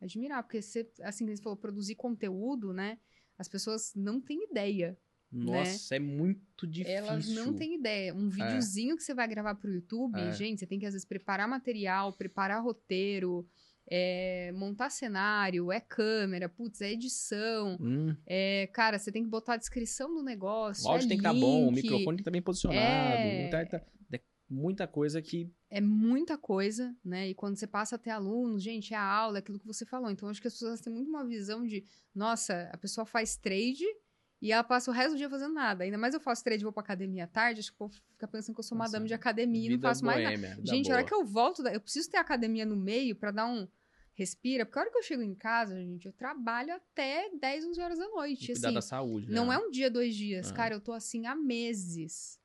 [0.00, 2.98] Admirar, porque você, assim, você falou, produzir conteúdo, né?
[3.38, 4.96] As pessoas não têm ideia.
[5.30, 7.00] Nossa, é muito difícil.
[7.02, 7.08] né?
[7.08, 8.14] Elas não têm ideia.
[8.14, 10.32] Um videozinho que você vai gravar pro YouTube, É.
[10.32, 13.46] gente, você tem que às vezes preparar material, preparar roteiro,
[13.90, 17.76] é, montar cenário, é câmera, putz, é edição.
[17.80, 20.88] Hum, É, cara, você tem que botar a descrição do o negócio.
[20.88, 22.80] áudio é tem que estar bom, o link, microfone tem que estar bem posicionado.
[22.80, 23.48] É.
[23.66, 23.82] tá-
[24.12, 25.52] é muita coisa que.
[25.70, 27.28] É muita coisa, né?
[27.28, 29.84] E quando você passa a ter alunos, gente, é a aula, é aquilo que você
[29.84, 30.10] falou.
[30.10, 31.84] Então, acho que as pessoas têm muito uma visão de,
[32.14, 33.84] nossa, a pessoa faz trade
[34.40, 35.84] e ela passa o resto do dia fazendo nada.
[35.84, 37.94] Ainda mais eu faço trade e vou pra academia à tarde, acho que o povo
[38.12, 40.36] fica pensando que eu sou Nossa, madame de academia e não faço mais nada.
[40.36, 43.30] boêmia, Gente, a hora que eu volto, eu preciso ter a academia no meio pra
[43.30, 43.68] dar um
[44.14, 47.80] respira, porque a hora que eu chego em casa, gente, eu trabalho até 10, 11
[47.80, 48.44] horas da noite.
[48.44, 49.30] E cuidar assim, da saúde.
[49.30, 49.54] não né?
[49.54, 50.50] é um dia, dois dias.
[50.50, 50.54] Ah.
[50.54, 52.40] Cara, eu tô assim há meses.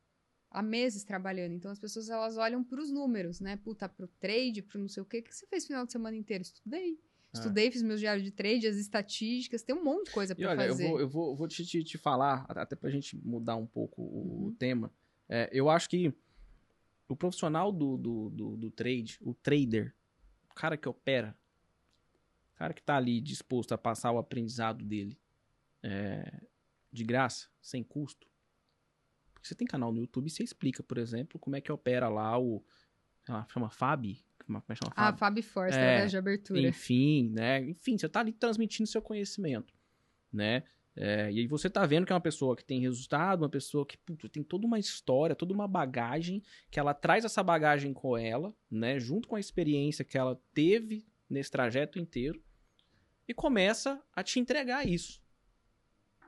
[0.54, 1.54] Há meses trabalhando.
[1.54, 3.58] Então as pessoas elas olham pros números, né?
[3.58, 5.18] Puta, pro trade, pro não sei o quê.
[5.20, 6.44] O que você fez final de semana inteiro?
[6.44, 7.00] Estudei.
[7.34, 7.40] Ah.
[7.40, 10.62] Estudei, fiz meus diários de trade, as estatísticas, tem um monte de coisa pra olha,
[10.62, 10.88] eu fazer.
[10.88, 14.06] vou, eu vou, vou te, te, te falar, até pra gente mudar um pouco o,
[14.06, 14.54] o Uhum.
[14.56, 14.94] tema.
[15.28, 16.14] É, eu acho que
[17.08, 19.96] o profissional do, do, do, do trade, o trader,
[20.52, 21.36] o cara que opera,
[22.54, 25.18] o cara que tá ali disposto a passar o aprendizado dele
[25.82, 26.44] é,
[26.92, 28.28] de graça, sem custo.
[29.44, 32.08] Porque você tem canal no YouTube e você explica, por exemplo, como é que opera
[32.08, 32.64] lá o.
[33.28, 34.18] lá, chama Fab?
[34.46, 34.94] Como é que chama?
[34.96, 35.20] Ah, Fab?
[35.20, 36.62] Fabi Force, É, de abertura.
[36.62, 37.60] Enfim, né?
[37.60, 39.74] Enfim, você tá ali transmitindo seu conhecimento,
[40.32, 40.64] né?
[40.96, 43.86] É, e aí você tá vendo que é uma pessoa que tem resultado, uma pessoa
[43.86, 46.42] que putz, tem toda uma história, toda uma bagagem,
[46.72, 48.98] que ela traz essa bagagem com ela, né?
[48.98, 52.42] Junto com a experiência que ela teve nesse trajeto inteiro,
[53.28, 55.22] e começa a te entregar isso.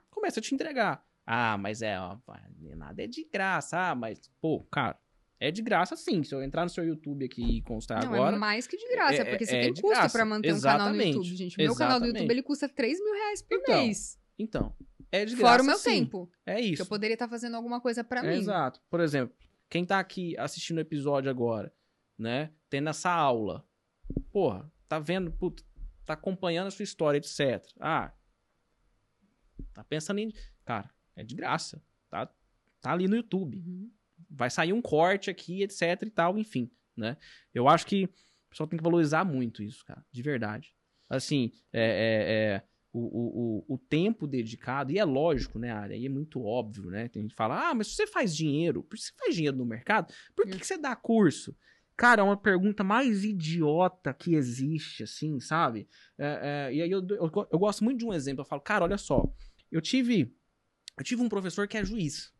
[0.09, 1.05] Começa a te entregar.
[1.25, 2.17] Ah, mas é, ó,
[2.75, 3.77] nada é de graça.
[3.91, 4.97] Ah, mas, pô, cara,
[5.39, 6.23] é de graça sim.
[6.23, 8.35] Se eu entrar no seu YouTube aqui e constar Não, agora.
[8.35, 10.17] é mais que de graça, é- porque você é tem de custo graça.
[10.17, 11.17] pra manter um canal no Exatamente.
[11.17, 11.55] YouTube, gente.
[11.57, 12.31] O meu canal do YouTube, Exatamente.
[12.31, 14.19] ele custa 3 mil reais por Então, mês.
[14.37, 14.75] Então,
[15.11, 15.51] é de graça.
[15.51, 15.89] Fora o meu sim.
[16.03, 16.29] tempo.
[16.45, 16.81] É Que isso.
[16.81, 18.37] eu poderia estar fazendo alguma coisa pra É mim.
[18.37, 18.79] Exato.
[18.89, 19.35] Por exemplo,
[19.69, 21.73] quem tá aqui assistindo o episódio agora,
[22.17, 22.51] né?
[22.69, 23.65] Tendo essa aula.
[24.31, 25.63] Porra, tá vendo, puta,
[26.05, 27.65] tá acompanhando a sua história, etc.
[27.79, 28.11] Ah,
[29.73, 30.31] tá pensando em.
[30.63, 31.81] Cara, é de graça.
[32.09, 32.29] Tá,
[32.81, 33.57] tá ali no YouTube.
[33.57, 33.91] Uhum.
[34.29, 37.17] Vai sair um corte aqui, etc e tal, enfim, né?
[37.53, 40.73] Eu acho que o pessoal tem que valorizar muito isso, cara, de verdade.
[41.09, 46.05] Assim, é, é, é, o, o, o, tempo dedicado, e é lógico, né, área, e
[46.05, 47.07] é muito óbvio, né?
[47.09, 49.57] Tem gente que fala, ah, mas se você faz dinheiro, por que você faz dinheiro
[49.57, 50.59] no mercado, por que, Hum.
[50.59, 51.55] que você dá curso?
[51.97, 55.87] Cara, é uma pergunta mais idiota que existe, assim, sabe?
[56.17, 58.83] É, é, e aí eu, eu, eu gosto muito de um exemplo, eu falo, cara,
[58.83, 59.23] olha só,
[59.71, 60.33] eu tive,
[60.97, 62.33] eu tive um professor que é juiz.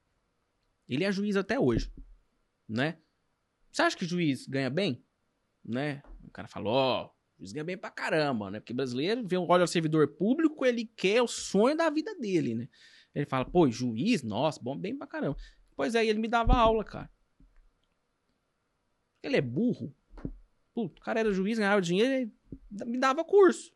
[0.88, 1.92] Ele é juiz até hoje,
[2.68, 2.98] né?
[3.72, 5.04] Você acha que juiz ganha bem?
[5.64, 6.02] Né?
[6.24, 8.60] O cara falou, ó, juiz ganha bem pra caramba, né?
[8.60, 12.70] Porque brasileiro vê, olha o servidor público, ele quer o sonho da vida dele, né?
[13.14, 15.38] Ele fala, pô, juiz, nossa, bom, bem pra caramba.
[15.76, 17.10] Pois é, ele me dava aula, cara.
[19.22, 19.94] Ele é burro.
[20.74, 22.32] Puto, o cara era juiz, ganhava dinheiro,
[22.86, 23.74] me dava curso.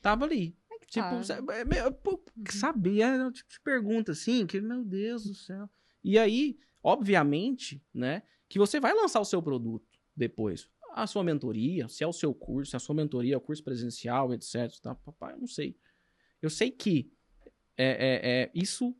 [0.00, 0.56] Tava ali.
[0.98, 2.44] É Tipo, sabe, é, meu, pô, Uhum.
[2.50, 5.68] sabia, é o tipo de pergunta assim, que, meu Deus do céu.
[6.04, 10.68] E aí, obviamente, né, que você vai lançar o seu produto depois.
[10.94, 13.40] A sua mentoria, se é o seu curso, se é a sua mentoria, é o
[13.40, 14.70] curso presencial, etc.
[14.82, 15.74] Tá, papai, eu não sei.
[16.42, 17.10] Eu sei que
[17.76, 18.94] é, é, é, isso,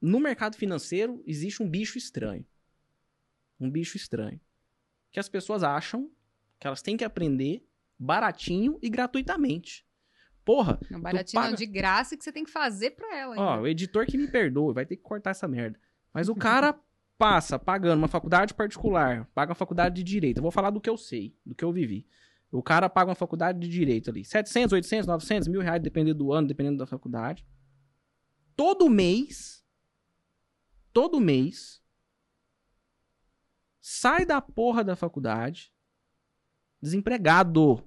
[0.00, 2.46] no mercado financeiro, existe um bicho estranho.
[3.58, 4.40] Um bicho estranho.
[5.10, 6.08] Que as pessoas acham
[6.60, 7.66] que elas têm que aprender
[7.98, 9.84] baratinho e gratuitamente.
[10.44, 10.78] Porra.
[10.90, 11.50] Não, baratinho paga...
[11.50, 13.36] não, de graça que você tem que fazer pra ela.
[13.38, 15.78] Ó, o editor que me perdoa, vai ter que cortar essa merda.
[16.12, 16.78] Mas o cara
[17.16, 20.38] passa pagando uma faculdade particular, paga uma faculdade de direito.
[20.38, 22.06] Eu vou falar do que eu sei, do que eu vivi.
[22.50, 24.24] O cara paga uma faculdade de direito ali.
[24.24, 27.46] 700, 800, 900, mil reais, dependendo do ano, dependendo da faculdade.
[28.54, 29.64] Todo mês,
[30.92, 31.82] todo mês,
[33.80, 35.72] sai da porra da faculdade,
[36.80, 37.82] desempregado.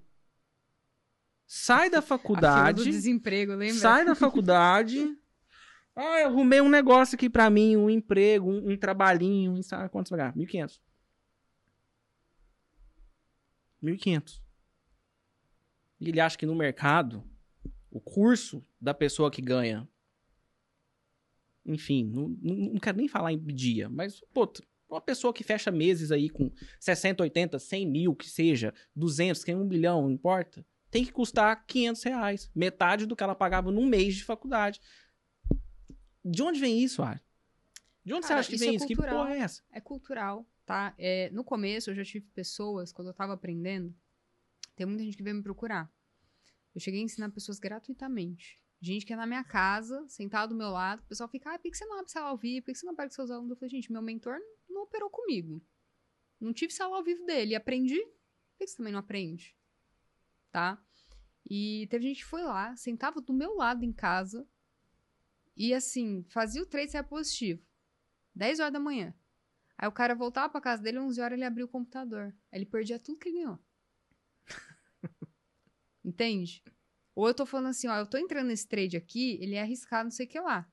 [1.47, 2.83] Sai da faculdade.
[2.83, 3.75] Do desemprego, lembra?
[3.75, 4.97] Sai da faculdade.
[5.95, 9.89] ah, eu arrumei um negócio aqui pra mim, um emprego, um, um trabalhinho, um, sabe
[9.89, 10.67] quanto você vai ganhar?
[10.67, 10.79] 1.500.
[13.83, 14.41] 1.500.
[15.99, 17.23] E ele acha que no mercado,
[17.91, 19.87] o curso da pessoa que ganha.
[21.65, 24.51] Enfim, não, não, não quero nem falar em dia, mas, pô,
[24.89, 29.51] uma pessoa que fecha meses aí com 60, 80, 100 mil, que seja, 200, que
[29.51, 30.65] é um bilhão, não importa,
[30.95, 32.51] tem que custar 500 reais.
[32.55, 34.79] Metade do que ela pagava num mês de faculdade.
[36.23, 37.19] De onde vem isso, Ari?
[38.05, 38.87] De onde Cara, você acha que vem é isso?
[38.87, 39.09] Cultural.
[39.09, 39.63] Que porra é essa?
[39.73, 40.95] É cultural, tá?
[40.97, 43.93] É, no começo, eu já tive pessoas, quando eu tava aprendendo,
[44.73, 45.91] tem muita gente que veio me procurar.
[46.73, 48.57] Eu cheguei a ensinar pessoas gratuitamente.
[48.79, 51.69] Gente que é na minha casa, sentado do meu lado, o pessoal fica, ah, por
[51.69, 52.65] que você não abre sala ao vivo?
[52.65, 53.49] Por que você não pega seus alunos?
[53.51, 54.37] Eu falei, gente, meu mentor
[54.69, 55.61] não operou comigo.
[56.39, 57.53] Não tive sala ao vivo dele.
[57.53, 57.99] Aprendi.
[57.99, 59.54] Por que você também não aprende?
[60.55, 60.81] Tá?
[61.45, 64.47] E teve gente que foi lá, sentava do meu lado em casa
[65.53, 67.61] e, assim, fazia o trade ser positivo.
[68.33, 69.13] 10 horas da manhã.
[69.77, 72.33] Aí o cara voltava pra casa dele, 11 horas ele abriu o computador.
[72.49, 73.59] Aí ele perdia tudo que ele ganhou.
[76.01, 76.63] Entende?
[77.13, 80.05] Ou eu tô falando assim, ó, eu tô entrando nesse trade aqui, ele é arriscado,
[80.05, 80.71] não sei o que lá.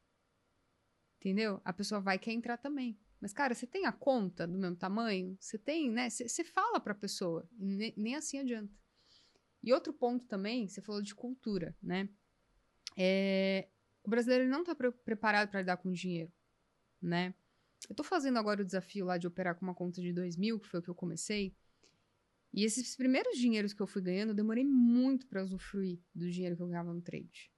[1.19, 1.61] Entendeu?
[1.65, 2.97] A pessoa vai querer entrar também.
[3.21, 5.37] Mas, cara, você tem a conta do mesmo tamanho?
[5.41, 6.09] Você tem, né?
[6.09, 7.49] Você fala pra pessoa.
[7.59, 8.81] Nem, nem assim adianta.
[9.63, 12.09] E outro ponto também, você falou de cultura, né?
[12.97, 13.69] É,
[14.03, 16.33] o brasileiro não está pre preparado para lidar com dinheiro,
[17.01, 17.35] né?
[17.89, 20.59] Eu estou fazendo agora o desafio lá de operar com uma conta de 2 mil,
[20.59, 21.55] que foi o que eu comecei.
[22.53, 26.57] E esses primeiros dinheiros que eu fui ganhando, eu demorei muito para usufruir do dinheiro
[26.57, 27.51] que eu ganhava no trade.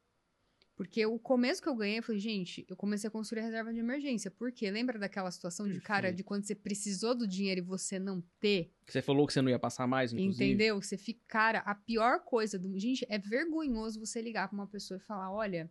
[0.77, 3.73] Porque o começo que eu ganhei, eu falei, gente, eu comecei a construir a reserva
[3.73, 4.29] de emergência.
[4.29, 4.71] Por quê?
[4.71, 8.73] Lembra daquela situação de cara de quando você precisou do dinheiro e você não ter?
[8.85, 10.45] Que você falou que você não ia passar mais, inclusive.
[10.45, 10.83] Entendeu?
[10.83, 12.77] Você fica, cara, a pior coisa do.
[12.77, 15.71] Gente, é vergonhoso você ligar pra uma pessoa e falar: olha,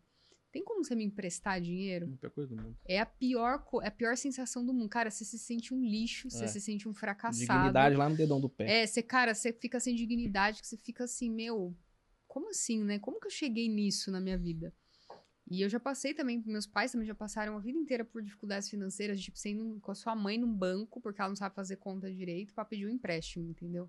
[0.53, 2.07] tem como você me emprestar dinheiro?
[2.09, 2.77] É a pior coisa do mundo.
[2.85, 4.87] É a pior, é a pior sensação do mundo.
[4.87, 6.47] Cara, você se sente um lixo, você é.
[6.47, 7.59] se sente um fracassado.
[7.59, 8.83] Dignidade lá no dedão do pé.
[8.83, 11.75] É, você, cara, você fica sem dignidade, que você fica assim, meu,
[12.25, 12.99] como assim, né?
[12.99, 14.73] Como que eu cheguei nisso na minha vida?
[15.53, 18.67] E eu já passei também, meus pais também já passaram a vida inteira por dificuldades
[18.67, 22.11] financeiras, tipo, sendo com a sua mãe num banco, porque ela não sabe fazer conta
[22.11, 23.87] direito, para pedir um empréstimo, entendeu?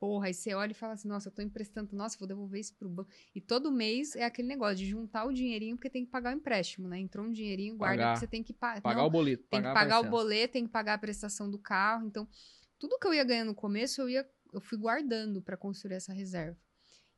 [0.00, 2.74] Porra, aí você olha e fala assim, nossa, eu tô emprestando, nossa, vou devolver isso
[2.74, 3.08] pro banco.
[3.32, 6.36] E todo mês é aquele negócio de juntar o dinheirinho, porque tem que pagar o
[6.36, 6.98] empréstimo, né?
[6.98, 8.98] Entrou um dinheirinho, guarda pagar, que você tem que pa pagar.
[8.98, 9.44] Não, o boleto.
[9.48, 12.08] Tem que pagar o boleto, tem que pagar a prestação do carro.
[12.08, 12.28] Então,
[12.76, 16.12] tudo que eu ia ganhando no começo, eu ia, eu fui guardando para construir essa
[16.12, 16.58] reserva.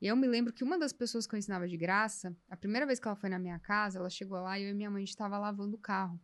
[0.05, 2.85] E eu me lembro que uma das pessoas que eu ensinava de graça, a primeira
[2.85, 5.03] vez que ela foi na minha casa, ela chegou lá e eu e minha mãe
[5.03, 6.21] estava lavando o carro.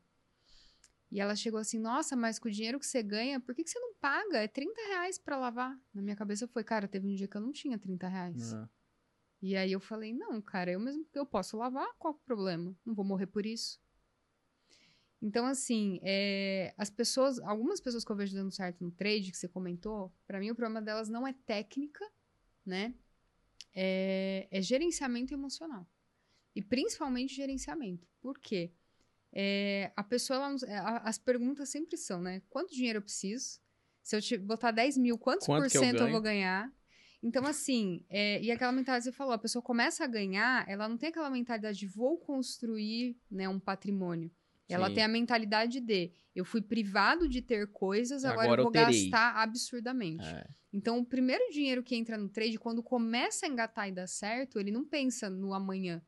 [1.10, 3.70] E ela chegou assim, nossa, mas com o dinheiro que você ganha, por que, que
[3.70, 4.36] você não paga?
[4.36, 5.74] É 30 reais pra lavar.
[5.94, 8.52] Na minha cabeça foi, cara, teve um dia que eu não tinha 30 reais.
[8.52, 8.68] Uhum.
[9.40, 12.76] E aí eu falei, não, cara, eu mesmo eu posso lavar, qual o problema?
[12.84, 13.80] Não vou morrer por isso.
[15.22, 19.38] Então, assim, é, as pessoas, algumas pessoas que eu vejo dando certo no trade, que
[19.38, 22.04] você comentou, para mim o problema delas não é técnica,
[22.66, 22.94] né?
[23.74, 25.86] É, é gerenciamento emocional.
[26.54, 28.06] E principalmente gerenciamento.
[28.20, 28.72] Por quê?
[29.32, 32.42] É, a pessoa, ela, é, as perguntas sempre são, né?
[32.50, 33.60] Quanto dinheiro eu preciso?
[34.02, 36.72] Se eu te botar 10 mil, quantos Quanto por cento eu, eu, vou ganhar?
[37.22, 40.88] Então, assim, é, e aquela mentalidade que você falou, a pessoa começa a ganhar, ela
[40.88, 44.30] não tem aquela mentalidade de vou construir né, um patrimônio.
[44.72, 44.94] Ela Sim.
[44.94, 48.86] tem a mentalidade de eu fui privado de ter coisas, agora, agora eu vou eu
[48.86, 50.24] gastar absurdamente.
[50.24, 50.46] É.
[50.72, 54.58] Então, o primeiro dinheiro que entra no trade, quando começa a engatar e dar certo,
[54.58, 56.00] ele não pensa no amanhã.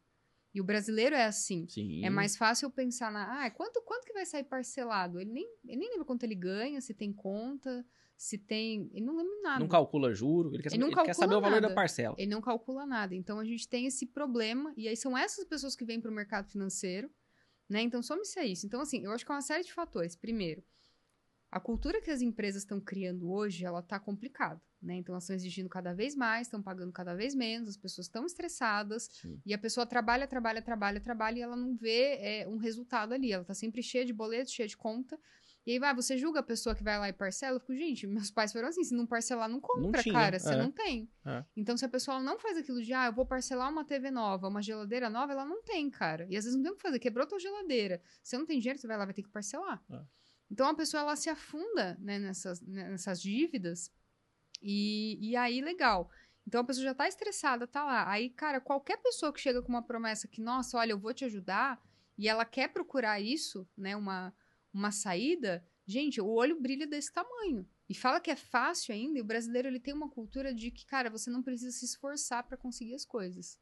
[0.54, 1.66] E o brasileiro é assim.
[1.68, 2.04] Sim.
[2.04, 3.44] É mais fácil pensar na.
[3.44, 5.18] Ah, quanto, quanto que vai sair parcelado?
[5.18, 7.84] Ele nem, ele nem lembra quanto ele ganha, se tem conta,
[8.16, 8.90] se tem.
[8.92, 9.60] Ele não lembra nada.
[9.60, 12.14] Não calcula juro, ele quer, ele saber, ele quer saber o valor da parcela.
[12.18, 13.14] Ele não calcula nada.
[13.14, 16.14] Então a gente tem esse problema, e aí são essas pessoas que vêm para o
[16.14, 17.10] mercado financeiro,
[17.72, 17.82] né?
[17.82, 18.66] Então some-se a isso.
[18.66, 20.14] Então, assim, eu acho que é uma série de fatores.
[20.14, 20.62] Primeiro,
[21.50, 24.96] a cultura que as empresas estão criando hoje, ela tá complicada, Né?
[24.96, 28.24] Então, elas estão exigindo cada vez mais, estão pagando cada vez menos, as pessoas estão
[28.24, 29.40] estressadas, Sim.
[29.44, 33.32] e a pessoa trabalha, trabalha, trabalha, trabalha, e ela não vê é, um resultado ali.
[33.32, 35.18] Ela tá sempre cheia de boletos, cheia de conta.
[35.64, 37.56] E aí, vai, você julga a pessoa que vai lá e parcela?
[37.56, 40.38] Eu fico, gente, meus pais foram assim: se não parcelar, não compra, tinha, cara.
[40.38, 40.56] Você é.
[40.56, 41.08] não tem.
[41.24, 41.44] É.
[41.56, 44.48] Então, se a pessoa não faz aquilo de, ah, eu vou parcelar uma TV nova,
[44.48, 46.26] uma geladeira nova, ela não tem, cara.
[46.28, 48.02] E às vezes não tem o que fazer, quebrou tua geladeira.
[48.22, 49.80] Você não tem dinheiro, você vai lá, vai ter que parcelar.
[49.90, 50.00] É.
[50.50, 53.90] Então, a pessoa, ela se afunda né, nessas, nessas dívidas.
[54.60, 56.10] E, e aí, legal.
[56.46, 58.10] Então, a pessoa já tá estressada, tá lá.
[58.10, 61.24] Aí, cara, qualquer pessoa que chega com uma promessa que, nossa, olha, eu vou te
[61.24, 61.80] ajudar,
[62.18, 64.34] e ela quer procurar isso, né, uma,
[64.72, 67.68] uma saída, gente, o olho brilha desse tamanho.
[67.88, 70.86] E fala que é fácil ainda, e o brasileiro ele tem uma cultura de que,
[70.86, 73.58] cara, você não precisa se esforçar para conseguir as coisas.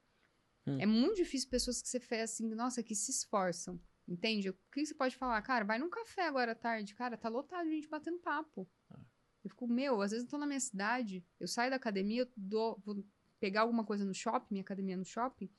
[0.66, 0.78] Hum.
[0.80, 3.80] É muito difícil pessoas que você fez assim, nossa, que se esforçam.
[4.06, 4.50] Entende?
[4.50, 5.40] O que você pode falar?
[5.42, 6.94] Cara, vai num café agora à tarde.
[6.94, 8.68] Cara, tá lotado de gente batendo papo.
[9.42, 12.28] Eu fico, meu, às vezes eu tô na minha cidade, eu saio da academia, eu
[12.36, 13.02] dou, vou
[13.38, 15.50] pegar alguma coisa no shopping, minha academia no shopping.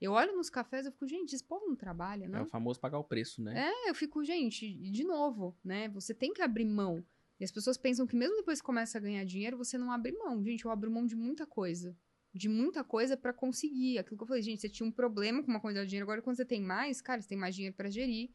[0.00, 2.42] Eu olho nos cafés, eu fico, gente, esse povo não trabalha, É não?
[2.42, 3.68] o famoso pagar o preço, né?
[3.68, 5.88] É, eu fico, gente, de novo, né?
[5.88, 7.04] Você tem que abrir mão.
[7.40, 10.12] E as pessoas pensam que mesmo depois que começa a ganhar dinheiro, você não abre
[10.12, 10.42] mão.
[10.44, 11.96] Gente, eu abro mão de muita coisa.
[12.32, 13.98] De muita coisa pra conseguir.
[13.98, 16.22] Aquilo que eu falei, gente, você tinha um problema com uma quantidade de dinheiro, agora
[16.22, 18.30] quando você tem mais, cara, você tem mais dinheiro pra gerir.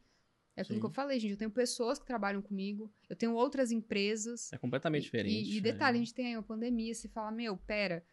[0.56, 0.80] É aquilo Sim.
[0.80, 1.32] que eu falei, gente.
[1.32, 4.52] Eu tenho pessoas que trabalham comigo, eu tenho outras empresas.
[4.52, 5.34] É completamente E- diferente.
[5.34, 5.60] E, e né?
[5.60, 8.04] detalhe, a gente tem aí uma pandemia, você fala, meu, pera.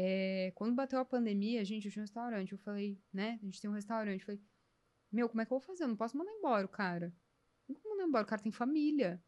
[0.00, 2.52] É, quando bateu a pandemia, gente, eu tinha um restaurante.
[2.52, 3.36] Eu falei, né?
[3.42, 4.20] A gente tem um restaurante.
[4.20, 4.40] Eu falei,
[5.10, 5.82] meu, como é que eu vou fazer?
[5.82, 7.12] Eu não posso mandar embora o cara.
[7.68, 9.20] Não mandar embora, o cara tem família.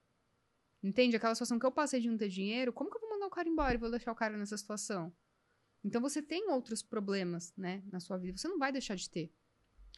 [0.80, 1.16] Entende?
[1.16, 3.30] Aquela situação que eu passei de não ter dinheiro, como que eu vou mandar o
[3.30, 5.12] cara embora e vou deixar o cara nessa situação?
[5.82, 8.38] Então você tem outros problemas, né, na sua vida.
[8.38, 9.34] Você não vai deixar de ter.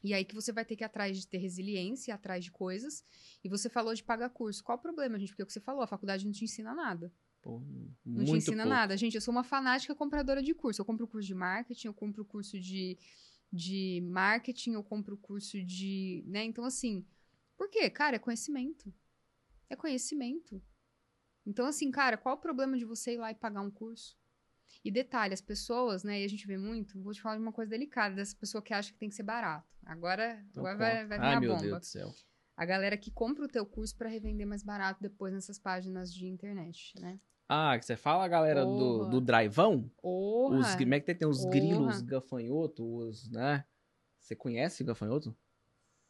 [0.02, 3.04] E aí que você vai ter que ir atrás de ter resiliência, atrás de coisas.
[3.44, 4.64] E você falou de pagar curso.
[4.64, 5.28] Qual o problema, gente?
[5.28, 7.12] Porque é o que você falou, a faculdade não te ensina nada.
[7.42, 7.60] Pô,
[8.06, 8.68] Não te ensina pouco.
[8.68, 8.96] nada.
[8.96, 10.80] Gente, eu sou uma fanática compradora de curso.
[10.80, 12.96] Eu compro curso de marketing, eu compro curso de,
[13.52, 16.22] de marketing, eu compro curso de.
[16.26, 16.44] né?
[16.44, 17.04] Então, assim,
[17.56, 17.90] por quê?
[17.90, 18.94] Cara, é conhecimento.
[19.68, 20.62] É conhecimento.
[21.44, 24.16] Então, assim, cara, qual o problema de você ir lá e pagar um curso?
[24.84, 27.52] E detalhe, as pessoas, né, e a gente vê muito, vou te falar de uma
[27.52, 29.68] coisa delicada, dessa pessoa que acha que tem que ser barato.
[29.84, 31.60] Agora, Então agora vai, vai vir Ai, a bomba.
[31.60, 32.14] Deus do céu.
[32.56, 36.26] A galera que compra o teu curso para revender mais barato depois nessas páginas de
[36.26, 37.18] internet, né?
[37.54, 39.86] Ah, que você fala, galera, do, do drivão?
[40.00, 40.56] Porra!
[40.56, 43.66] Os, como é que tem, tem os grilos gafanhotos, os, né?
[44.18, 45.36] Você conhece gafanhoto?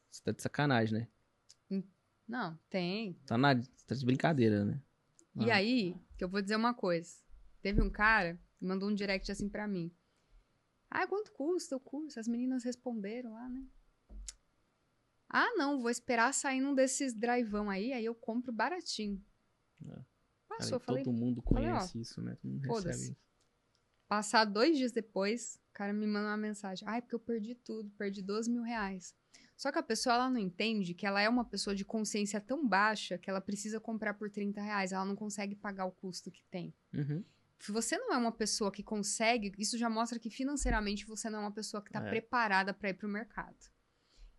[0.09, 1.83] Você tá de sacanagem, né?
[2.29, 3.15] Não, tem.
[3.27, 4.81] Tá, na, tá de brincadeira, né?
[5.35, 5.57] E Ah.
[5.57, 7.13] aí, que eu vou dizer uma coisa.
[7.61, 9.93] Teve um cara que mandou um direct assim pra mim.
[10.89, 12.21] Ah, quanto custa o curso?
[12.21, 13.67] As meninas responderam lá, né?
[15.29, 19.21] Ah, não, vou esperar sair num desses drivão aí, aí eu compro baratinho.
[19.85, 20.12] É.
[20.63, 22.37] Cara, Passou, falei, todo mundo falei, ó, conhece isso, né?
[22.41, 23.17] Todo mundo recebe.
[24.09, 26.87] Passar dois dias depois, o cara me manda uma mensagem.
[26.87, 29.15] Ai, porque eu perdi tudo, perdi 12 mil reais.
[29.57, 32.67] Só que a pessoa, ela não entende que ela é uma pessoa de consciência tão
[32.67, 34.93] baixa que ela precisa comprar por 30 reais.
[34.93, 36.75] Ela não consegue pagar o custo que tem.
[36.93, 37.25] Uhum.
[37.61, 41.39] Se você não é uma pessoa que consegue, isso já mostra que financeiramente você não
[41.39, 42.11] é uma pessoa que está É.
[42.11, 43.57] preparada para ir para o mercado.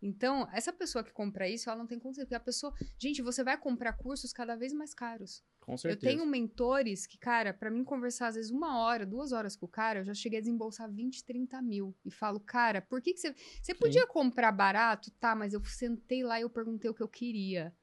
[0.06, 2.26] Então, essa pessoa que compra isso, ela não tem consciência.
[2.26, 2.74] Porque a pessoa.
[3.00, 5.42] Gente, você vai comprar cursos cada vez mais caros.
[5.62, 5.96] Com certeza.
[5.96, 9.66] Eu tenho mentores que, cara, pra mim conversar às vezes uma hora, duas horas com
[9.66, 11.96] o cara, eu já cheguei a desembolsar 20, 30 mil.
[12.04, 13.34] E falo, cara, por que, que você.
[13.62, 15.10] Você podia comprar barato?
[15.12, 17.74] Tá, mas eu sentei lá e eu perguntei o que eu queria.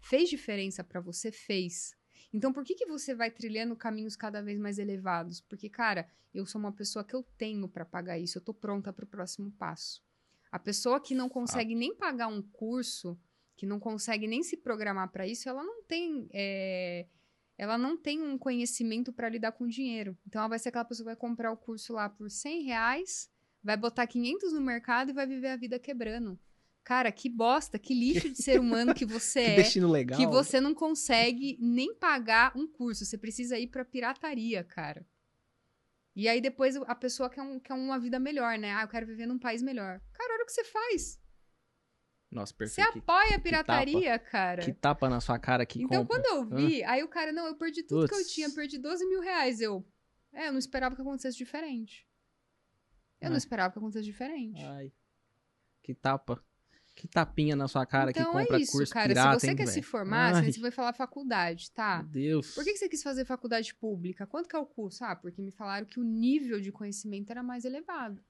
[0.00, 1.30] Fez diferença pra você?
[1.30, 1.96] Fez.
[2.32, 5.40] Então, por que, que você vai trilhando caminhos cada vez mais elevados?
[5.40, 8.92] Porque, cara, eu sou uma pessoa que eu tenho pra pagar isso, eu tô pronta
[8.92, 10.02] pro próximo passo.
[10.50, 13.18] A pessoa que não consegue nem pagar um curso,
[13.56, 16.28] que não consegue nem se programar pra isso, ela não tem.
[16.32, 17.06] é,
[17.56, 20.16] ela não tem um conhecimento para lidar com dinheiro.
[20.26, 23.28] Então, ela vai ser aquela pessoa que vai comprar o curso lá por 100 reais,
[23.62, 26.38] vai botar 500 no mercado e vai viver a vida quebrando.
[26.84, 29.56] Cara, que bosta, que lixo de ser humano que você Que é.
[29.56, 30.18] destino legal.
[30.18, 33.04] Que você não consegue nem pagar um curso.
[33.04, 35.04] Você precisa ir pra pirataria, cara.
[36.20, 38.72] E aí depois a pessoa quer, um, quer uma vida melhor, né?
[38.74, 40.00] Ah, eu quero viver num país melhor.
[40.12, 41.20] Cara, olha o que você faz.
[42.28, 42.98] Nossa, Você perfeito.
[42.98, 44.62] apoia a pirataria, cara.
[44.62, 46.20] Que tapa na sua cara que Então, compra.
[46.20, 49.06] quando eu vi, aí o cara, não, eu perdi tudo que eu tinha, perdi 12
[49.06, 49.60] mil reais.
[49.60, 49.86] Eu,
[50.32, 52.04] é, eu não esperava que acontecesse diferente.
[53.20, 53.38] Eu não É.
[53.38, 54.60] esperava que acontecesse diferente.
[54.62, 54.92] Ai.
[55.84, 56.44] Que tapa.
[56.98, 59.08] Que tapinha na sua cara então que compra é isso, curso cara.
[59.08, 59.86] pirata, se você hein, quer se velho?
[59.86, 61.98] formar, Ai, você vai falar faculdade, tá?
[62.02, 62.54] Meu Deus.
[62.54, 64.26] Por que, você quis fazer faculdade pública?
[64.26, 65.04] Quanto que é o curso?
[65.04, 68.20] Ah, porque me falaram que o nível de conhecimento era mais elevado.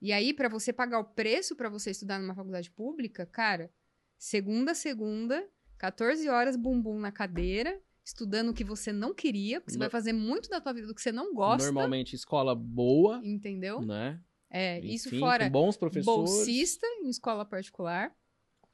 [0.00, 3.70] E aí, pra você pagar o preço pra você estudar numa faculdade pública, cara,
[4.18, 5.42] segunda a segunda,
[5.78, 9.90] 14 horas bumbum na cadeira, estudando o que você não queria, porque você No- vai
[9.90, 13.80] fazer muito da tua vida do que você não gosta, Normalmente escola boa, entendeu?
[13.80, 14.20] né?
[14.54, 16.30] É, isso Enfim, fora com bons professores.
[16.30, 18.14] bolsista em escola particular.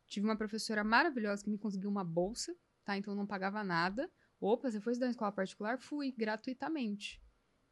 [0.07, 2.53] Tive uma professora maravilhosa que me conseguiu uma bolsa,
[2.85, 2.99] tá?
[2.99, 4.11] Então eu não pagava nada.
[4.41, 5.79] Opa, você foi estudar em escola particular?
[5.79, 7.23] Fui, gratuitamente.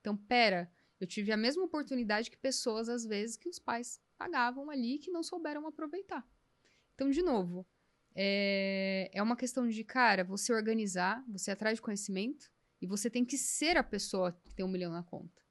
[0.00, 4.70] Então, pera, eu tive a mesma oportunidade que pessoas, às vezes, que os pais pagavam
[4.70, 6.24] ali e que não souberam aproveitar.
[6.94, 7.66] Então, de novo,
[8.14, 12.50] é, é uma questão de, cara, você organizar, você atrás de conhecimento
[12.80, 15.45] e você tem que ser a pessoa que tem um milhão na conta.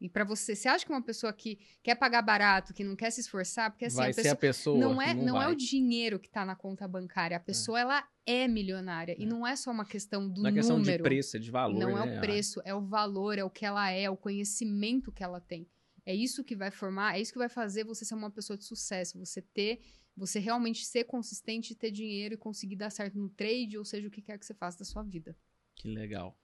[0.00, 3.10] E pra você, você acha que uma pessoa que quer pagar barato, que não quer
[3.10, 4.78] se esforçar, porque assim, vai a ser pessoa, a pessoa.
[4.78, 8.08] não é, que não, é o dinheiro que tá na conta bancária, a pessoa ela
[8.24, 9.26] é milionária e É.
[9.26, 10.96] não é só uma questão do Não é questão número.
[10.96, 11.78] de preço, é de valor.
[11.78, 12.16] não é né?
[12.16, 15.38] o preço, é o valor, é o que ela é, é o conhecimento que ela
[15.40, 15.68] tem.
[16.06, 18.64] É isso que vai formar, é isso que vai fazer você ser uma pessoa de
[18.64, 19.82] sucesso, você ter,
[20.16, 24.10] você realmente ser consistente, ter dinheiro e conseguir dar certo no trade, ou seja, o
[24.10, 25.36] que quer que você faça da sua vida.
[25.76, 26.36] Que legal.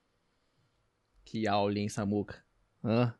[1.25, 2.45] Que aula, hein, Samuca?
[2.85, 3.15] Hã?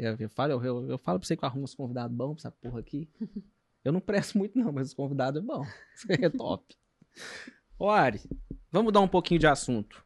[0.00, 2.32] Eu, eu, falo, eu, eu, eu falo pra você que eu arrumo uns convidados bons
[2.32, 3.06] pra essa porra aqui.
[3.82, 5.64] Eu não presto muito, não, mas os convidados é bom.
[5.96, 6.76] Isso é top.
[7.78, 8.20] Ô, Ari,
[8.70, 10.04] vamos mudar um pouquinho de assunto.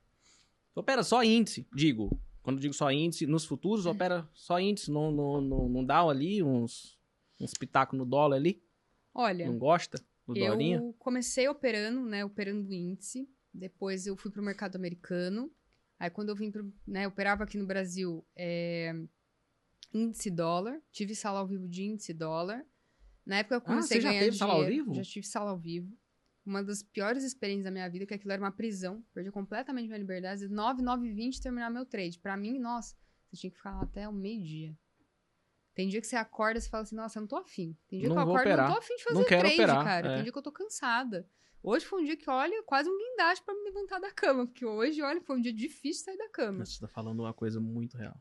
[0.77, 2.17] Opera só índice, digo.
[2.41, 6.41] Quando digo só índice, nos futuros opera só índice, não, não, não, não dá ali
[6.41, 6.97] uns,
[7.41, 8.63] uns pitacos no dólar ali?
[9.13, 10.77] Olha, Não gosta do dólarinha?
[10.79, 13.29] Eu comecei operando, né, operando índice.
[13.53, 15.51] Depois eu fui pro mercado americano.
[15.99, 18.95] Aí quando eu vim pro, né, operava aqui no Brasil, é,
[19.95, 20.81] índice dólar.
[20.91, 22.65] Tive sala ao vivo de índice dólar.
[23.25, 24.85] Na época eu comecei Ah, você já a ganhar teve sala ao dinheiro.
[24.85, 24.95] vivo?
[24.97, 25.97] Já tive sala ao vivo.
[26.45, 29.03] Uma das piores experiências da minha vida, que aquilo era uma prisão.
[29.15, 30.47] Perdi completamente minha liberdade.
[30.47, 32.19] 9, 9 e 20 terminar meu trade.
[32.19, 32.95] Pra mim, nossa,
[33.31, 34.77] você tinha que ficar lá até o meio-dia.
[35.75, 37.75] Tem dia que você acorda e você fala assim, nossa, eu não tô afim.
[37.89, 38.73] Tem dia Não que eu acordo e não operar.
[38.73, 40.07] tô afim de fazer Não quero trade, operar, cara.
[40.09, 40.15] é.
[40.17, 41.29] Tem dia que eu tô cansada.
[41.63, 44.47] Hoje foi um dia que, olha, quase um guindaste pra me levantar da cama.
[44.47, 46.65] Porque hoje, olha, foi um dia difícil sair da cama.
[46.65, 48.21] Você tá falando uma coisa muito real.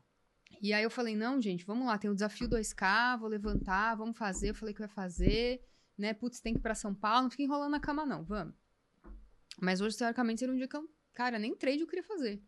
[0.60, 4.16] E aí eu falei, não, gente, vamos lá, tem o desafio 2K, vou levantar, vamos
[4.16, 4.50] fazer.
[4.50, 5.62] Eu falei que eu ia fazer,
[5.96, 6.12] né?
[6.14, 8.54] Putz, tem que ir pra São Paulo, não fica enrolando na cama, não, vamos.
[9.60, 12.42] Mas hoje, teoricamente, seria um dia que eu, cara, nem trade eu queria fazer.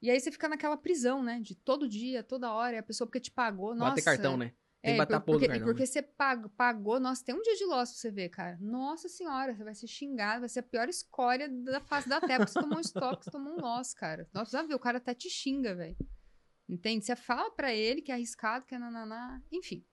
[0.00, 1.40] E aí você fica naquela prisão, né?
[1.40, 3.90] De todo dia, toda hora, e a pessoa porque te pagou, nossa...
[3.92, 4.52] Bater cartão, né?
[4.82, 5.64] Tem É, que bater por- porque, cartão.
[5.64, 5.86] porque né?
[5.86, 8.58] você pagou, pagou, nossa, tem um dia de loss pra você ver, cara.
[8.60, 12.40] Nossa senhora, você vai ser xingado, vai ser a pior escória da face da terra,
[12.40, 12.80] porque você tomou um
[13.14, 14.28] stop, você tomou um loss, cara.
[14.34, 15.96] Nossa, já viu, o cara até te xinga, velho.
[16.68, 17.04] Entende?
[17.04, 19.84] Você fala pra ele que é arriscado, que é nananá, enfim.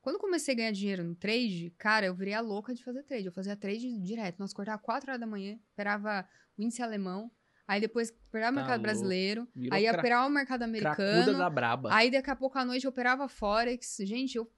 [0.00, 3.02] Quando eu comecei a ganhar dinheiro no trade, cara, eu virei a louca de fazer
[3.02, 3.26] trade.
[3.26, 4.38] Eu fazia trade direto.
[4.38, 6.26] Nós acordava 4 horas da manhã, esperava
[6.56, 7.30] o índice alemão,
[7.66, 8.82] aí depois operava o Tá mercado louco.
[8.82, 11.92] brasileiro, Virou aí cra- operava o mercado americano, da braba.
[11.94, 13.96] Aí daqui a pouco à noite eu operava Forex.
[14.02, 14.50] Gente, eu,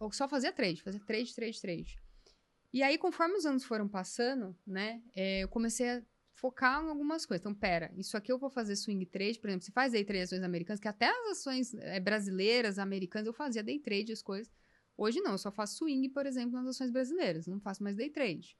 [0.00, 2.00] eu só fazia trade, fazia trade, trade, trade.
[2.72, 6.02] E aí, conforme os anos foram passando, né, é, eu comecei a
[6.36, 7.40] focar em algumas coisas.
[7.40, 10.24] Então, pera, isso aqui eu vou fazer swing trade, por exemplo, se faz day trade
[10.24, 14.52] ações americanas, que até as ações é, brasileiras, americanas, eu fazia day trade, as coisas.
[14.96, 18.10] Hoje não, eu só faço swing, por exemplo, nas ações brasileiras, não faço mais day
[18.10, 18.56] trade.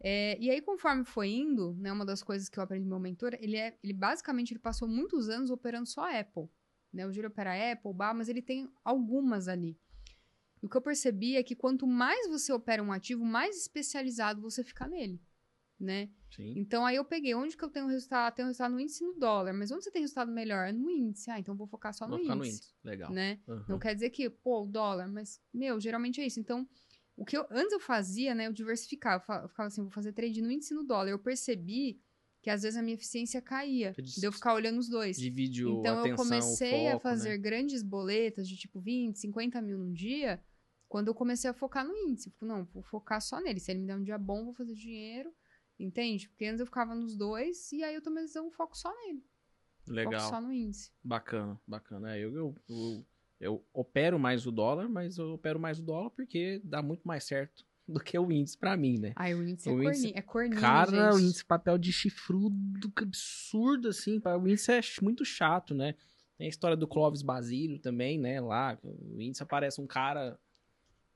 [0.00, 3.00] É, e aí, conforme foi indo, né, uma das coisas que eu aprendi do meu
[3.00, 6.48] mentor, ele é, ele basicamente ele passou muitos anos operando só Apple.
[6.92, 7.06] Né?
[7.06, 9.78] O Giro opera Apple, Bar, mas ele tem algumas ali.
[10.62, 14.40] E o que eu percebi é que quanto mais você opera um ativo, mais especializado
[14.40, 15.20] você fica nele,
[15.78, 16.08] né?
[16.34, 16.54] Sim.
[16.56, 19.52] Então aí eu peguei onde que eu tenho resultado, tenho resultado no índice no dólar,
[19.52, 20.72] mas onde você tem resultado melhor?
[20.72, 21.30] No índice.
[21.30, 22.74] Ah, então eu vou focar só Vou no índice, no índice.
[22.84, 23.10] Legal.
[23.10, 23.38] né?
[23.46, 23.64] Uhum.
[23.68, 26.40] Não quer dizer que, pô, o dólar, mas, meu, geralmente é isso.
[26.40, 26.68] Então,
[27.16, 30.12] o que eu, antes eu fazia, né, eu diversificava, eu eu ficava assim, vou fazer
[30.12, 31.10] trade no índice no dólar.
[31.10, 32.00] Eu percebi
[32.42, 35.16] que às vezes a minha eficiência caía, de eu ficar olhando os dois.
[35.16, 37.38] Divide o Então eu atenção, o comecei a foco, fazer né?
[37.38, 40.40] grandes boletas de tipo 20, 50 mil num dia,
[40.88, 42.28] quando eu comecei a focar no índice.
[42.28, 43.58] Eu fico, não, vou focar só nele.
[43.58, 45.34] Se ele me der um dia bom, vou fazer dinheiro.
[45.78, 46.28] Entende?
[46.28, 49.22] Porque antes eu ficava nos dois e aí eu tomei a decisão, foco só nele.
[49.86, 50.12] Legal.
[50.20, 50.90] Foco só no índice.
[51.04, 52.16] Bacana, bacana.
[52.16, 53.06] É, eu, eu, eu,
[53.38, 57.24] eu opero mais o dólar, mas eu opero mais o dólar porque dá muito mais
[57.24, 59.12] certo do que o índice pra mim, né?
[59.14, 61.28] Aí o índice, O é, índice- corni, é corninho, Cara, o gente.
[61.28, 64.20] índice papel de chifrudo, que absurdo, assim.
[64.24, 65.94] O índice é muito chato, né?
[66.38, 68.40] Tem a história do Clóvis Basílio também, né?
[68.40, 70.38] Lá, o índice aparece um cara,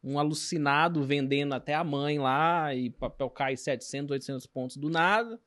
[0.02, 5.40] um alucinado vendendo até a mãe lá, e papel cai 700, 800 pontos do nada.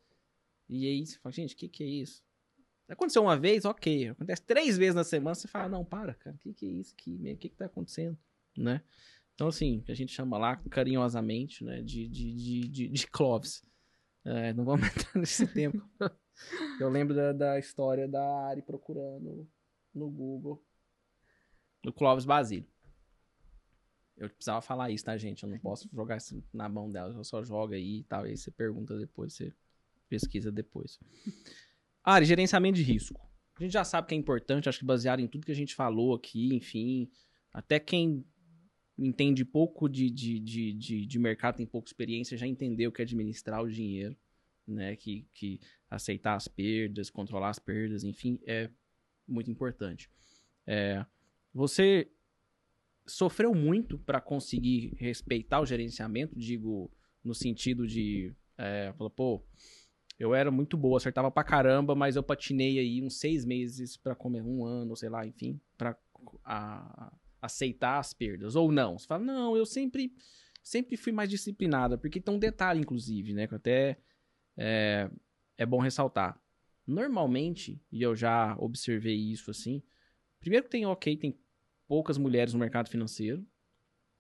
[0.70, 2.24] E aí você fala, gente, o que que é isso?
[2.88, 4.10] Aconteceu uma vez, ok.
[4.10, 6.94] Acontece três vezes na semana, você fala, não, para, cara, o que que é isso?
[6.94, 6.98] O
[7.38, 8.18] que que tá acontecendo?
[8.58, 8.82] Né?
[9.34, 13.64] Então, assim, que a gente chama lá carinhosamente, né, de, de, de, de, de Clóvis.
[14.24, 15.82] É, não vamos entrar nesse tempo.
[16.80, 19.50] Eu lembro da, da história da Ari procurando
[19.94, 20.64] no Google
[21.84, 22.68] no Clóvis Basílio.
[24.16, 25.44] Eu precisava falar isso, tá, gente?
[25.44, 27.14] Eu não posso jogar isso na mão dela.
[27.14, 28.24] Eu só jogo aí e tal.
[28.24, 29.52] Aí você pergunta depois, você
[30.08, 31.00] pesquisa depois.
[32.04, 33.20] Ari, gerenciamento de risco.
[33.58, 35.76] A gente já sabe que é importante, acho que baseado em tudo que a gente
[35.76, 37.10] falou aqui, enfim.
[37.52, 38.26] Até quem
[38.98, 43.06] entende pouco de, de, de, de, de mercado, tem pouca experiência, já entendeu que é
[43.06, 44.16] administrar o dinheiro,
[44.68, 44.96] né?
[44.96, 45.60] Que, que
[45.90, 48.70] aceitar as perdas, controlar as perdas, enfim, é
[49.28, 50.10] muito importante.
[50.66, 51.06] É,
[51.54, 52.10] você
[53.06, 56.92] sofreu muito para conseguir respeitar o gerenciamento, digo,
[57.24, 59.46] no sentido de, é, falou, pô,
[60.20, 64.16] eu era muito boa, acertava pra caramba, mas eu patinei aí uns seis meses para
[64.16, 65.98] comer um ano, sei lá, enfim, para
[67.42, 68.56] aceitar as perdas.
[68.56, 68.98] Ou não.
[68.98, 70.14] Você fala, não, eu sempre,
[70.62, 73.98] sempre fui mais disciplinada, porque tem um detalhe, inclusive, né, que até
[74.56, 75.10] é,
[75.58, 76.40] é bom ressaltar.
[76.86, 79.82] Normalmente, e eu já observei isso assim,
[80.40, 81.38] primeiro que tem, ok, tem
[81.94, 83.46] poucas mulheres no mercado financeiro.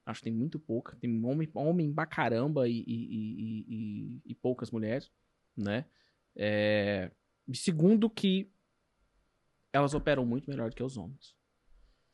[0.05, 0.95] Acho que tem muito pouca.
[0.97, 5.11] Tem homem, homem pra caramba e, e, e, e poucas mulheres,
[5.57, 5.83] né?
[6.35, 7.09] É...
[7.51, 8.53] Segundo que
[9.71, 11.35] elas operam muito melhor do que os homens.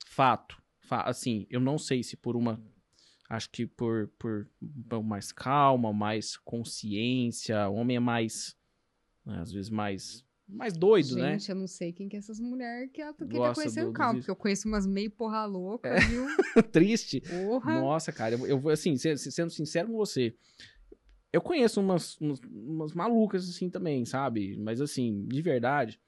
[0.07, 0.63] Fato.
[0.79, 2.63] Fa assim, eu não sei se por uma...
[3.29, 4.49] Acho que por, por,
[5.03, 7.67] mais calma, mais consciência.
[7.67, 8.57] O homem é mais...
[9.25, 11.31] Né, às vezes mais mais doido, Gente, né?
[11.33, 14.31] Gente, eu não sei quem que é essas mulheres que, que tá conhecendo calma, porque
[14.31, 15.99] eu conheço umas meio porra louca, é.
[15.99, 16.25] viu?
[16.71, 17.21] Triste.
[17.21, 17.79] Porra.
[17.79, 20.35] Nossa, cara, eu, eu assim, sendo sincero com você,
[21.31, 24.57] eu conheço umas, umas, umas, malucas assim também, sabe?
[24.57, 26.01] Mas assim, de verdade,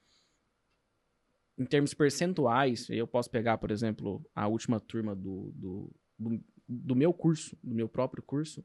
[1.56, 6.96] em termos percentuais, eu posso pegar, por exemplo, a última turma do, do, do, do
[6.96, 8.64] meu curso, do meu próprio curso,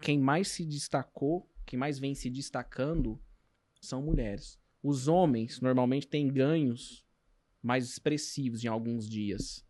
[0.00, 3.20] quem mais se destacou, quem mais vem se destacando
[3.80, 4.58] são mulheres.
[4.82, 7.04] Os homens normalmente têm ganhos
[7.62, 9.66] mais expressivos em alguns dias.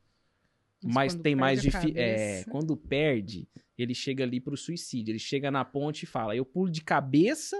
[0.83, 1.93] Mas, mas tem mais difícil.
[1.97, 5.13] É, quando perde, ele chega ali pro suicídio.
[5.13, 7.57] Ele chega na ponte e fala: eu pulo de cabeça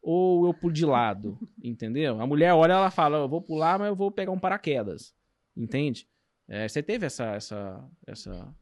[0.00, 1.38] ou eu pulo de lado?
[1.62, 2.20] Entendeu?
[2.20, 5.14] A mulher olha ela fala: eu vou pular, mas eu vou pegar um paraquedas.
[5.54, 6.08] Entende?
[6.48, 8.56] É, você teve essa, essa, essa,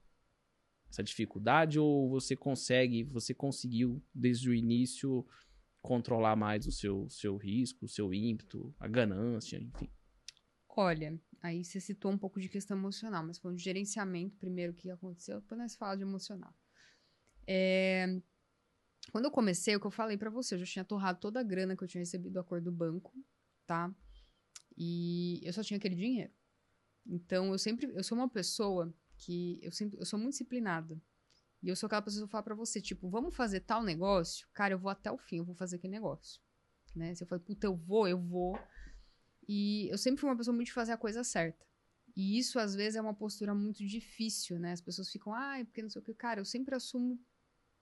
[0.90, 5.24] essa dificuldade ou você consegue, você conseguiu desde o início
[5.84, 9.90] controlar mais o seu, seu risco, o seu ímpeto, a ganância, enfim?
[10.66, 14.90] Olha, aí você citou um pouco de questão emocional, mas foi um gerenciamento primeiro que
[14.90, 16.54] aconteceu, depois nós falamos de emocional.
[17.46, 18.18] É...
[19.12, 21.42] Quando eu comecei, o que eu falei para você, eu já tinha torrado toda a
[21.42, 23.12] grana que eu tinha recebido do acordo do banco,
[23.66, 23.94] tá?
[24.78, 26.32] E eu só tinha aquele dinheiro.
[27.06, 30.98] Então, eu sempre, eu sou uma pessoa que eu sempre, eu sou muito disciplinada.
[31.64, 34.46] E eu sou aquela pessoa que fala pra você, tipo, vamos fazer tal negócio?
[34.52, 36.38] Cara, eu vou até o fim, eu vou fazer aquele negócio.
[36.94, 37.14] Né?
[37.14, 38.58] Se eu falo, puta, eu vou, eu vou.
[39.48, 41.64] E eu sempre fui uma pessoa muito de fazer a coisa certa.
[42.14, 44.72] E isso, às vezes, é uma postura muito difícil, né?
[44.72, 46.12] As pessoas ficam, ai, ah, porque não sei o que.
[46.12, 47.18] Cara, eu sempre assumo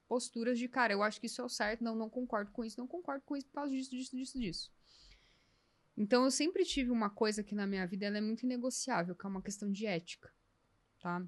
[0.07, 2.79] posturas de, cara, eu acho que isso é o certo, não, não concordo com isso,
[2.79, 4.73] não concordo com isso por causa disso, disso, disso, disso.
[5.97, 9.27] Então, eu sempre tive uma coisa que na minha vida ela é muito inegociável, que
[9.27, 10.33] é uma questão de ética,
[11.01, 11.27] tá?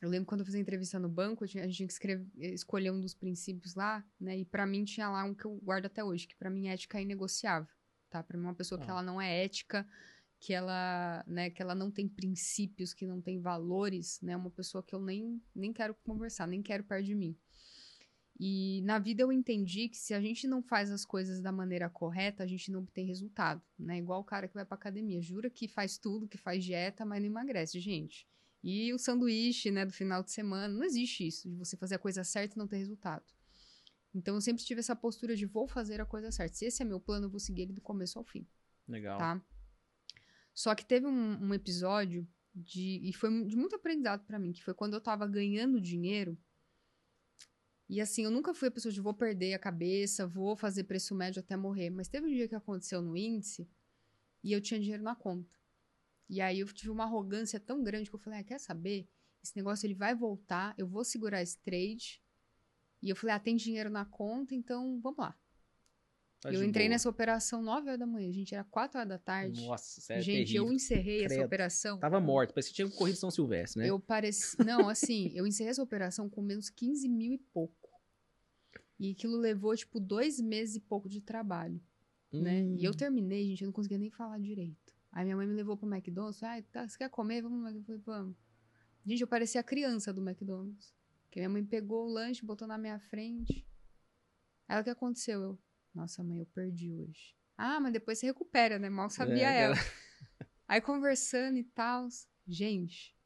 [0.00, 2.90] Eu lembro quando eu fiz a entrevista no banco, a gente tinha que escrever, escolher
[2.90, 4.38] um dos princípios lá, né?
[4.38, 6.98] E para mim tinha lá um que eu guardo até hoje, que para mim ética
[6.98, 7.74] é inegociável,
[8.08, 8.22] tá?
[8.22, 8.84] Para mim uma pessoa ah.
[8.84, 9.86] que ela não é ética,
[10.38, 14.34] que ela, né, que ela não tem princípios, que não tem valores, né?
[14.34, 17.36] Uma pessoa que eu nem nem quero conversar, nem quero perto de mim.
[18.42, 21.90] E na vida eu entendi que se a gente não faz as coisas da maneira
[21.90, 23.98] correta, a gente não obtém resultado, né?
[23.98, 27.20] Igual o cara que vai pra academia, jura que faz tudo, que faz dieta, mas
[27.20, 28.26] não emagrece, gente.
[28.62, 31.98] E o sanduíche, né, do final de semana, não existe isso, de você fazer a
[31.98, 33.24] coisa certa e não ter resultado.
[34.14, 36.54] Então eu sempre tive essa postura de vou fazer a coisa certa.
[36.56, 38.46] Se esse é meu plano, eu vou seguir ele do começo ao fim.
[38.86, 39.18] Legal.
[39.18, 39.42] Tá?
[40.52, 43.00] Só que teve um, um episódio de.
[43.02, 46.36] E foi de muito aprendizado para mim, que foi quando eu tava ganhando dinheiro.
[47.88, 51.14] E assim, eu nunca fui a pessoa de vou perder a cabeça, vou fazer preço
[51.14, 51.90] médio até morrer.
[51.90, 53.68] Mas teve um dia que aconteceu no índice
[54.44, 55.59] e eu tinha dinheiro na conta.
[56.30, 59.08] E aí eu tive uma arrogância tão grande que eu falei, ah, quer saber?
[59.42, 62.22] Esse negócio ele vai voltar, eu vou segurar esse trade.
[63.02, 65.36] E eu falei, ah, tem dinheiro na conta, então vamos lá.
[66.40, 66.94] Tá eu entrei boa.
[66.94, 69.66] nessa operação 9 horas da manhã, gente, era 4 horas da tarde.
[69.66, 70.66] Nossa, sério, Gente, terrível.
[70.66, 71.32] eu encerrei Credo.
[71.32, 71.98] essa operação.
[71.98, 73.90] Tava morto, parecia que tinha corrido São Silvestre, né?
[73.90, 74.56] Eu pareci.
[74.64, 77.90] Não, assim, eu encerrei essa operação com menos 15 mil e pouco.
[78.98, 81.80] E aquilo levou, tipo, dois meses e pouco de trabalho.
[82.32, 82.42] Hum.
[82.42, 82.62] Né?
[82.78, 82.96] E eu hum.
[82.96, 84.79] terminei, gente, eu não conseguia nem falar direito.
[85.12, 86.42] Aí minha mãe me levou pro McDonald's.
[86.42, 87.42] Ah, tá, você quer comer?
[87.42, 88.04] Vamos no McDonald's.
[88.04, 88.36] Vamos.
[89.04, 90.94] Gente, eu parecia a criança do McDonald's.
[91.30, 93.66] Que minha mãe pegou o lanche, botou na minha frente.
[94.68, 95.42] Aí o que aconteceu?
[95.42, 95.58] Eu,
[95.94, 97.36] nossa, mãe, eu perdi hoje.
[97.56, 98.88] Ah, mas depois você recupera, né?
[98.88, 99.74] Mal sabia é, ela.
[100.68, 102.08] Aí conversando e tal.
[102.46, 103.16] Gente,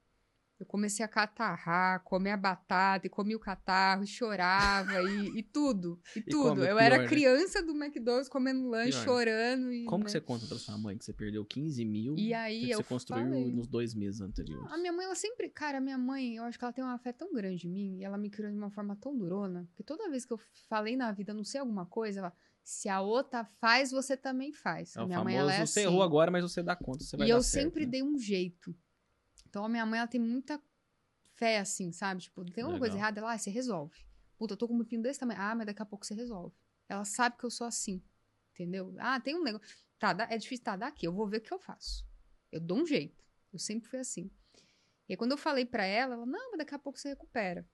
[0.64, 5.42] eu comecei a catarrar, comer a batata, e comia o catarro, e chorava, e, e
[5.42, 6.00] tudo.
[6.16, 6.48] E, E tudo.
[6.56, 7.06] come Eu pior, era né?
[7.06, 9.04] criança do McDonald's comendo lanche, Pior.
[9.04, 9.70] chorando.
[9.72, 10.04] E, Como né?
[10.06, 12.82] que você conta pra sua mãe que você perdeu 15 mil E aí que você
[12.82, 13.52] construiu falei.
[13.52, 14.72] nos dois meses anteriores?
[14.72, 15.48] A minha mãe, ela sempre.
[15.50, 17.98] Cara, a minha mãe, eu acho que ela tem uma fé tão grande em mim
[17.98, 20.96] e ela me criou de uma forma tão durona que toda vez que eu falei
[20.96, 22.32] na vida, não sei alguma coisa, ela.
[22.66, 24.96] Se a outra faz, você também faz.
[24.96, 25.88] É minha mãe, ela é você assim.
[25.90, 27.90] errou agora, mas você dá conta, você vai e eu certo, sempre né?
[27.90, 28.74] dei um jeito.
[29.54, 30.60] Então a minha mãe, ela tem muita
[31.36, 32.22] fé, assim, sabe?
[32.22, 32.98] Tipo, tem uma coisa Legal.
[32.98, 34.04] errada, ela, ah, você resolve.
[34.36, 35.40] Puta, eu tô com um pepino desse tamanho.
[35.40, 36.56] Ah, mas daqui a pouco você resolve.
[36.88, 38.02] Ela sabe que eu sou assim.
[38.50, 38.92] Entendeu?
[38.98, 39.64] Ah, tem um negócio.
[39.96, 41.06] Tá, é difícil, tá, daqui.
[41.06, 42.04] Eu vou ver o que eu faço.
[42.50, 43.24] Eu dou um jeito.
[43.52, 44.28] Eu sempre fui assim.
[45.08, 47.64] E aí, quando eu falei pra ela, ela, não, mas daqui a pouco você recupera.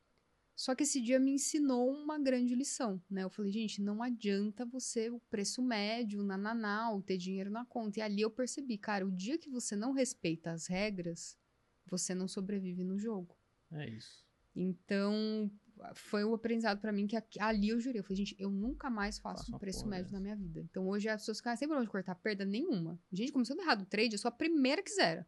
[0.54, 3.24] Só que esse dia me ensinou uma grande lição, né?
[3.24, 8.00] Eu falei, gente, não adianta você, o preço médio, nananau, ter dinheiro na conta.
[8.00, 11.39] E ali eu percebi, cara, o dia que você não respeita as regras,
[11.90, 13.36] você não sobrevive no jogo.
[13.72, 14.24] É isso.
[14.54, 15.50] Então,
[15.94, 18.00] foi o aprendizado pra mim que ali eu jurei.
[18.00, 20.60] Eu falei, gente, eu nunca mais faço Faço um preço médio na minha vida.
[20.60, 22.98] Então, hoje as pessoas ficam sem problema de cortar perda nenhuma.
[23.12, 25.26] Gente, começou errado o trade, eu sou a primeira que zera.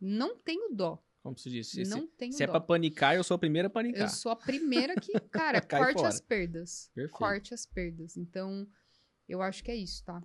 [0.00, 1.02] Não tenho dó.
[1.22, 2.52] Como se diz, se, não se, tenho se é dó.
[2.52, 4.10] pra panicar, eu sou a primeira a Eu panicar.
[4.10, 6.08] sou a primeira que, cara, corte fora.
[6.08, 6.90] as perdas.
[6.94, 7.16] Perfeito.
[7.16, 8.16] Corte as perdas.
[8.16, 8.68] Então,
[9.28, 10.22] eu acho que é isso, tá?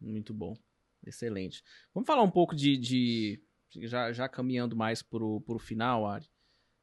[0.00, 0.54] Muito bom.
[1.06, 1.62] Excelente.
[1.94, 2.76] Vamos falar um pouco de.
[2.76, 3.42] de-
[3.82, 6.26] já, já caminhando mais pro, pro final, Ari.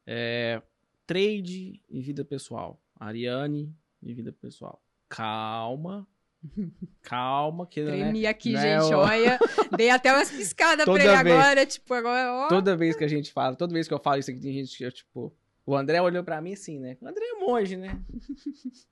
[0.05, 0.61] É,
[1.05, 2.81] trade e vida pessoal.
[2.99, 4.81] Ariane e vida pessoal.
[5.09, 6.07] Calma.
[7.03, 9.05] Calma, que né, Tremi aqui, Né, gente, ó.
[9.05, 9.39] olha.
[9.77, 11.19] Dei até umas piscadas pra ele vez.
[11.19, 12.47] agora, tipo, agora, ó.
[12.47, 14.75] toda vez que a gente fala, toda vez que eu falo isso aqui, tem gente
[14.77, 15.33] que eu, tipo.
[15.63, 16.97] O André olhou pra mim assim, né?
[16.99, 18.01] O André é monge, né?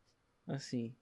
[0.48, 0.96] Assim.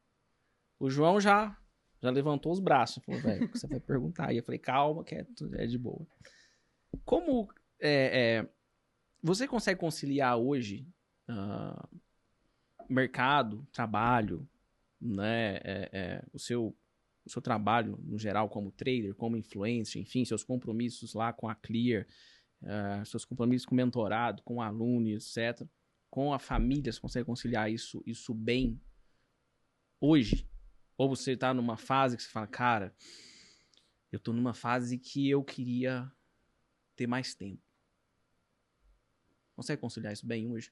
[0.79, 1.57] O João já
[2.01, 3.03] já levantou os braços.
[3.03, 4.33] Falou, velho, o você vai perguntar?
[4.33, 5.25] E eu falei, calma, que é,
[5.55, 6.05] é de boa.
[7.05, 7.49] Como
[7.79, 8.49] é, é,
[9.21, 10.87] você consegue conciliar hoje
[11.27, 11.87] ah,
[12.89, 14.47] mercado, trabalho,
[14.99, 15.57] né?
[15.57, 16.75] é, é, o, seu,
[17.25, 21.55] o seu trabalho no geral como trader, como influencer, enfim, seus compromissos lá com a
[21.55, 22.07] Clear,
[22.63, 25.67] ah, seus compromissos com mentorado, com aluno, etc.
[26.09, 28.81] Com a família, você consegue conciliar isso, isso bem
[29.99, 30.47] hoje?
[30.97, 32.95] Ou você tá numa fase que você fala, cara,
[34.11, 36.11] eu tô numa fase que eu queria
[36.97, 37.61] ter mais tempo.
[39.55, 40.71] Consegue conciliar isso bem hoje?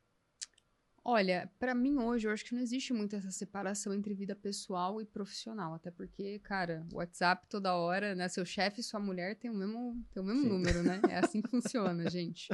[1.07, 4.99] Olha, pra mim hoje, eu acho que não existe muito essa separação entre vida pessoal
[4.99, 5.75] e profissional.
[5.75, 8.27] Até porque, cara, o WhatsApp toda hora, né?
[8.27, 10.49] Seu chefe e sua mulher tem o mesmo, tem o mesmo Sim.
[10.49, 10.99] número, né?
[11.07, 12.49] É assim que funciona, gente.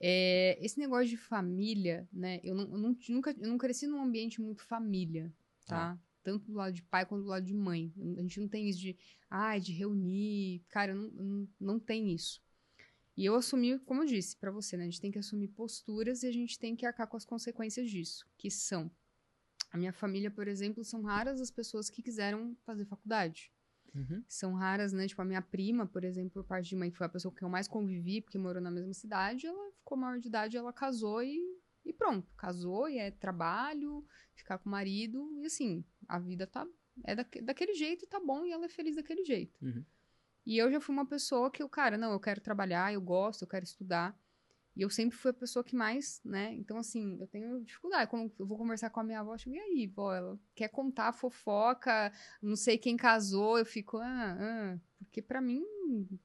[0.00, 2.40] É, esse negócio de família, né?
[2.44, 5.32] Eu, não, eu não- nunca eu não cresci num ambiente muito família,
[5.66, 5.98] tá?
[6.22, 7.90] Tanto do lado de pai quanto do lado de mãe.
[8.18, 8.96] A gente não tem isso de,
[9.30, 10.62] ai, de reunir.
[10.68, 12.40] Cara, não, não, não tem isso.
[13.16, 14.84] E eu assumi, como eu disse pra você, né?
[14.84, 17.90] A gente tem que assumir posturas e a gente tem que arcar com as consequências
[17.90, 18.90] disso, que são
[19.70, 23.50] a minha família, por exemplo, são raras as pessoas que quiseram fazer faculdade.
[24.26, 25.06] São raras, né?
[25.06, 27.42] Tipo, a minha prima, por exemplo, por parte de mãe, que foi a pessoa que
[27.42, 31.22] eu mais convivi, porque morou na mesma cidade, ela ficou maior de idade, ela casou
[31.22, 31.38] e,
[31.84, 32.32] e pronto.
[32.36, 36.66] Casou e é trabalho, ficar com o marido, e assim, a vida tá.
[37.04, 39.58] É daque- daquele jeito e tá bom, e ela é feliz daquele jeito.
[39.62, 39.84] Uhum.
[40.44, 43.42] E eu já fui uma pessoa que, eu, cara, não, eu quero trabalhar, eu gosto,
[43.42, 44.16] eu quero estudar.
[44.74, 46.54] E eu sempre fui a pessoa que mais, né?
[46.54, 48.08] Então, assim, eu tenho dificuldade.
[48.10, 50.14] Quando eu vou conversar com a minha avó, eu chego, e aí, vó?
[50.14, 52.10] Ela quer contar fofoca,
[52.40, 54.78] não sei quem casou, eu fico, ah, ah.
[55.04, 55.62] Porque pra mim,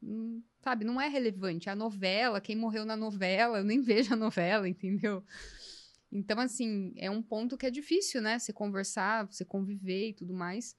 [0.01, 1.69] hum, sabe, não é relevante.
[1.69, 5.23] A novela, quem morreu na novela, eu nem vejo a novela, entendeu?
[6.09, 8.39] Então, assim, é um ponto que é difícil, né?
[8.39, 10.73] Você conversar, você conviver e tudo mais.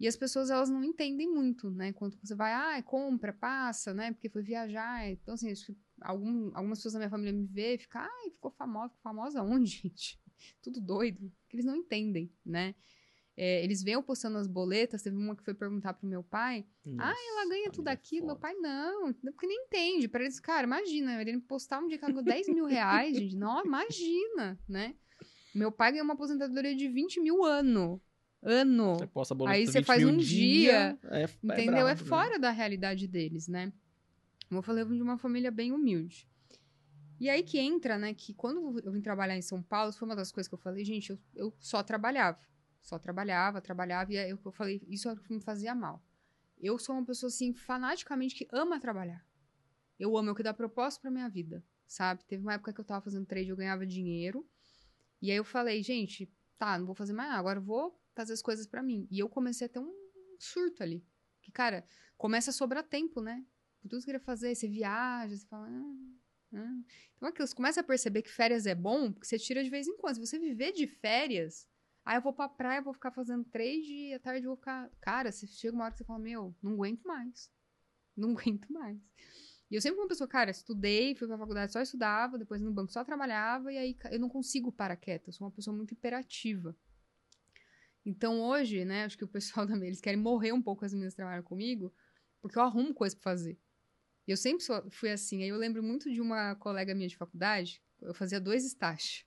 [0.00, 1.92] E as pessoas, elas não entendem muito, né?
[1.92, 4.10] Quando você vai, ah, compra, passa, né?
[4.12, 5.06] Porque foi viajar.
[5.10, 8.30] Então, assim, acho que algum, algumas pessoas da minha família me vê e ficam, ai,
[8.30, 8.88] ficou famosa.
[8.88, 10.18] Ficou famosa onde, gente?
[10.62, 11.30] Tudo doido.
[11.42, 12.74] Porque eles não entendem, né?
[13.36, 15.02] É, eles eu postando as boletas.
[15.02, 18.26] Teve uma que foi perguntar pro meu pai, Nossa, ela ganha tudo é aquilo.
[18.26, 18.48] Meu foda.
[18.48, 19.12] pai, não.
[19.12, 20.08] Porque nem entende.
[20.08, 21.20] Para eles, cara, imagina.
[21.20, 23.36] Ele postar um dia que ela ganhou 10 mil reais, gente.
[23.36, 24.94] Não, imagina, né?
[25.54, 28.00] Meu pai ganhou uma aposentadoria de 20 mil ano.
[28.42, 28.94] Ano.
[28.94, 31.86] Você posta a boleta Aí você 20 faz um dia, é, Entendeu?
[31.86, 32.08] É, brabo, né?
[32.08, 33.72] fora da realidade deles, né?
[34.48, 36.28] Como eu falei, eu vim de uma família bem humilde.
[37.20, 40.16] E aí que entra, né, que quando eu vim trabalhar em São Paulo, foi uma
[40.16, 42.40] das coisas que eu falei, gente, eu, eu só trabalhava.
[42.80, 46.02] Só trabalhava, trabalhava, e aí eu, eu falei, isso é o que me fazia mal.
[46.58, 49.22] Eu sou uma pessoa, assim, fanaticamente que ama trabalhar.
[49.98, 52.24] Eu amo, é o que dá propósito pra minha vida, sabe?
[52.24, 54.48] Teve uma época que eu tava fazendo trade, eu ganhava dinheiro,
[55.20, 58.32] e aí eu falei, gente, tá, não vou fazer mais nada, agora eu vou fazer
[58.32, 59.06] as coisas pra mim.
[59.10, 59.92] E eu comecei a ter um
[60.38, 61.04] surto ali.
[61.42, 61.84] Que, cara,
[62.16, 63.44] começa a sobrar tempo, né?
[63.82, 65.96] Tudo que queria fazer, você viaja, você fala, ah,
[66.52, 66.84] Né?
[67.16, 69.86] Então, aquilo, você começa a perceber que férias é bom, porque você tira de vez
[69.86, 70.16] em quando.
[70.16, 71.66] Se você viver de férias,
[72.04, 74.90] aí eu vou pra praia, vou ficar fazendo trade e à tarde eu vou ficar.
[75.00, 77.50] Cara, você chega uma hora que você fala, meu, não aguento mais.
[78.16, 78.98] Não aguento mais.
[79.70, 82.72] E eu sempre fui uma pessoa, cara, estudei, fui pra faculdade, só estudava, depois no
[82.72, 85.28] banco só trabalhava, e aí eu não consigo parar quieta.
[85.28, 86.76] Eu sou uma pessoa muito imperativa.
[88.04, 91.12] Então hoje, né, acho que o pessoal da eles querem morrer um pouco as meninas
[91.14, 91.92] que trabalham comigo,
[92.40, 93.58] porque eu arrumo coisa pra fazer.
[94.26, 95.42] E eu sempre fui assim.
[95.42, 99.26] Aí eu lembro muito de uma colega minha de faculdade, eu fazia dois estágios.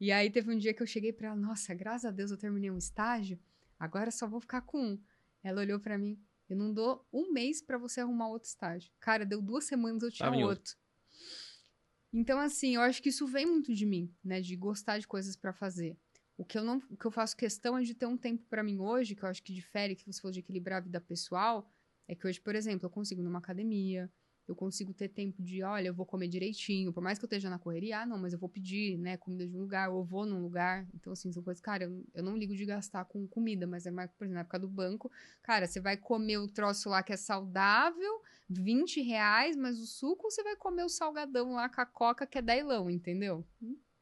[0.00, 2.36] E aí teve um dia que eu cheguei para ela, nossa, graças a Deus eu
[2.36, 3.38] terminei um estágio,
[3.78, 5.02] agora só vou ficar com um.
[5.42, 8.90] Ela olhou para mim, eu não dou um mês para você arrumar outro estágio.
[9.00, 10.74] Cara, deu duas semanas eu tinha tá outro.
[12.12, 14.40] Então, assim, eu acho que isso vem muito de mim, né?
[14.40, 15.98] De gostar de coisas para fazer.
[16.36, 18.62] O que eu não, o que eu faço questão é de ter um tempo para
[18.62, 21.68] mim hoje, que eu acho que difere que você falou de equilibrar a vida pessoal,
[22.08, 24.10] é que hoje, por exemplo, eu consigo ir numa academia,
[24.46, 27.48] eu consigo ter tempo de, olha, eu vou comer direitinho, por mais que eu esteja
[27.48, 30.04] na correria, ah, não, mas eu vou pedir, né, comida de um lugar, ou eu
[30.04, 30.86] vou num lugar.
[30.92, 33.90] Então, assim, são coisas, cara, eu, eu não ligo de gastar com comida, mas é
[33.90, 35.10] mais, por exemplo, na época do banco,
[35.42, 40.30] cara, você vai comer o troço lá que é saudável, 20 reais, mas o suco
[40.30, 43.46] você vai comer o salgadão lá com a coca que é dailão, entendeu?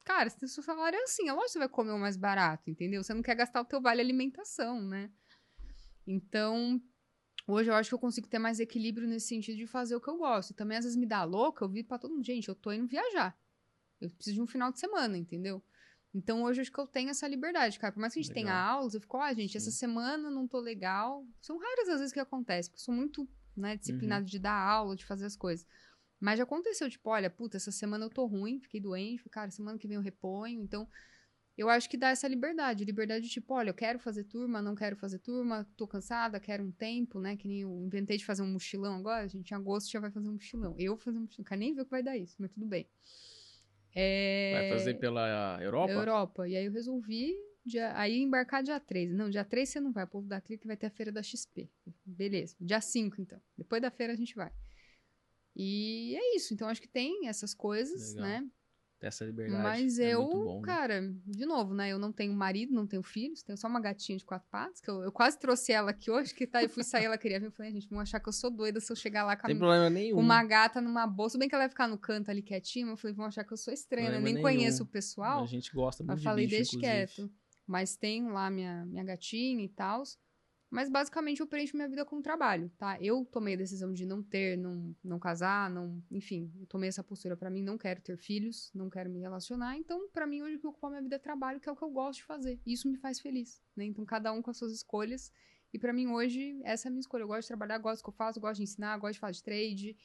[0.04, 2.70] Cara, se seu salário é assim, é lógico que você vai comer o mais barato,
[2.70, 3.02] entendeu?
[3.02, 5.10] Você não quer gastar o teu vale alimentação, né?
[6.06, 6.82] Então,
[7.46, 10.08] Hoje eu acho que eu consigo ter mais equilíbrio nesse sentido de fazer o que
[10.08, 10.50] eu gosto.
[10.50, 12.72] E também às vezes me dá louca, eu vi pra todo mundo, gente, eu tô
[12.72, 13.36] indo viajar.
[14.00, 15.62] Eu preciso de um final de semana, entendeu?
[16.14, 17.92] Então hoje eu acho que eu tenho essa liberdade, cara.
[17.92, 18.44] Por mais que a gente legal.
[18.44, 19.58] tenha aulas, eu fico, ah, gente, Sim.
[19.58, 21.26] essa semana não tô legal.
[21.40, 24.30] São raras as vezes que acontece, porque eu sou muito né, disciplinado uhum.
[24.30, 25.66] de dar aula, de fazer as coisas.
[26.22, 29.76] Mas já aconteceu, tipo, olha, puta, essa semana eu tô ruim, fiquei doente, cara, semana
[29.76, 30.62] que vem eu reponho.
[30.62, 30.88] Então,
[31.58, 32.84] eu acho que dá essa liberdade.
[32.84, 36.62] Liberdade de tipo, olha, eu quero fazer turma, não quero fazer turma, tô cansada, quero
[36.62, 37.36] um tempo, né?
[37.36, 39.24] Que nem eu inventei de fazer um mochilão agora.
[39.24, 40.76] A gente em agosto já vai fazer um mochilão.
[40.78, 41.44] Eu vou fazer um mochilão.
[41.44, 42.88] Quero nem ver o que vai dar isso, mas tudo bem.
[43.92, 44.52] É...
[44.60, 45.92] Vai fazer pela Europa?
[45.92, 46.48] Europa.
[46.48, 47.34] E aí eu resolvi
[47.66, 47.98] dia...
[47.98, 49.12] aí embarcar dia 3.
[49.12, 50.04] Não, dia 3 você não vai.
[50.04, 51.68] O povo da Clique vai ter a feira da XP.
[52.06, 52.54] Beleza.
[52.60, 53.42] Dia 5, então.
[53.58, 54.52] Depois da feira a gente vai.
[55.54, 56.54] E é isso.
[56.54, 58.28] Então acho que tem essas coisas, Legal.
[58.28, 58.50] né?
[59.06, 59.62] essa liberdade.
[59.62, 60.62] Mas é eu, bom, né?
[60.66, 61.90] cara, de novo, né?
[61.90, 64.88] Eu não tenho marido, não tenho filhos, tenho só uma gatinha de quatro patas, que
[64.88, 67.46] eu, eu quase trouxe ela aqui hoje, que tá, eu fui sair, ela queria vir,
[67.46, 69.56] eu falei, gente, vão achar que eu sou doida se eu chegar lá com, Tem
[69.56, 70.18] problema nenhum.
[70.18, 72.96] uma gata numa bolsa, bem que ela vai ficar no canto ali quietinha, mas eu
[72.96, 74.20] falei, vão achar que eu sou estranha, né?
[74.20, 74.42] nem nenhum.
[74.42, 75.42] conheço o pessoal.
[75.42, 77.30] A gente gosta muito eu de falei, bicho, deixa quieto.
[77.66, 80.02] Mas tenho lá minha, minha gatinha e tal.
[80.72, 82.96] Mas basicamente eu preencho minha vida com trabalho, tá?
[82.98, 87.04] Eu tomei a decisão de não ter, não, não casar, não, enfim, eu tomei essa
[87.04, 89.76] postura para mim, não quero ter filhos, não quero me relacionar.
[89.76, 91.82] Então, para mim hoje o que ocupa minha vida é trabalho, que é o que
[91.82, 92.58] eu gosto de fazer.
[92.64, 93.84] E isso me faz feliz, né?
[93.84, 95.30] Então, cada um com as suas escolhas.
[95.74, 97.24] E para mim hoje essa é a minha escolha.
[97.24, 99.42] Eu gosto de trabalhar, gosto do que eu faço, gosto de ensinar, gosto de de
[99.42, 99.96] trade,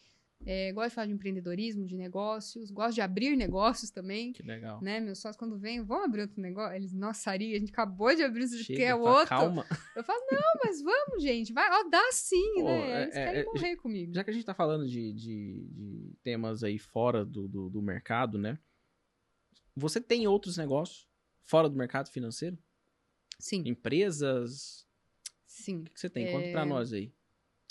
[0.45, 4.31] é, gosto de falar de empreendedorismo, de negócios, gosto de abrir negócios também.
[4.31, 4.81] Que legal.
[4.81, 4.99] Né?
[4.99, 6.75] Meus sócios, quando vêm, vão abrir outro negócio.
[6.75, 9.27] Eles, nossa, Ari, a gente acabou de abrir isso, que é outro.
[9.27, 9.65] Calma.
[9.95, 13.03] Eu falo, não, mas vamos, gente, vai, ó, dá sim, né?
[13.03, 14.13] Eles é, querem é, morrer já, comigo.
[14.13, 17.81] Já que a gente tá falando de, de, de temas aí fora do, do, do,
[17.81, 18.57] mercado, né?
[19.75, 21.07] Você tem outros negócios
[21.43, 22.57] fora do mercado financeiro?
[23.39, 23.63] Sim.
[23.65, 24.87] Empresas?
[25.45, 25.81] Sim.
[25.81, 26.25] O que você tem?
[26.25, 26.31] É...
[26.31, 27.11] Conta pra nós aí.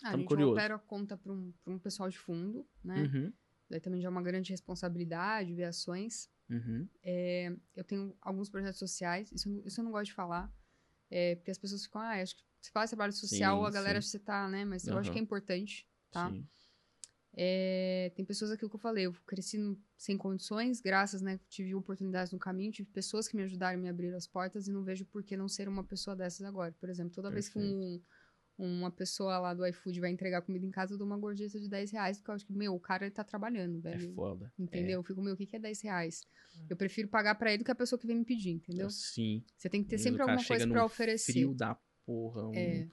[0.02, 0.52] Ah, a gente curioso.
[0.52, 3.02] opera a conta para um, um pessoal de fundo, né?
[3.02, 3.32] Uhum.
[3.68, 6.30] Daí também já é uma grande responsabilidade ver ações.
[6.48, 6.88] Uhum.
[7.02, 10.52] É, eu tenho alguns projetos sociais, isso, isso eu não gosto de falar,
[11.10, 14.00] é, porque as pessoas ficam, ah, acho que você faz trabalho social, sim, a galera
[14.00, 14.08] sim.
[14.08, 14.64] você tá, né?
[14.64, 14.92] Mas uhum.
[14.92, 16.32] eu acho que é importante, tá?
[17.38, 19.58] É, tem pessoas aqui que eu falei, eu cresci
[19.96, 21.38] sem condições, graças, né?
[21.48, 24.82] Tive oportunidades no caminho, tive pessoas que me ajudaram me abrir as portas e não
[24.82, 26.72] vejo por que não ser uma pessoa dessas agora.
[26.80, 27.58] Por exemplo, toda Perfeito.
[27.58, 28.02] vez que um
[28.58, 31.68] uma pessoa lá do iFood vai entregar comida em casa, eu dou uma gorjeta de
[31.68, 34.10] 10 reais, porque eu acho que, meu, o cara ele tá trabalhando, velho.
[34.10, 34.52] É foda.
[34.58, 34.92] Entendeu?
[34.92, 34.96] É.
[34.96, 36.22] Eu fico, meu, o que, que é 10 reais?
[36.58, 36.66] É.
[36.70, 38.88] Eu prefiro pagar pra ele do que a pessoa que vem me pedir, entendeu?
[38.88, 39.44] Sim.
[39.56, 41.32] Você tem que ter sempre alguma coisa pra oferecer.
[41.32, 42.48] frio da porra.
[42.48, 42.54] Um...
[42.54, 42.88] É.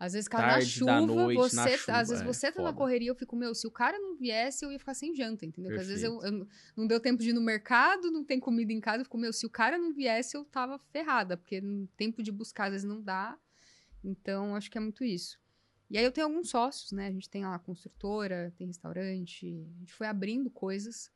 [0.00, 1.56] Às vezes, cara, na chuva, noite, você.
[1.56, 2.70] Na chuva, às vezes é, você tá foda.
[2.70, 5.44] na correria, eu fico, meu, se o cara não viesse, eu ia ficar sem janta,
[5.44, 5.68] entendeu?
[5.68, 8.72] Porque às vezes eu, eu, não deu tempo de ir no mercado, não tem comida
[8.72, 11.86] em casa, eu fico, meu, se o cara não viesse, eu tava ferrada, porque no
[11.98, 13.38] tempo de buscar, às vezes não dá.
[14.02, 15.38] Então, acho que é muito isso.
[15.90, 17.08] E aí eu tenho alguns sócios, né?
[17.08, 21.10] A gente tem lá construtora, tem restaurante, a gente foi abrindo coisas.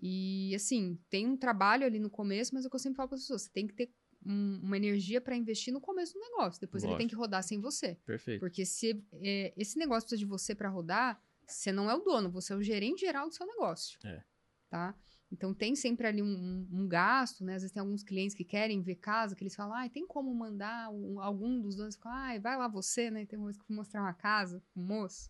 [0.00, 3.08] E assim, tem um trabalho ali no começo, mas é o que eu sempre falo
[3.08, 3.92] para as pessoas, você tem que ter
[4.24, 6.60] um, uma energia para investir no começo do negócio.
[6.60, 6.94] Depois Lógico.
[6.94, 7.96] ele tem que rodar sem você.
[8.06, 8.40] Perfeito.
[8.40, 12.30] Porque se é, esse negócio precisa de você para rodar, você não é o dono,
[12.30, 13.98] você é o gerente geral do seu negócio.
[14.04, 14.22] É.
[14.70, 14.94] Tá?
[15.34, 17.56] Então tem sempre ali um, um, gasto, né?
[17.56, 20.32] Às vezes tem alguns clientes que querem ver casa, que eles falam, ah, tem como
[20.32, 21.98] mandar um, algum dos donos?
[22.04, 23.26] Ah, vai lá você, né?
[23.26, 25.28] Tem uma vez que eu fui mostrar uma casa, um moço.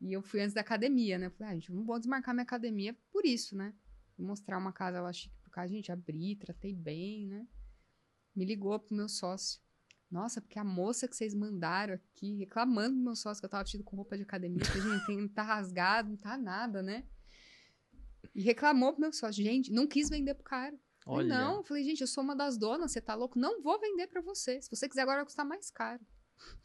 [0.00, 1.28] E eu fui antes da academia, né?
[1.28, 3.74] Falei, ah, gente, não vou desmarcar minha academia por isso, né?
[4.16, 7.46] Vou mostrar uma casa lá chique pro cara, gente, abri, tratei bem, né?
[8.34, 9.60] Me ligou pro meu sócio.
[10.10, 13.62] Nossa, porque a moça que vocês mandaram aqui, reclamando do meu sócio que eu tava
[13.62, 17.04] vestido com roupa de academia, que, gente, não tá rasgado, não tá nada, né?
[18.34, 19.42] E reclamou pro meu sócio.
[19.42, 20.78] Gente, não quis vender pro cara.
[21.06, 21.28] Olha.
[21.28, 23.38] Não, falei, gente, eu sou uma das donas, você tá louco?
[23.38, 24.60] Não vou vender para você.
[24.62, 26.00] Se você quiser agora vai custar mais caro.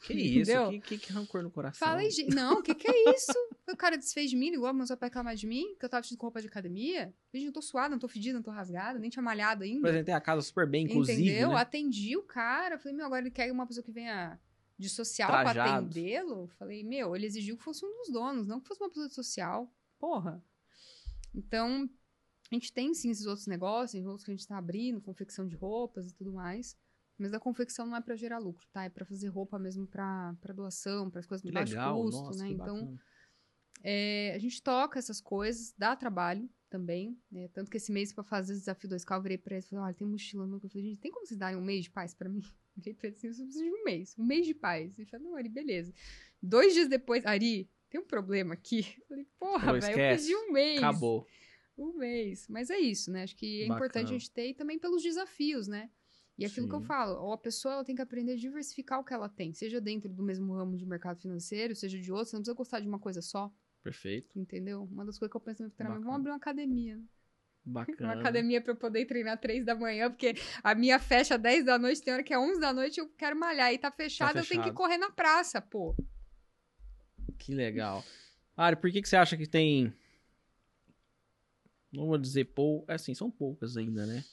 [0.01, 0.69] Que isso?
[0.69, 1.88] Que, que, que, rancor no coração?
[1.88, 3.34] Falei, não, o que, que é isso?
[3.69, 6.17] o cara desfez de mim, ligou, começou a reclamar de mim, que eu tava vestido
[6.17, 7.13] com roupa de academia.
[7.34, 9.88] Gente, não tô suada, não tô fedida, não tô rasgada, nem tinha malhado ainda.
[9.88, 11.21] Apresentei a casa super bem, inclusive.
[11.21, 11.49] Entendeu?
[11.49, 11.55] Né?
[11.55, 12.77] Atendi o cara.
[12.77, 14.39] Falei, meu, agora ele quer uma pessoa que venha
[14.77, 15.53] de social Trajado.
[15.53, 16.47] pra atendê-lo.
[16.59, 19.13] Falei, meu, ele exigiu que fosse um dos donos, não que fosse uma pessoa de
[19.13, 19.71] social.
[19.99, 20.43] Porra.
[21.38, 21.89] Então,
[22.51, 25.55] a gente tem sim esses outros negócios, outros que a gente está abrindo, confecção de
[25.55, 26.76] roupas e tudo mais.
[27.18, 28.84] Mas a confecção não é para gerar lucro, tá?
[28.84, 32.43] É para fazer roupa mesmo para doação, para as coisas de baixo legal, custo, nossa,
[32.43, 32.49] né?
[32.49, 32.97] Então,
[33.84, 37.19] é, a gente toca essas coisas, dá trabalho também.
[37.31, 37.47] Né?
[37.49, 39.85] Tanto que esse mês, para fazer o desafio 2K, eu virei para eles e falei:
[39.85, 42.14] olha, tem mochila no Eu falei: gente, tem como vocês darem um mês de paz
[42.14, 42.41] para mim?
[42.77, 44.99] Eu virei para eles assim: eu preciso de um mês, um mês de paz.
[44.99, 45.91] E falei: não, Ari, beleza.
[46.39, 47.68] Dois dias depois, Ari,
[47.98, 48.95] tem um problema aqui.
[48.99, 50.78] Eu falei: porra, velho, eu pedi um mês.
[50.78, 51.28] Acabou
[51.78, 52.48] um mês.
[52.48, 53.24] Mas é isso, né?
[53.24, 53.76] Acho que é Bacana.
[53.76, 55.90] importante a gente ter e também pelos desafios, né?
[56.38, 56.69] E aquilo Sim.
[56.69, 59.28] que eu falo, ou a pessoa ela tem que aprender a diversificar o que ela
[59.28, 62.56] tem, seja dentro do mesmo ramo de mercado financeiro, seja de outro, você não precisa
[62.56, 63.52] gostar de uma coisa só.
[63.82, 64.38] Perfeito.
[64.38, 64.84] Entendeu?
[64.84, 66.99] Uma das coisas que eu penso no treinamento, vamos abrir uma academia.
[67.65, 67.98] Bacana.
[68.14, 71.78] Uma academia para eu poder treinar três da manhã, porque a minha fecha 10 da
[71.78, 74.41] noite, tem hora que é 11 da noite, eu quero malhar e tá fechado, tá
[74.41, 74.45] fechado.
[74.45, 75.94] eu tenho que correr na praça, pô.
[77.38, 78.03] Que legal.
[78.55, 79.93] Ari, por que, que você acha que tem
[81.91, 84.23] não vou dizer pou, é assim, são poucas ainda, né?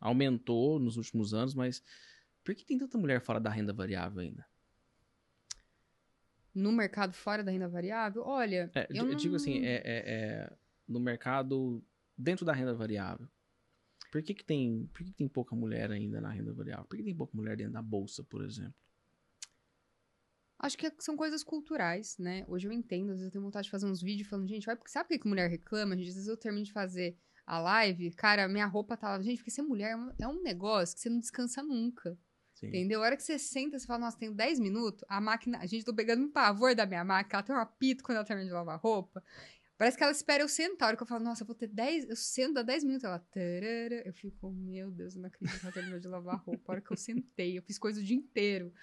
[0.00, 1.82] Aumentou nos últimos anos, mas
[2.44, 4.46] por que tem tanta mulher fora da renda variável ainda?
[6.54, 8.22] No mercado fora da renda variável?
[8.22, 8.70] Olha.
[8.74, 9.14] É, eu, não...
[9.14, 10.52] digo assim, é, é, é,
[10.88, 11.84] no mercado
[12.16, 13.28] dentro da renda variável.
[14.10, 16.84] Por que, que, tem, por que, que tem pouca mulher ainda na renda variável?
[16.86, 18.74] Por que tem pouca mulher dentro da bolsa, por exemplo?
[20.62, 22.44] Acho que são coisas culturais, né?
[22.46, 24.76] Hoje eu entendo, às vezes eu tenho vontade de fazer uns vídeos falando, gente, vai,
[24.76, 25.96] porque sabe por que mulher reclama?
[25.96, 27.16] Gente, às vezes eu termino de fazer
[27.46, 29.22] a live, cara, minha roupa tá lá.
[29.22, 32.16] Gente, porque ser mulher é um é negócio que você não descansa nunca.
[32.54, 32.68] Sim.
[32.68, 33.00] Entendeu?
[33.00, 35.58] A hora que você senta, você fala, nossa, tenho 10 minutos, a máquina.
[35.58, 38.26] A gente tô pegando um pavor da minha máquina, ela tem um apito quando ela
[38.26, 39.24] termina de lavar roupa.
[39.78, 40.86] Parece que ela espera eu sentar.
[40.86, 42.10] A hora que eu falo, nossa, eu vou ter 10.
[42.10, 43.04] Eu sento, dá 10 minutos.
[43.04, 43.18] Ela.
[43.18, 46.62] Tarara, eu fico, meu Deus, eu não acredito que ela terminou de lavar roupa.
[46.66, 48.74] A hora que eu sentei, eu fiz coisa o dia inteiro.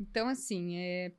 [0.00, 1.12] Então, assim, é,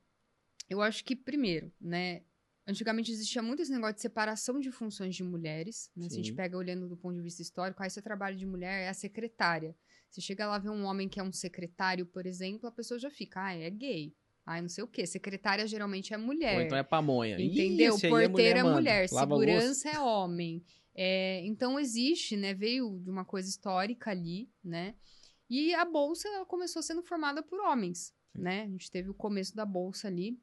[0.68, 2.22] eu acho que, primeiro, né?
[2.66, 5.88] Antigamente existia muito esse negócio de separação de funções de mulheres.
[5.96, 6.08] Né?
[6.08, 8.82] Se a gente pega olhando do ponto de vista histórico, aí seu trabalho de mulher
[8.82, 9.74] é a secretária.
[10.10, 13.08] Se chega lá ver um homem que é um secretário, por exemplo, a pessoa já
[13.08, 14.12] fica, ah, é gay.
[14.44, 15.06] Ah, não sei o quê.
[15.06, 16.56] Secretária geralmente é mulher.
[16.56, 17.36] Ou então é pamonha.
[17.40, 17.96] Entendeu?
[17.96, 19.08] Ih, Porteira é mulher, mulher.
[19.08, 20.64] segurança é homem.
[20.94, 22.54] É, então existe, né?
[22.54, 24.94] Veio de uma coisa histórica ali, né?
[25.50, 28.14] E a bolsa começou sendo formada por homens.
[28.36, 28.62] Né?
[28.62, 30.38] A gente teve o começo da bolsa ali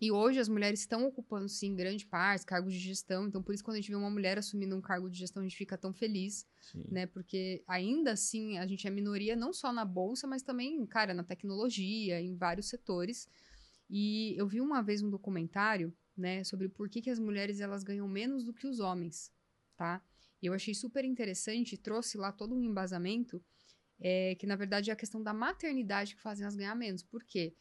[0.00, 3.26] e hoje as mulheres estão ocupando, sim, grande parte, cargos de gestão.
[3.26, 5.44] Então, por isso, quando a gente vê uma mulher assumindo um cargo de gestão, a
[5.46, 6.84] gente fica tão feliz, sim.
[6.90, 7.06] né?
[7.06, 11.22] Porque ainda assim a gente é minoria não só na bolsa, mas também, cara, na
[11.22, 13.28] tecnologia, em vários setores.
[13.88, 17.82] E eu vi uma vez um documentário, né, sobre por que, que as mulheres elas
[17.82, 19.32] ganham menos do que os homens,
[19.76, 20.02] tá?
[20.40, 23.42] E eu achei super interessante, trouxe lá todo um embasamento,
[24.00, 27.02] é, que na verdade é a questão da maternidade que fazem elas ganhar menos.
[27.02, 27.54] Por quê?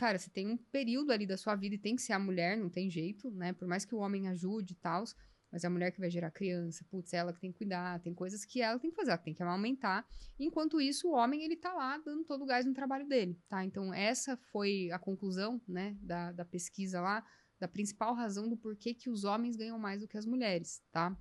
[0.00, 2.56] cara, você tem um período ali da sua vida e tem que ser a mulher,
[2.56, 3.52] não tem jeito, né?
[3.52, 5.04] Por mais que o homem ajude e tal,
[5.52, 8.00] mas é a mulher que vai gerar criança, putz, é ela que tem que cuidar,
[8.00, 10.06] tem coisas que ela tem que fazer, ela tem que amamentar.
[10.38, 13.62] Enquanto isso, o homem, ele tá lá dando todo o gás no trabalho dele, tá?
[13.62, 17.22] Então, essa foi a conclusão, né, da, da pesquisa lá,
[17.58, 21.14] da principal razão do porquê que os homens ganham mais do que as mulheres, tá?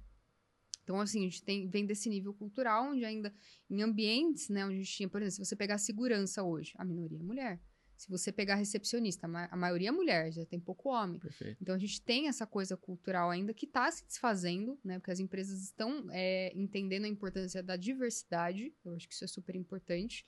[0.90, 3.32] Então, assim, a gente tem, vem desse nível cultural, onde ainda,
[3.70, 6.84] em ambientes, né, onde a gente tinha, por exemplo, se você pegar segurança hoje, a
[6.84, 7.62] minoria é mulher.
[7.96, 11.20] Se você pegar recepcionista, a maioria é mulher, já tem pouco homem.
[11.20, 11.62] Perfeito.
[11.62, 14.98] Então a gente tem essa coisa cultural ainda que está se desfazendo, né?
[14.98, 18.74] Porque as empresas estão é, entendendo a importância da diversidade.
[18.84, 20.26] Eu acho que isso é super importante.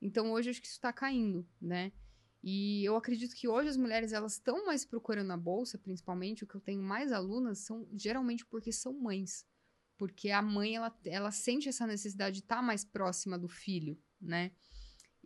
[0.00, 1.90] Então hoje eu acho que isso está caindo, né?
[2.44, 6.46] E eu acredito que hoje as mulheres elas estão mais procurando a bolsa, principalmente o
[6.46, 9.44] que eu tenho mais alunas são geralmente porque são mães,
[9.96, 13.98] porque a mãe ela, ela sente essa necessidade de estar tá mais próxima do filho,
[14.20, 14.52] né?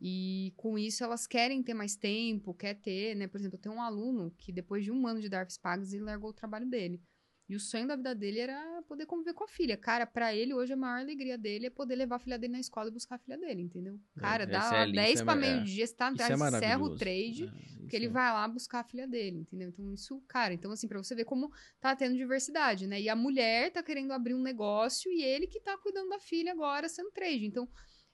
[0.01, 3.26] E com isso elas querem ter mais tempo, quer ter, né?
[3.26, 6.05] Por exemplo, eu tenho um aluno que depois de um ano de DARFs pagos, ele
[6.05, 7.02] largou o trabalho dele.
[7.51, 9.77] E o sonho da vida dele era poder conviver com a filha.
[9.77, 12.60] Cara, pra ele, hoje, a maior alegria dele é poder levar a filha dele na
[12.60, 13.98] escola e buscar a filha dele, entendeu?
[14.16, 15.51] Cara, É, dá é lá lindo, 10 isso é pra mar- é.
[15.55, 18.81] meio-dia, você tá atrás, é encerra o trade, É, porque ele é- vai lá buscar
[18.81, 19.68] a filha dele, entendeu?
[19.70, 21.51] Então, isso, cara, então assim, pra você ver como
[21.81, 23.01] tá tendo diversidade, né?
[23.01, 26.52] E a mulher tá querendo abrir um negócio e ele que tá cuidando da filha
[26.52, 27.47] agora sendo trade.
[27.47, 27.68] Então,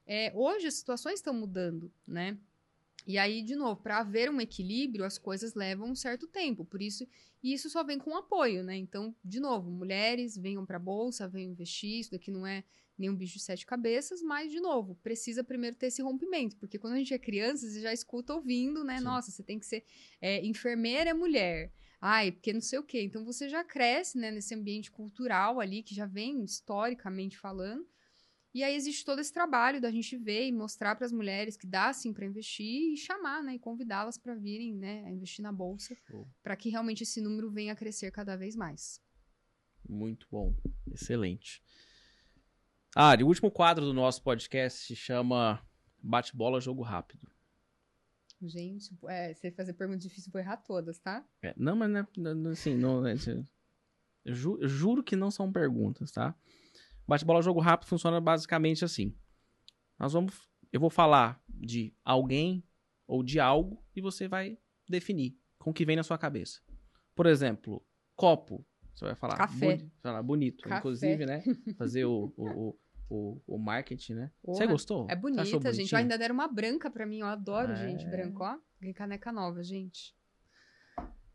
[0.06, 2.38] é, hoje as situações estão mudando, né?
[3.06, 6.64] E aí, de novo, para haver um equilíbrio, as coisas levam um certo tempo.
[6.64, 7.06] Por isso,
[7.40, 8.76] e isso só vem com apoio, né?
[8.76, 12.00] Então, de novo, mulheres venham para a bolsa, venham investir.
[12.00, 12.64] Isso daqui não é
[12.98, 16.56] nenhum bicho de sete cabeças, mas, de novo, precisa primeiro ter esse rompimento.
[16.56, 18.98] Porque quando a gente é criança, você já escuta ouvindo, né?
[18.98, 19.04] Sim.
[19.04, 19.84] Nossa, você tem que ser
[20.20, 21.72] é, enfermeira é mulher.
[22.00, 23.02] Ai, porque não sei o quê.
[23.02, 27.86] Então, você já cresce né, nesse ambiente cultural ali, que já vem historicamente falando.
[28.56, 31.66] E aí existe todo esse trabalho da gente ver e mostrar para as mulheres que
[31.66, 35.52] dá sim para investir e chamar, né, e convidá-las para virem, né, a investir na
[35.52, 35.94] bolsa,
[36.42, 38.98] para que realmente esse número venha a crescer cada vez mais.
[39.86, 40.54] Muito bom.
[40.90, 41.62] Excelente.
[42.94, 45.62] Ari, o último quadro do nosso podcast se chama
[46.02, 47.30] Bate-bola, jogo rápido.
[48.40, 51.22] Gente, é, se fazer pergunta difícil, vou errar todas, tá?
[51.42, 53.14] É, não, mas né, não- assim, não, é,
[54.24, 56.34] eu, ju- eu juro que não são perguntas, tá?
[57.06, 59.14] Bate-bola, jogo rápido funciona basicamente assim.
[59.98, 60.34] Nós vamos,
[60.72, 62.64] eu vou falar de alguém
[63.06, 64.58] ou de algo e você vai
[64.88, 66.60] definir com o que vem na sua cabeça.
[67.14, 67.84] Por exemplo,
[68.14, 68.64] copo.
[68.94, 69.76] Você vai falar, Café.
[69.76, 70.62] boni- falar bonito.
[70.64, 70.78] Café.
[70.78, 71.42] Inclusive, né?
[71.78, 72.78] Fazer o, o,
[73.10, 74.30] o, o, marketing, né?
[74.42, 75.06] Você gostou?
[75.10, 75.62] É bonita, gente.
[75.62, 75.98] bonitinho?
[75.98, 77.76] Ainda deram uma branca para mim, eu adoro, É.
[77.76, 78.56] gente, branco, ó.
[78.80, 80.14] Tem caneca nova, gente.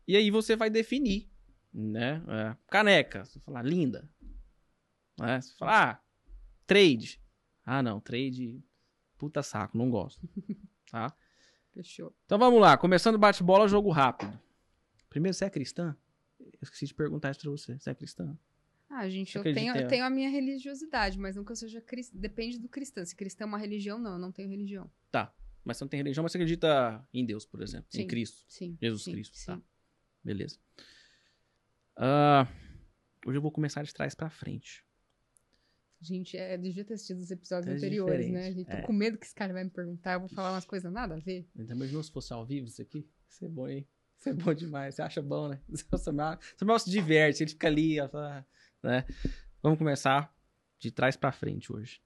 [0.06, 1.30] E aí você vai definir,
[1.72, 2.22] né?
[2.28, 4.08] É, caneca, você fala linda.
[5.22, 5.40] Né?
[5.40, 6.00] Você fala, ah,
[6.66, 7.20] trade.
[7.64, 8.60] Ah, não, trade,
[9.16, 10.28] puta saco, não gosto.
[10.90, 11.10] Tá?
[11.72, 12.14] Fechou.
[12.26, 14.38] Então vamos lá, começando bate-bola, jogo rápido.
[15.08, 15.96] Primeiro, você é cristã?
[16.38, 17.78] Eu esqueci de perguntar isso pra você.
[17.78, 18.36] Você é cristã?
[18.90, 21.80] Ah, gente, eu tenho, em- eu tenho a minha religiosidade, mas não que eu seja
[21.80, 22.18] cristã.
[22.18, 23.02] Depende do cristão.
[23.06, 24.90] Se cristão é uma religião, não, eu não tenho religião.
[25.10, 25.34] Tá.
[25.64, 27.86] Mas você não tem religião, mas você acredita em Deus, por exemplo.
[27.94, 28.06] Em Sim.
[28.06, 28.44] Cristo.
[28.48, 28.76] Sim.
[28.78, 29.46] Jesus sim, Cristo, sim.
[29.46, 29.60] tá.
[30.22, 30.58] Beleza.
[31.96, 32.46] Ah,
[33.26, 34.84] hoje eu vou começar de trás pra frente.
[36.02, 38.48] Gente, é, devia ter assistido os episódios É anteriores, diferente, né?
[38.48, 38.82] A gente tô é.
[38.82, 41.18] com medo que esse cara vai me perguntar, eu vou falar umas coisas nada a
[41.18, 41.48] ver.
[41.56, 43.08] Ainda imaginou se fosse ao vivo isso aqui?
[43.28, 43.86] Isso é bom, hein?
[44.18, 44.96] Isso é bom demais.
[44.96, 45.60] Você acha bom, né?
[45.92, 48.44] O Samuel, o Samuel se diverte, ele fica ali, fala,
[48.82, 49.04] né?
[49.62, 50.34] Vamos começar
[50.80, 52.02] de trás pra frente hoje.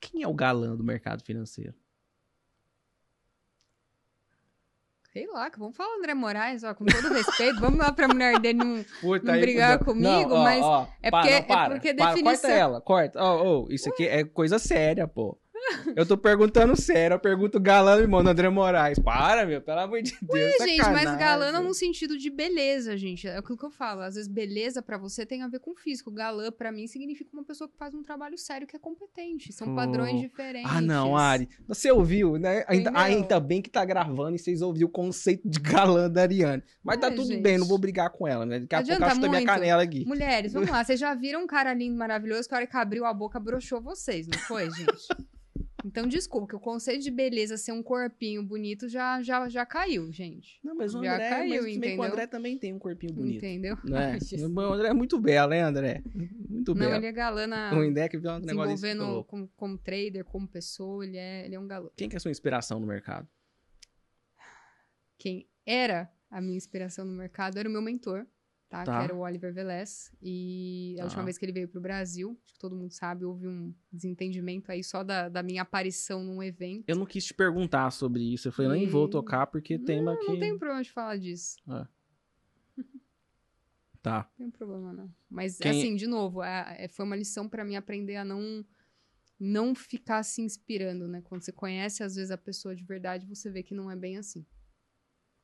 [0.00, 1.74] Quem é o galã do mercado financeiro?
[5.12, 8.38] Sei lá, que vamos falar André Moraes, ó, com todo respeito, vamos lá pra mulher
[8.40, 8.82] dele não.
[9.00, 10.64] Puta, Não brigar comigo, mas
[11.02, 13.22] é para, porque- não, para, é porque para, definição- Corta ela, corta.
[13.22, 15.38] Ó, ó, isso aqui é coisa séria, pô.
[15.96, 18.98] Eu tô perguntando sério, eu pergunto galã irmão do André Moraes.
[18.98, 20.54] Para, meu, pelo amor de Deus.
[20.60, 23.26] gente, mas galã não no sentido de beleza, gente.
[23.28, 24.00] É aquilo que eu falo.
[24.02, 26.10] Às vezes, beleza pra você tem a ver com físico.
[26.10, 29.52] Galã, pra mim, significa uma pessoa que faz um trabalho sério que é competente.
[29.52, 29.76] São Oh.
[29.76, 30.70] padrões diferentes.
[30.70, 31.48] Ah, não, Ari.
[31.68, 32.64] Você ouviu, né?
[32.66, 36.62] Ainda, ainda bem que tá gravando e vocês ouviram o conceito de galã da Ariane.
[36.82, 37.40] Mas tá É, tudo gente.
[37.42, 38.60] bem, não vou brigar com ela, né?
[38.60, 40.04] Daqui a pouco Adianta ela chuta minha canela aqui.
[40.04, 40.82] Mulheres, vamos lá.
[40.84, 43.80] Vocês já viram um cara lindo, maravilhoso, que a hora que abriu a boca broxou
[43.80, 44.92] vocês, não foi, gente?
[45.84, 50.12] Então, desculpa, que o conceito de beleza ser um corpinho bonito já, já, já caiu,
[50.12, 50.60] gente.
[50.62, 52.02] Não, mas o Já André, caiu, mas que o entendeu?
[52.02, 53.36] André também tem um corpinho bonito.
[53.36, 53.76] Entendeu?
[53.84, 54.18] Né?
[54.52, 56.02] O André é muito belo, né, André?
[56.48, 56.94] Muito Não, belo.
[56.94, 57.74] ele é galã na...
[57.74, 61.54] O Indec viu um negócio desse, falou, como, como trader, como pessoa, ele é, ele
[61.54, 61.90] é um galã.
[61.96, 63.26] Quem que é a sua inspiração no mercado?
[65.18, 68.26] Quem era a minha inspiração no mercado era o meu mentor,
[68.72, 68.84] tá?
[68.84, 68.98] Tá.
[68.98, 70.10] Que era o Oliver Velez.
[70.22, 71.04] E a Tá.
[71.04, 74.72] última vez que ele veio pro Brasil, acho que todo mundo sabe, houve um desentendimento
[74.72, 76.84] aí só da, da minha aparição num evento.
[76.88, 78.48] Eu não quis te perguntar sobre isso.
[78.48, 80.26] Eu falei, nem vou E- tocar porque tema que...
[80.26, 81.56] Não tem problema de falar disso.
[84.00, 84.28] Tá.
[84.38, 85.14] Não tem problema, não.
[85.30, 88.64] Mas, Quem- assim, de novo, é- é- foi uma lição pra mim aprender a não
[89.44, 91.20] não ficar se inspirando, né?
[91.24, 94.16] Quando você conhece, às vezes, a pessoa de verdade, você vê que não é bem
[94.16, 94.46] assim.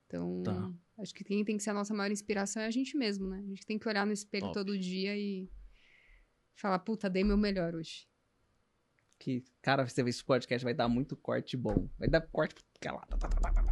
[0.08, 0.72] Então, Tá.
[1.02, 3.38] acho que quem tem que ser a nossa maior inspiração é a gente mesmo, né?
[3.38, 4.64] A gente tem que olhar no espelho Óbvio.
[4.64, 5.48] todo dia e
[6.56, 8.08] falar, puta, dei meu melhor hoje.
[9.18, 11.88] Que, cara, você vê esse podcast vai dar muito corte bom.
[11.98, 12.54] Vai dar corte
[12.86, 13.00] lá.
[13.06, 13.64] Tá, tá, tá.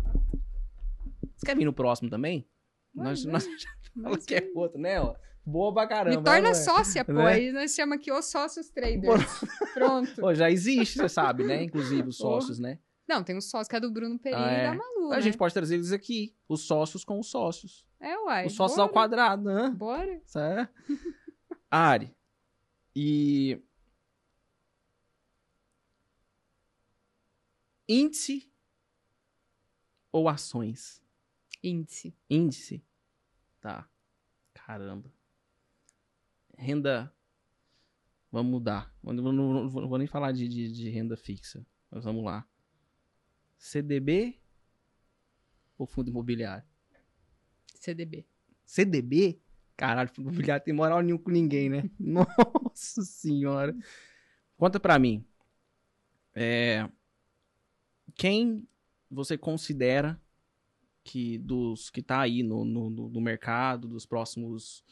[1.37, 2.47] Você quer vir no próximo também?
[2.95, 5.01] nós, Vai, nós já falamos que é outro, né?
[5.01, 5.15] Ó?
[5.45, 6.19] Boa pra caramba.
[6.19, 6.55] Me torna né?
[6.55, 7.13] sócia, pô.
[7.13, 7.27] Né?
[7.27, 9.25] Aí nós chamamos aqui os sócios traders.
[9.75, 10.15] Pronto.
[10.21, 11.63] Pô, já existe, você sabe, né?
[11.63, 12.79] Inclusive os sócios, né?
[13.09, 14.61] Não, tem o sócio que é do Bruno Pereira Ah, é?
[14.61, 15.23] e da Malu, A né?
[15.23, 16.35] gente pode trazer eles aqui.
[16.49, 17.87] Os sócios com os sócios.
[18.01, 18.47] É, uai.
[18.47, 18.89] os sócios bora.
[18.89, 19.71] ao quadrado, né?
[19.71, 20.21] Bora.
[20.27, 20.73] Certo?
[21.71, 22.15] Ari.
[22.95, 23.63] E.
[27.89, 28.51] Índice
[30.11, 31.01] ou ações?
[31.63, 32.15] Índice.
[32.29, 32.85] Índice.
[33.61, 33.89] Tá.
[34.55, 35.13] Caramba.
[36.59, 37.13] renda.
[38.33, 38.93] Vamos mudar.
[39.03, 41.65] Não, não- não vou- não vou nem falar de, de- de renda fixa.
[41.91, 42.47] Mas vamos lá.
[43.67, 44.39] CDB
[45.77, 46.65] ou fundo imobiliário?
[47.75, 48.25] CDB.
[48.65, 49.41] CDB?
[49.77, 51.91] Caralho, fundo imobiliário tem moral nenhum com ninguém, né?
[51.99, 53.77] Nossa senhora.
[54.57, 55.25] Conta pra mim.
[56.35, 56.89] É,
[58.15, 58.67] quem
[59.11, 60.21] você considera
[61.03, 64.85] que dos que tá aí no, no, no- no mercado, dos próximos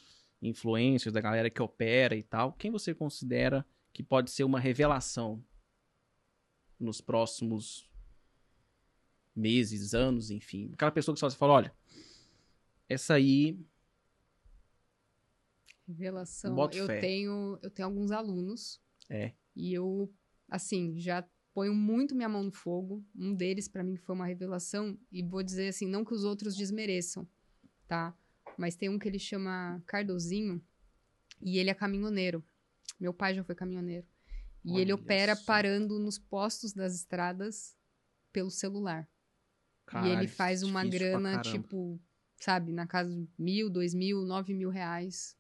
[0.43, 5.43] influencers, da galera que opera e tal, quem você considera que pode ser uma revelação
[6.79, 7.89] nos próximos
[9.35, 10.71] meses, anos, enfim?
[10.75, 11.75] Aquela pessoa que só você fala, olha,
[12.89, 13.59] essa aí
[15.87, 16.55] Revelação.
[16.55, 17.01] Boto eu fé.
[17.01, 18.81] tenho, eu tenho alguns alunos.
[19.09, 19.33] É.
[19.55, 20.13] E eu,
[20.49, 23.05] assim, já ponho muito minha mão no fogo.
[23.15, 24.99] Um deles, pra mim, foi uma revelação.
[25.13, 27.29] E vou dizer assim, não que os outros desmereçam,
[27.87, 28.17] tá?
[28.57, 30.63] Mas tem um que ele chama Cardozinho.
[31.41, 32.43] E ele é caminhoneiro.
[32.99, 34.07] Meu pai já foi caminhoneiro.
[34.65, 35.45] E ele Olha opera só.
[35.45, 37.77] parando nos postos das estradas
[38.33, 39.07] pelo celular.
[39.93, 42.01] E ele faz uma grana, tipo,
[42.41, 45.37] sabe, na casa de mil, dois mil, nove mil reais,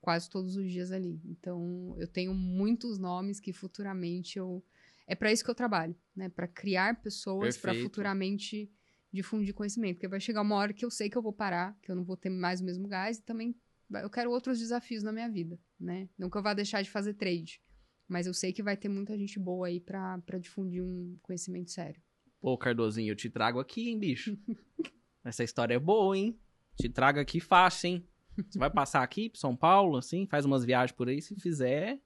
[0.00, 1.20] quase todos os dias ali.
[1.24, 4.64] Então, eu tenho muitos nomes que futuramente eu.
[5.06, 6.28] É para isso que eu trabalho, né?
[6.28, 8.70] Para criar pessoas, para futuramente
[9.10, 9.96] difundir conhecimento.
[9.96, 12.04] Porque vai chegar uma hora que eu sei que eu vou parar, que eu não
[12.04, 13.56] vou ter mais o mesmo gás e também
[13.90, 16.10] eu quero outros desafios na minha vida, né?
[16.18, 17.62] Não que eu vá deixar de fazer trade,
[18.06, 22.02] mas eu sei que vai ter muita gente boa aí para difundir um conhecimento sério.
[22.40, 24.38] Pô, Cardozinho, eu te trago aqui, hein, bicho?
[25.24, 26.38] Essa história é boa, hein?
[26.76, 28.08] Te trago aqui fácil, hein?
[28.48, 32.00] Você vai passar aqui São Paulo, assim, faz umas viagens por aí, se fizer,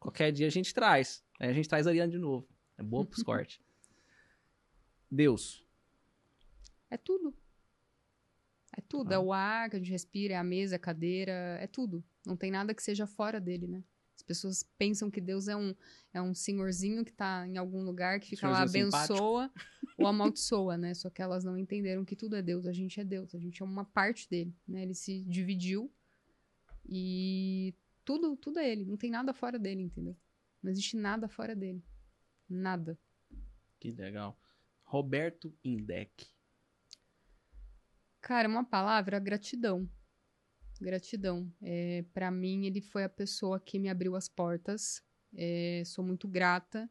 [0.00, 1.22] qualquer dia a gente traz.
[1.38, 2.48] Aí a gente traz a Ariane de novo.
[2.78, 3.60] É boa pros cortes.
[5.10, 5.64] Deus.
[6.90, 7.34] É tudo.
[8.76, 9.12] É tudo.
[9.12, 9.14] Ah.
[9.14, 12.02] É o ar que a gente respira, é a mesa, é a cadeira, é tudo.
[12.24, 13.84] Não tem nada que seja fora dele, né?
[14.24, 15.74] As pessoas pensam que Deus é um,
[16.10, 19.12] é um senhorzinho que tá em algum lugar, que fica lá, Senhorzinho simpático.
[19.12, 19.52] abençoa
[19.98, 20.94] ou amaldiçoa, né?
[20.94, 22.66] Só que elas não entenderam que tudo é Deus.
[22.66, 24.82] A gente é Deus, a gente é uma parte dele, né?
[24.82, 25.92] Ele se dividiu
[26.88, 28.86] e tudo, tudo é ele.
[28.86, 30.16] Não tem nada fora dele, entendeu?
[30.62, 31.84] Não existe nada fora dele.
[32.48, 32.98] Nada.
[33.78, 34.40] Que legal.
[34.84, 36.28] Roberto Indec.
[38.22, 39.86] Cara, uma palavra, gratidão.
[40.80, 41.50] Gratidão.
[41.62, 45.02] É, para mim, ele foi a pessoa que me abriu as portas.
[45.36, 46.88] É, sou muito grata.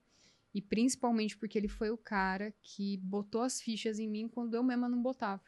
[0.54, 4.64] E principalmente porque ele foi o cara que botou as fichas em mim quando eu
[4.64, 5.42] mesma não botava.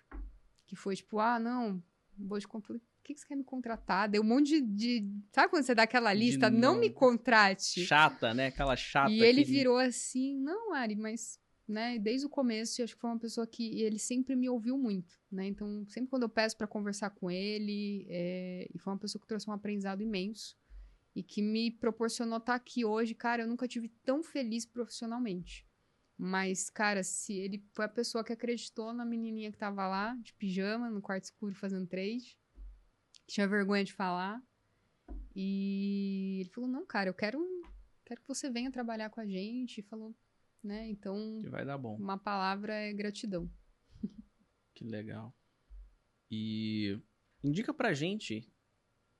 [0.65, 1.81] Que foi tipo, ah, não,
[2.17, 2.81] vou te contratar.
[2.81, 4.09] O que, que você quer me contratar?
[4.09, 6.49] Deu um monte de, de- Sabe quando você dá aquela lista?
[6.49, 6.79] Não, não.
[6.79, 7.85] me contrate.
[7.85, 8.47] Chata, né?
[8.47, 9.11] Aquela chata.
[9.11, 13.09] E ele que- virou assim, não, Ari, mas, né, desde o começo, acho que foi
[13.09, 15.47] uma pessoa que ele sempre me ouviu muito, né?
[15.47, 19.27] Então, sempre quando eu peço pra conversar com ele, é, e foi uma pessoa que
[19.27, 20.55] trouxe um aprendizado imenso
[21.15, 25.65] e que me proporcionou estar aqui hoje, cara, eu nunca tive tão feliz profissionalmente.
[26.17, 30.33] Mas, cara, se ele foi a pessoa que acreditou na menininha que tava lá, de
[30.33, 32.37] pijama, no quarto escuro, fazendo trade,
[33.13, 34.41] que tinha vergonha de falar.
[35.35, 37.39] E ele falou: Não, cara, eu quero,
[38.05, 39.79] quero que você venha trabalhar com a gente.
[39.79, 40.15] E falou,
[40.65, 40.87] né?
[40.89, 41.95] Então, Que vai dar bom.
[41.97, 43.49] uma palavra é gratidão.
[44.73, 45.33] Que legal.
[46.29, 46.99] E
[47.43, 48.51] indica pra gente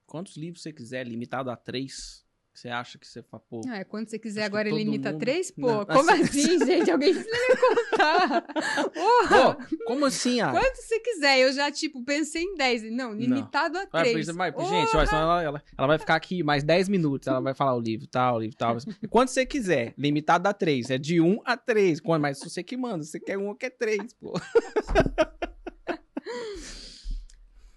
[0.06, 2.25] quantos livros você quiser, limitado a três.
[2.56, 3.60] Você acha que você fala, pô.
[3.68, 5.52] Ah, é, quando você quiser, agora ele limita mundo- três?
[5.52, 6.90] Pô, Não, como assim- assim, gente?
[6.90, 8.42] Alguém precisa me contar.
[8.96, 9.56] Porra!
[9.56, 10.52] Pô, como assim, ah?
[10.52, 12.84] Quanto você quiser, eu já, tipo, pensei em 10.
[12.94, 14.26] Não, limitado a Vai, três.
[14.26, 17.28] gente, olha, ela, ela, ela vai ficar aqui mais 10 minutos.
[17.28, 18.78] Ela vai falar o livro, tal, o livro, tal.
[19.10, 20.90] Quanto você quiser, limitado a três.
[20.90, 22.00] É de um a três.
[22.00, 24.32] Quando- Mas você que manda, você quer um ou quer três, pô.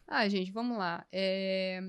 [0.07, 1.05] Ah, gente, vamos lá.
[1.13, 1.81] É,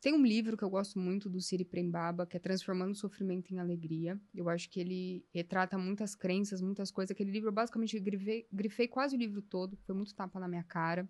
[0.00, 3.52] Tem um livro que eu gosto muito do Siri Prembaba, que é Transformando o Sofrimento
[3.52, 4.20] em Alegria.
[4.34, 7.10] Eu acho que ele retrata muitas crenças, muitas coisas.
[7.10, 9.76] Aquele livro, eu basicamente, grifei, grifei quase o livro todo.
[9.86, 11.08] Foi muito tapa na minha cara.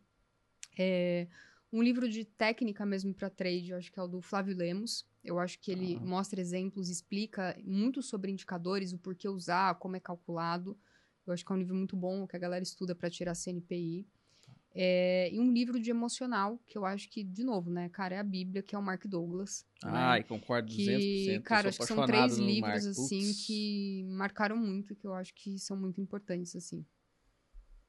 [0.78, 1.28] É,
[1.72, 5.04] Um livro de técnica mesmo para trade, eu acho que é o do Flávio Lemos.
[5.22, 6.00] Eu acho que ele Ah.
[6.00, 10.78] mostra exemplos, explica muito sobre indicadores, o porquê usar, como é calculado.
[11.26, 14.06] Eu acho que é um livro muito bom, que a galera estuda para tirar CNPI.
[14.78, 18.18] É, e um livro de emocional, que eu acho que, de novo, né, cara, é
[18.18, 19.64] a Bíblia, que é o Mark Douglas.
[19.82, 19.90] né?
[19.94, 20.76] Ai, concordo 200%.
[20.76, 22.90] que, cara, acho que são três livros, Mark.
[22.90, 26.84] assim, que marcaram muito, que eu acho que são muito importantes, assim.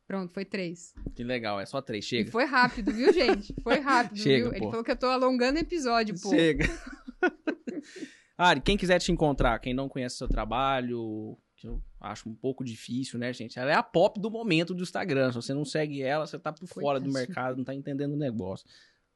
[0.07, 0.93] Pronto, foi três.
[1.14, 2.31] Que legal, é só três, E chega.
[2.31, 3.53] foi rápido, viu, gente?
[3.61, 4.53] Foi rápido, Chega, viu?
[4.53, 4.69] Ele pô.
[4.72, 6.30] falou que eu tô alongando o episódio, pô.
[6.30, 6.64] Chega.
[8.38, 12.64] Ari, quem quiser te encontrar, quem não conhece seu trabalho, que eu acho um pouco
[12.64, 13.58] difícil, né, gente?
[13.58, 15.32] Ela é a pop do momento do Instagram.
[15.32, 18.18] Se você não segue ela, você tá por fora do mercado, não tá entendendo o
[18.18, 18.68] negócio.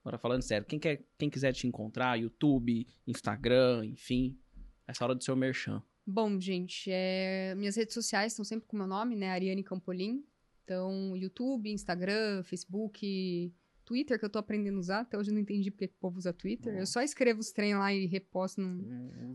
[0.02, 4.36] Agora falando sério, quem, quer, quem quiser te encontrar, YouTube, Instagram, enfim,
[4.88, 5.82] essa hora do seu merchan.
[6.06, 7.54] Bom, gente, é...
[7.56, 9.30] minhas redes sociais estão sempre com o meu nome, né?
[9.30, 10.26] Ariane Campolim.
[10.64, 13.54] Então, YouTube, Instagram, Facebook,
[13.86, 15.00] Twitter, que eu tô aprendendo a usar.
[15.02, 16.76] Até hoje eu não entendi porque que o povo usa Twitter.
[16.78, 18.82] Eu só escrevo os treinos lá e reposto no,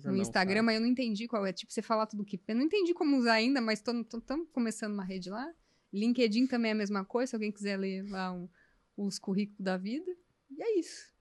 [0.04, 1.52] não, Instagram, mas eu não entendi qual é.
[1.52, 2.40] Tipo, você falar tudo que.
[2.46, 4.04] Eu não entendi como usar ainda, mas tamo
[4.52, 5.46] começando uma rede lá.
[5.92, 8.48] LinkedIn também é a mesma coisa, se alguém quiser ler lá um-
[8.96, 10.10] os currículos da vida.
[10.50, 11.12] E é isso.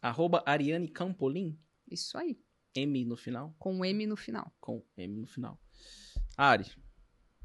[0.00, 1.58] Arroba Ariane Campolim,
[1.90, 2.38] Isso aí.
[2.74, 3.54] M no final.
[3.58, 4.52] Com M no final.
[4.60, 5.60] com M no final.
[6.36, 6.66] Ari,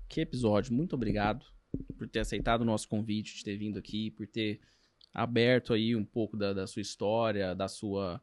[0.07, 0.73] que episódio.
[0.73, 1.45] Muito obrigado
[1.97, 4.59] por ter aceitado o nosso convite, de ter vindo aqui, por ter
[5.13, 8.21] aberto aí um pouco da, da sua história, da sua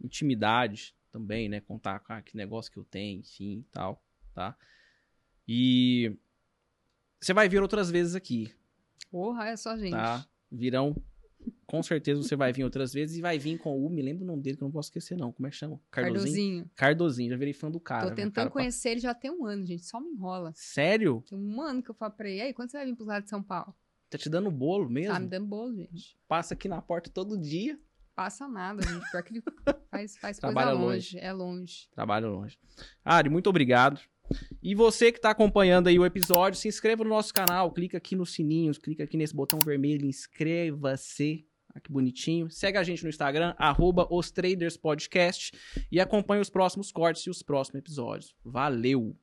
[0.00, 1.60] intimidade também, né?
[1.60, 4.02] Contar ah, que negócio que eu tenho, enfim, e tal,
[4.34, 4.56] tá?
[5.46, 6.16] E
[7.20, 8.54] você vai vir outras vezes aqui,
[9.10, 9.92] Porra, é só gente.
[9.92, 10.26] tá?
[10.50, 10.94] Virão,
[11.66, 14.26] com certeza você vai vir outras vezes e vai vir com o, me lembro o
[14.26, 15.80] nome dele que eu não posso esquecer não, como é que chama?
[15.90, 16.24] Cardozinho?
[16.24, 16.70] Cardozinho.
[16.74, 18.08] Cardozinho, já virei fã do cara.
[18.08, 19.84] Tô tentando Cara, conhecer ele já tem um ano, gente.
[19.84, 20.52] Só me enrola.
[20.54, 21.22] Sério?
[21.28, 22.38] Tem um ano que eu falo pra ele.
[22.38, 23.74] E aí, quando você vai vir pros lados de São Paulo?
[24.10, 25.12] Tá te dando bolo mesmo?
[25.12, 26.18] Tá me dando bolo, gente.
[26.26, 27.78] Passa aqui na porta todo dia.
[28.14, 29.10] Passa nada, gente.
[29.10, 29.42] Pior que ele
[29.90, 31.18] faz, faz coisa Trabalha longe.
[31.18, 31.88] É longe.
[31.92, 32.58] Trabalho longe.
[33.04, 34.00] Ari, muito obrigado.
[34.62, 38.16] E você que tá acompanhando aí o episódio, se inscreva no nosso canal, clica aqui
[38.16, 41.46] nos sininhos, clica aqui nesse botão vermelho, inscreva-se.
[41.74, 42.50] Ah, que bonitinho.
[42.50, 45.52] Segue a gente no Instagram, arroba os Traders Podcast,
[45.92, 48.34] e acompanhe os próximos cortes e os próximos episódios.
[48.44, 49.16] Valeu!